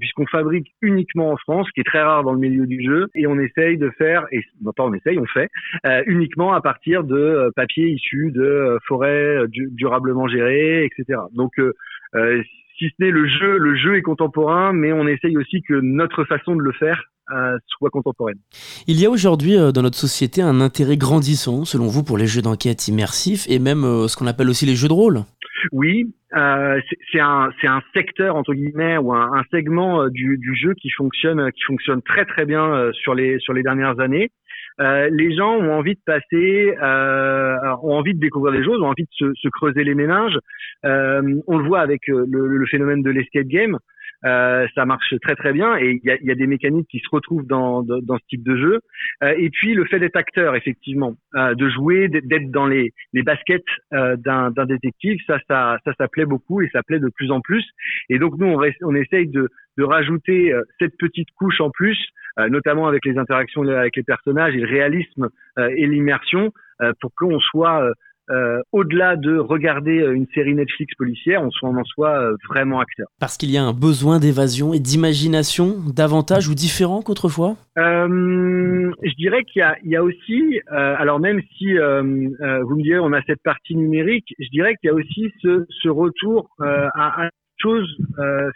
Puisqu'on 0.00 0.26
fabrique 0.26 0.74
uniquement 0.80 1.32
en 1.32 1.36
France, 1.36 1.66
ce 1.68 1.72
qui 1.72 1.80
est 1.80 1.84
très 1.84 2.02
rare 2.02 2.24
dans 2.24 2.32
le 2.32 2.38
milieu 2.38 2.66
du 2.66 2.82
jeu, 2.82 3.08
et 3.14 3.26
on 3.26 3.38
essaye 3.38 3.76
de 3.76 3.90
faire, 3.90 4.26
et 4.32 4.42
non 4.62 4.72
pas 4.72 4.84
on 4.84 4.94
essaye, 4.94 5.18
on 5.18 5.26
fait, 5.26 5.50
uniquement 6.06 6.54
à 6.54 6.60
partir 6.60 7.04
de 7.04 7.52
papier 7.56 7.88
issu 7.88 8.30
de 8.32 8.78
forêts 8.86 9.44
durablement 9.48 10.28
gérées, 10.28 10.84
etc. 10.84 11.20
Donc 11.34 11.52
si 12.78 12.88
ce 12.88 12.94
n'est 12.98 13.10
le 13.10 13.26
jeu, 13.26 13.58
le 13.58 13.76
jeu 13.76 13.96
est 13.96 14.02
contemporain, 14.02 14.72
mais 14.72 14.92
on 14.92 15.06
essaye 15.06 15.36
aussi 15.36 15.62
que 15.62 15.74
notre 15.74 16.24
façon 16.24 16.56
de 16.56 16.62
le 16.62 16.72
faire 16.72 17.02
euh, 17.02 17.15
soit 17.66 17.90
contemporaine. 17.90 18.38
Il 18.86 19.00
y 19.00 19.06
a 19.06 19.10
aujourd'hui 19.10 19.56
euh, 19.56 19.72
dans 19.72 19.82
notre 19.82 19.96
société 19.96 20.42
un 20.42 20.60
intérêt 20.60 20.96
grandissant, 20.96 21.64
selon 21.64 21.86
vous, 21.86 22.04
pour 22.04 22.18
les 22.18 22.26
jeux 22.26 22.42
d'enquête 22.42 22.88
immersifs 22.88 23.46
et 23.48 23.58
même 23.58 23.84
euh, 23.84 24.08
ce 24.08 24.16
qu'on 24.16 24.26
appelle 24.26 24.48
aussi 24.48 24.66
les 24.66 24.74
jeux 24.74 24.88
de 24.88 24.92
rôle. 24.92 25.20
Oui, 25.72 26.14
c'est 26.30 27.20
un 27.20 27.48
un 27.64 27.82
secteur 27.94 28.36
entre 28.36 28.54
guillemets 28.54 28.98
ou 28.98 29.12
un, 29.12 29.38
un 29.38 29.42
segment 29.50 30.06
du, 30.08 30.38
du, 30.38 30.54
jeu 30.54 30.74
qui 30.74 30.90
fonctionne 30.90 31.50
qui 31.52 31.62
fonctionne 31.62 32.02
très 32.02 32.24
très 32.24 32.44
bien 32.44 32.90
sur 32.92 33.14
les 33.14 33.38
sur 33.40 33.52
les 33.52 33.62
dernières 33.62 33.98
années. 33.98 34.30
Euh, 34.80 35.08
les 35.10 35.34
gens 35.34 35.56
ont 35.56 35.72
envie 35.72 35.94
de 35.94 36.00
passer, 36.04 36.74
euh, 36.82 37.56
ont 37.82 37.94
envie 37.94 38.14
de 38.14 38.20
découvrir 38.20 38.52
des 38.52 38.64
choses, 38.64 38.80
ont 38.82 38.88
envie 38.88 39.04
de 39.04 39.08
se, 39.12 39.32
se 39.34 39.48
creuser 39.48 39.84
les 39.84 39.94
méninges. 39.94 40.38
Euh, 40.84 41.22
on 41.46 41.56
le 41.56 41.66
voit 41.66 41.80
avec 41.80 42.06
le, 42.08 42.26
le 42.26 42.66
phénomène 42.66 43.02
de 43.02 43.10
l'escape 43.10 43.46
game. 43.46 43.78
Euh, 44.24 44.66
ça 44.74 44.86
marche 44.86 45.14
très 45.22 45.34
très 45.36 45.52
bien 45.52 45.76
et 45.76 46.00
il 46.02 46.08
y 46.08 46.10
a, 46.10 46.16
y 46.22 46.30
a, 46.30 46.34
des 46.34 46.46
mécaniques 46.46 46.88
qui 46.88 46.98
se 47.00 47.08
retrouvent 47.10 47.46
dans, 47.46 47.82
dans, 47.82 48.16
ce 48.18 48.26
type 48.28 48.42
de 48.42 48.56
jeu. 48.56 48.80
Euh, 49.22 49.34
et 49.36 49.50
puis 49.50 49.74
le 49.74 49.84
fait 49.84 49.98
d'être 49.98 50.16
acteur, 50.16 50.56
effectivement, 50.56 51.16
euh, 51.34 51.54
de 51.54 51.68
jouer, 51.68 52.08
d'être 52.08 52.50
dans 52.50 52.66
les, 52.66 52.92
les 53.12 53.22
baskets 53.22 53.64
d'un 53.92 54.50
détective, 54.66 55.18
ça, 55.26 55.38
ça, 55.48 55.78
ça, 55.84 55.92
ça 55.98 56.08
plaît 56.08 56.24
beaucoup 56.24 56.62
et 56.62 56.68
ça 56.72 56.82
plaît 56.82 56.98
de 56.98 57.10
plus 57.14 57.30
en 57.30 57.40
plus. 57.40 57.64
Et 58.08 58.18
donc 58.18 58.38
nous, 58.38 58.46
on, 58.46 58.60
on 58.82 58.94
essaye 58.94 59.28
de, 59.28 59.48
de 59.76 59.84
rajouter 59.84 60.52
cette 60.78 60.96
petite 60.98 61.28
couche 61.36 61.60
en 61.60 61.70
plus, 61.70 61.98
notamment 62.48 62.88
avec 62.88 63.04
les 63.04 63.18
interactions 63.18 63.62
avec 63.62 63.96
les 63.96 64.02
personnages 64.02 64.54
et 64.54 64.60
le 64.60 64.68
réalisme 64.68 65.28
et 65.58 65.86
l'immersion, 65.86 66.52
pour 67.00 67.12
qu'on 67.14 67.40
soit 67.40 67.90
euh, 68.30 68.60
au-delà 68.72 69.14
de 69.16 69.38
regarder 69.38 70.00
euh, 70.00 70.12
une 70.12 70.26
série 70.34 70.54
Netflix 70.54 70.94
policière, 70.96 71.42
on 71.42 71.50
soit 71.50 71.68
en 71.68 71.84
soit 71.84 72.20
euh, 72.20 72.36
vraiment 72.48 72.80
acteur. 72.80 73.06
Parce 73.20 73.36
qu'il 73.36 73.50
y 73.52 73.56
a 73.56 73.62
un 73.62 73.72
besoin 73.72 74.18
d'évasion 74.18 74.74
et 74.74 74.80
d'imagination 74.80 75.76
davantage 75.94 76.48
ou 76.48 76.54
différent 76.54 77.02
qu'autrefois? 77.02 77.56
Je 77.76 79.14
dirais 79.16 79.44
qu'il 79.44 79.64
y, 79.84 79.90
y 79.90 79.96
a, 79.96 80.02
aussi, 80.02 80.60
alors 80.68 81.20
même 81.20 81.40
si 81.56 81.74
vous 81.74 82.76
me 82.76 82.82
direz 82.82 82.98
on 82.98 83.12
a 83.12 83.22
cette 83.22 83.42
partie 83.42 83.76
numérique, 83.76 84.34
je 84.38 84.48
dirais 84.50 84.74
qu'il 84.76 84.88
y 84.88 84.90
a 84.90 84.94
aussi 84.94 85.32
ce, 85.42 85.66
ce 85.82 85.88
retour 85.88 86.48
à, 86.60 87.26
à 87.26 87.28
chose 87.58 87.86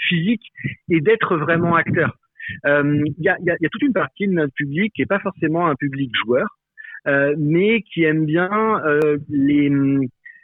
physique 0.08 0.42
et 0.90 1.00
d'être 1.00 1.36
vraiment 1.36 1.74
acteur. 1.74 2.16
Il 2.64 3.14
y, 3.18 3.28
a, 3.28 3.36
y, 3.40 3.50
a, 3.50 3.68
toute 3.70 3.82
une 3.82 3.92
partie 3.92 4.26
de 4.26 4.32
notre 4.32 4.54
public 4.54 4.92
qui 4.94 5.02
n'est 5.02 5.06
pas 5.06 5.20
forcément 5.20 5.68
un 5.68 5.74
public 5.74 6.10
joueur, 6.24 6.46
euh, 6.46 6.59
mais 7.06 7.82
qui 7.82 8.04
aime 8.04 8.26
bien 8.26 8.50
euh, 8.84 9.18
les 9.28 9.70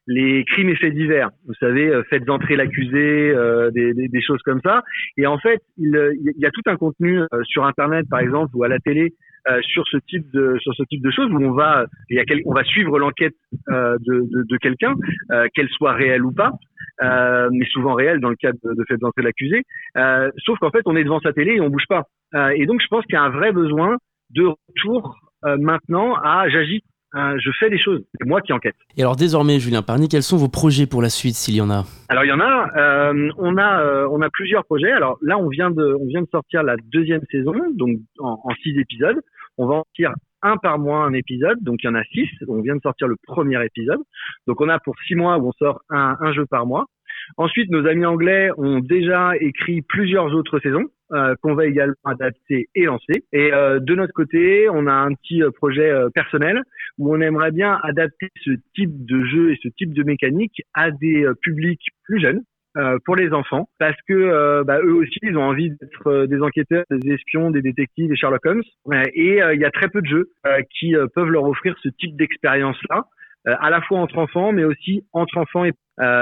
les 0.09 0.45
crimes 0.45 0.69
et 0.69 0.77
faits 0.77 0.95
divers. 0.95 1.31
Vous 1.49 1.55
savez, 1.55 1.89
euh, 1.89 2.05
faites 2.09 2.31
entrer 2.31 2.55
l'accusé, 2.55 3.35
des, 3.75 3.93
des, 3.93 4.07
des, 4.07 4.23
choses 4.23 4.41
comme 4.45 4.61
ça. 4.65 4.85
Et 5.17 5.27
en 5.27 5.37
fait, 5.39 5.61
il, 5.79 5.99
il 6.23 6.41
y 6.41 6.47
a 6.47 6.51
tout 6.53 6.63
un 6.67 6.77
contenu 6.77 7.23
sur 7.43 7.65
Internet, 7.65 8.07
par 8.09 8.21
exemple, 8.21 8.53
ou 8.55 8.63
à 8.63 8.69
la 8.69 8.79
télé, 8.79 9.15
sur 9.63 9.85
ce 9.89 9.97
type 10.09 10.31
de 10.33 10.57
sur 10.61 10.75
ce 10.75 10.85
type 10.85 11.03
de 11.03 11.11
choses 11.11 11.31
où 11.33 11.39
on 11.39 11.53
va 11.53 11.87
il 12.09 12.17
y 12.17 12.21
a 12.21 12.25
quel, 12.25 12.41
on 12.47 12.55
va 12.55 12.63
suivre 12.65 12.99
l'enquête 12.99 13.35
de, 13.69 13.99
de, 14.07 14.45
de 14.49 14.57
quelqu'un, 14.59 14.95
qu'elle 15.55 15.69
soit 15.71 15.93
réelle 15.93 16.25
ou 16.25 16.33
pas. 16.33 16.53
Euh, 17.03 17.51
mais 17.53 17.67
souvent 17.67 17.95
réelle 17.95 18.21
dans 18.21 18.31
le 18.31 18.37
cadre 18.37 18.59
de, 18.65 18.75
de 18.75 18.85
fait 18.89 18.97
d'entrer 18.97 19.23
l'accusé. 19.23 19.63
Euh, 19.97 20.31
sauf 20.39 20.59
qu'en 20.59 20.71
fait, 20.71 20.83
on 20.87 20.97
est 20.97 21.05
devant 21.05 21.21
sa 21.21 21.33
télé 21.33 21.57
et 21.57 21.61
on 21.61 21.69
bouge 21.69 21.87
pas. 21.89 22.05
Euh, 22.35 22.55
et 22.57 22.67
donc, 22.67 22.81
je 22.81 22.87
pense 22.89 23.05
qu'il 23.05 23.15
y 23.15 23.19
a 23.19 23.23
un 23.23 23.31
vrai 23.31 23.53
besoin 23.53 23.97
de 24.31 24.47
retour 24.47 25.17
euh, 25.45 25.57
maintenant 25.59 26.15
à 26.17 26.49
j'agis, 26.49 26.83
hein, 27.13 27.37
je 27.39 27.51
fais 27.59 27.71
des 27.71 27.79
choses. 27.79 28.03
C'est 28.19 28.27
moi 28.27 28.41
qui 28.41 28.53
enquête. 28.53 28.77
Et 28.97 29.03
alors 29.03 29.17
désormais, 29.17 29.61
Julien 29.61 29.83
Parny, 29.83 30.09
quels 30.09 30.23
sont 30.23 30.37
vos 30.37 30.49
projets 30.49 30.87
pour 30.87 31.03
la 31.03 31.09
suite, 31.09 31.35
s'il 31.35 31.55
y 31.55 31.61
en 31.61 31.71
a? 31.71 31.85
Alors 32.09 32.25
il 32.25 32.29
y 32.29 32.33
en 32.33 32.41
a. 32.41 32.71
Euh, 32.77 33.31
on 33.39 33.57
a, 33.57 33.81
euh, 33.83 34.09
on 34.11 34.21
a 34.23 34.31
plusieurs 34.31 34.65
projets. 34.65 34.93
Alors 34.93 35.19
là, 35.23 35.39
on 35.39 35.49
vient 35.49 35.71
de, 35.71 35.97
on 36.01 36.07
vient 36.07 36.23
de 36.23 36.29
sortir 36.31 36.63
la 36.63 36.77
deuxième 36.93 37.23
saison, 37.31 37.55
donc 37.75 37.99
en, 38.19 38.41
en 38.43 38.55
six 38.63 38.79
épisodes. 38.79 39.21
On 39.59 39.67
va 39.67 39.75
en 39.77 39.85
sortir 39.85 40.13
un 40.43 40.57
par 40.59 40.79
mois 40.79 41.05
un 41.05 41.13
épisode, 41.15 41.59
donc 41.63 41.77
il 41.83 41.87
y 41.87 41.89
en 41.89 41.95
a 41.95 42.05
six. 42.05 42.29
On 42.47 42.61
vient 42.61 42.77
de 42.77 42.83
sortir 42.83 43.09
le 43.09 43.17
premier 43.27 43.65
épisode. 43.65 44.01
Donc 44.47 44.61
on 44.61 44.69
a 44.69 44.79
pour 44.79 44.95
six 45.07 45.15
mois 45.15 45.39
où 45.39 45.49
on 45.49 45.53
sort 45.53 45.81
un, 45.91 46.17
un 46.21 46.33
jeu 46.33 46.47
par 46.47 46.67
mois. 46.67 46.87
Ensuite, 47.39 47.71
nos 47.71 47.87
amis 47.87 48.07
anglais 48.07 48.51
ont 48.57 48.79
déjà 48.79 49.33
écrit 49.41 49.83
plusieurs 49.83 50.33
autres 50.35 50.61
saisons 50.61 50.85
euh, 50.85 50.96
qu'on 51.43 51.55
va 51.55 51.67
également 51.67 51.95
adapter 52.05 52.69
et 52.75 52.85
lancer. 52.85 53.25
Et 53.33 53.53
euh, 53.53 53.79
de 53.81 53.95
notre 53.95 54.13
côté, 54.13 54.69
on 54.71 54.87
a 54.87 54.93
un 54.93 55.13
petit 55.15 55.43
euh, 55.43 55.51
projet 55.51 55.93
personnel 56.15 56.63
où 56.99 57.15
on 57.15 57.21
aimerait 57.21 57.53
bien 57.53 57.79
adapter 57.83 58.29
ce 58.45 58.51
type 58.75 59.05
de 59.07 59.25
jeu 59.25 59.53
et 59.53 59.59
ce 59.63 59.69
type 59.69 59.93
de 59.93 60.03
mécanique 60.03 60.63
à 60.75 60.91
des 60.91 61.27
publics 61.43 61.87
plus 62.05 62.21
jeunes. 62.21 62.43
pour 63.07 63.17
les 63.17 63.33
enfants, 63.33 63.69
parce 63.79 63.97
que 64.07 64.63
bah, 64.65 64.79
eux 64.83 64.95
aussi, 64.95 65.19
ils 65.23 65.37
ont 65.39 65.45
envie 65.45 65.71
d'être 65.71 66.27
des 66.27 66.41
enquêteurs, 66.43 66.85
des 66.91 67.13
espions, 67.13 67.51
des 67.51 67.63
détectives, 67.63 68.09
des 68.09 68.17
Sherlock 68.17 68.45
Holmes. 68.45 68.63
et 69.15 69.41
il 69.55 69.61
y 69.61 69.65
a 69.65 69.71
très 69.71 69.89
peu 69.89 70.03
de 70.03 70.07
jeux 70.07 70.29
qui 70.71 70.95
peuvent 71.15 71.31
leur 71.31 71.45
offrir 71.45 71.75
ce 71.83 71.89
type 71.89 72.17
d'expérience-là, 72.17 73.05
à 73.47 73.71
la 73.71 73.81
fois 73.81 73.99
entre 74.01 74.19
enfants, 74.19 74.53
mais 74.53 74.65
aussi 74.65 75.05
entre 75.13 75.39
enfants 75.39 75.65
et 75.65 75.73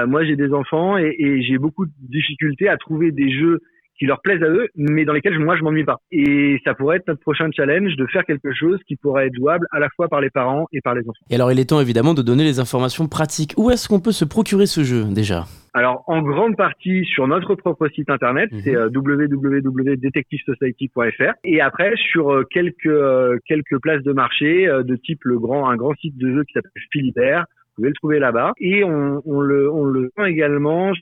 moi 0.07 0.23
j'ai 0.23 0.37
des 0.37 0.53
enfants 0.53 0.97
et, 0.97 1.13
et 1.17 1.43
j'ai 1.43 1.57
beaucoup 1.57 1.85
de 1.85 1.91
difficultés 1.99 2.69
à 2.69 2.77
trouver 2.77 3.11
des 3.11 3.31
jeux 3.37 3.59
qui 3.97 4.05
leur 4.05 4.21
plaisent 4.21 4.43
à 4.43 4.49
eux, 4.49 4.67
mais 4.75 5.05
dans 5.05 5.13
lesquels 5.13 5.37
moi 5.39 5.55
je 5.55 5.63
m'ennuie 5.63 5.83
pas. 5.83 5.97
Et 6.11 6.59
ça 6.63 6.73
pourrait 6.73 6.97
être 6.97 7.07
notre 7.07 7.21
prochain 7.21 7.49
challenge 7.55 7.95
de 7.95 8.05
faire 8.07 8.25
quelque 8.25 8.53
chose 8.53 8.79
qui 8.87 8.95
pourrait 8.95 9.27
être 9.27 9.35
jouable 9.35 9.67
à 9.71 9.79
la 9.79 9.89
fois 9.95 10.07
par 10.07 10.21
les 10.21 10.29
parents 10.29 10.67
et 10.71 10.81
par 10.81 10.95
les 10.95 11.01
enfants. 11.01 11.25
Et 11.29 11.35
alors 11.35 11.51
il 11.51 11.59
est 11.59 11.69
temps 11.69 11.81
évidemment 11.81 12.13
de 12.13 12.21
donner 12.21 12.43
les 12.43 12.59
informations 12.59 13.07
pratiques. 13.07 13.53
Où 13.57 13.71
est-ce 13.71 13.87
qu'on 13.87 13.99
peut 13.99 14.11
se 14.11 14.25
procurer 14.25 14.65
ce 14.65 14.83
jeu 14.83 15.05
déjà? 15.05 15.45
Alors, 15.73 16.03
en 16.07 16.21
grande 16.21 16.55
partie 16.55 17.03
sur 17.03 17.27
notre 17.27 17.55
propre 17.55 17.89
site 17.89 18.09
internet, 18.09 18.49
mhm. 18.49 18.61
c'est 18.63 18.77
euh, 18.77 18.87
www.detectivesociety.fr, 18.95 21.33
et 21.43 21.59
après 21.59 21.93
sur 21.97 22.31
euh, 22.31 22.45
quelques 22.49 22.85
euh, 22.85 23.37
quelques 23.45 23.77
places 23.81 24.03
de 24.03 24.13
marché 24.13 24.67
de 24.67 24.95
type 24.95 25.25
le 25.25 25.37
grand 25.37 25.69
un 25.69 25.75
grand 25.75 25.93
site 25.95 26.17
de 26.17 26.33
jeu 26.33 26.45
qui 26.45 26.53
s'appelle 26.53 26.71
Philibert. 26.91 27.43
Vous 27.77 27.81
pouvez 27.81 27.89
le 27.89 27.95
trouver 27.95 28.19
là-bas. 28.19 28.53
Et 28.57 28.85
on, 28.85 29.21
on 29.25 29.41
le 29.41 29.69
on 29.69 29.83
le 29.83 30.09
vend 30.15 30.23
également 30.23 30.93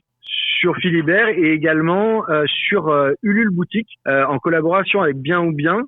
sur 0.64 0.74
Philibert 0.78 1.28
et 1.28 1.52
également 1.52 2.26
euh, 2.30 2.44
sur 2.46 2.88
euh, 2.88 3.12
Ulule 3.22 3.50
Boutique 3.50 3.98
euh, 4.08 4.24
en 4.24 4.38
collaboration 4.38 5.02
avec 5.02 5.16
Bien 5.16 5.42
ou 5.42 5.52
Bien. 5.52 5.82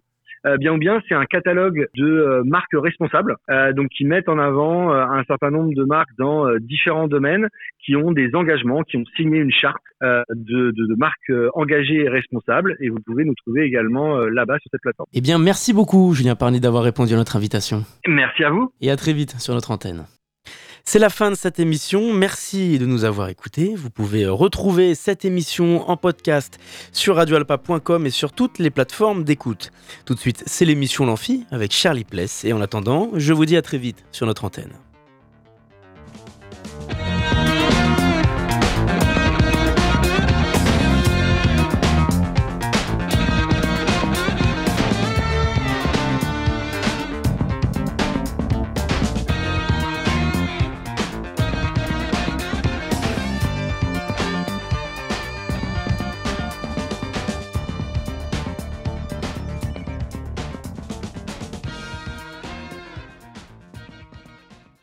Bien 0.60 0.74
ou 0.74 0.78
Bien, 0.78 1.02
c'est 1.08 1.14
un 1.14 1.24
catalogue 1.24 1.88
de 1.96 2.42
marques 2.44 2.74
responsables, 2.74 3.34
donc 3.74 3.88
qui 3.88 4.04
mettent 4.04 4.28
en 4.28 4.38
avant 4.38 4.92
un 4.92 5.24
certain 5.24 5.50
nombre 5.50 5.74
de 5.74 5.82
marques 5.82 6.14
dans 6.18 6.46
différents 6.60 7.08
domaines, 7.08 7.48
qui 7.84 7.96
ont 7.96 8.12
des 8.12 8.32
engagements, 8.32 8.82
qui 8.84 8.96
ont 8.96 9.04
signé 9.16 9.40
une 9.40 9.50
charte 9.50 9.82
de, 10.02 10.70
de, 10.70 10.70
de, 10.70 10.94
marques 10.96 11.32
engagées 11.54 12.04
et 12.04 12.08
responsables. 12.08 12.76
Et 12.78 12.90
vous 12.90 13.00
pouvez 13.04 13.24
nous 13.24 13.34
trouver 13.34 13.62
également 13.62 14.18
là-bas 14.18 14.58
sur 14.60 14.70
cette 14.70 14.82
plateforme. 14.82 15.08
Eh 15.14 15.20
bien, 15.20 15.40
merci 15.40 15.72
beaucoup, 15.72 16.14
Julien 16.14 16.36
Parny, 16.36 16.60
d'avoir 16.60 16.84
répondu 16.84 17.14
à 17.14 17.16
notre 17.16 17.34
invitation. 17.34 17.82
Merci 18.06 18.44
à 18.44 18.50
vous. 18.50 18.70
Et 18.80 18.92
à 18.92 18.94
très 18.94 19.14
vite 19.14 19.40
sur 19.40 19.52
notre 19.52 19.72
antenne. 19.72 20.04
C'est 20.88 21.00
la 21.00 21.10
fin 21.10 21.32
de 21.32 21.36
cette 21.36 21.58
émission. 21.58 22.12
Merci 22.12 22.78
de 22.78 22.86
nous 22.86 23.02
avoir 23.02 23.28
écoutés. 23.28 23.74
Vous 23.74 23.90
pouvez 23.90 24.24
retrouver 24.24 24.94
cette 24.94 25.24
émission 25.24 25.90
en 25.90 25.96
podcast 25.96 26.60
sur 26.92 27.16
radioalpa.com 27.16 28.06
et 28.06 28.10
sur 28.10 28.30
toutes 28.30 28.60
les 28.60 28.70
plateformes 28.70 29.24
d'écoute. 29.24 29.72
Tout 30.04 30.14
de 30.14 30.20
suite, 30.20 30.44
c'est 30.46 30.64
l'émission 30.64 31.04
L'Amphi 31.04 31.44
avec 31.50 31.72
Charlie 31.72 32.04
Pless. 32.04 32.44
Et 32.44 32.52
en 32.52 32.60
attendant, 32.60 33.10
je 33.14 33.32
vous 33.32 33.46
dis 33.46 33.56
à 33.56 33.62
très 33.62 33.78
vite 33.78 34.04
sur 34.12 34.26
notre 34.26 34.44
antenne. 34.44 34.70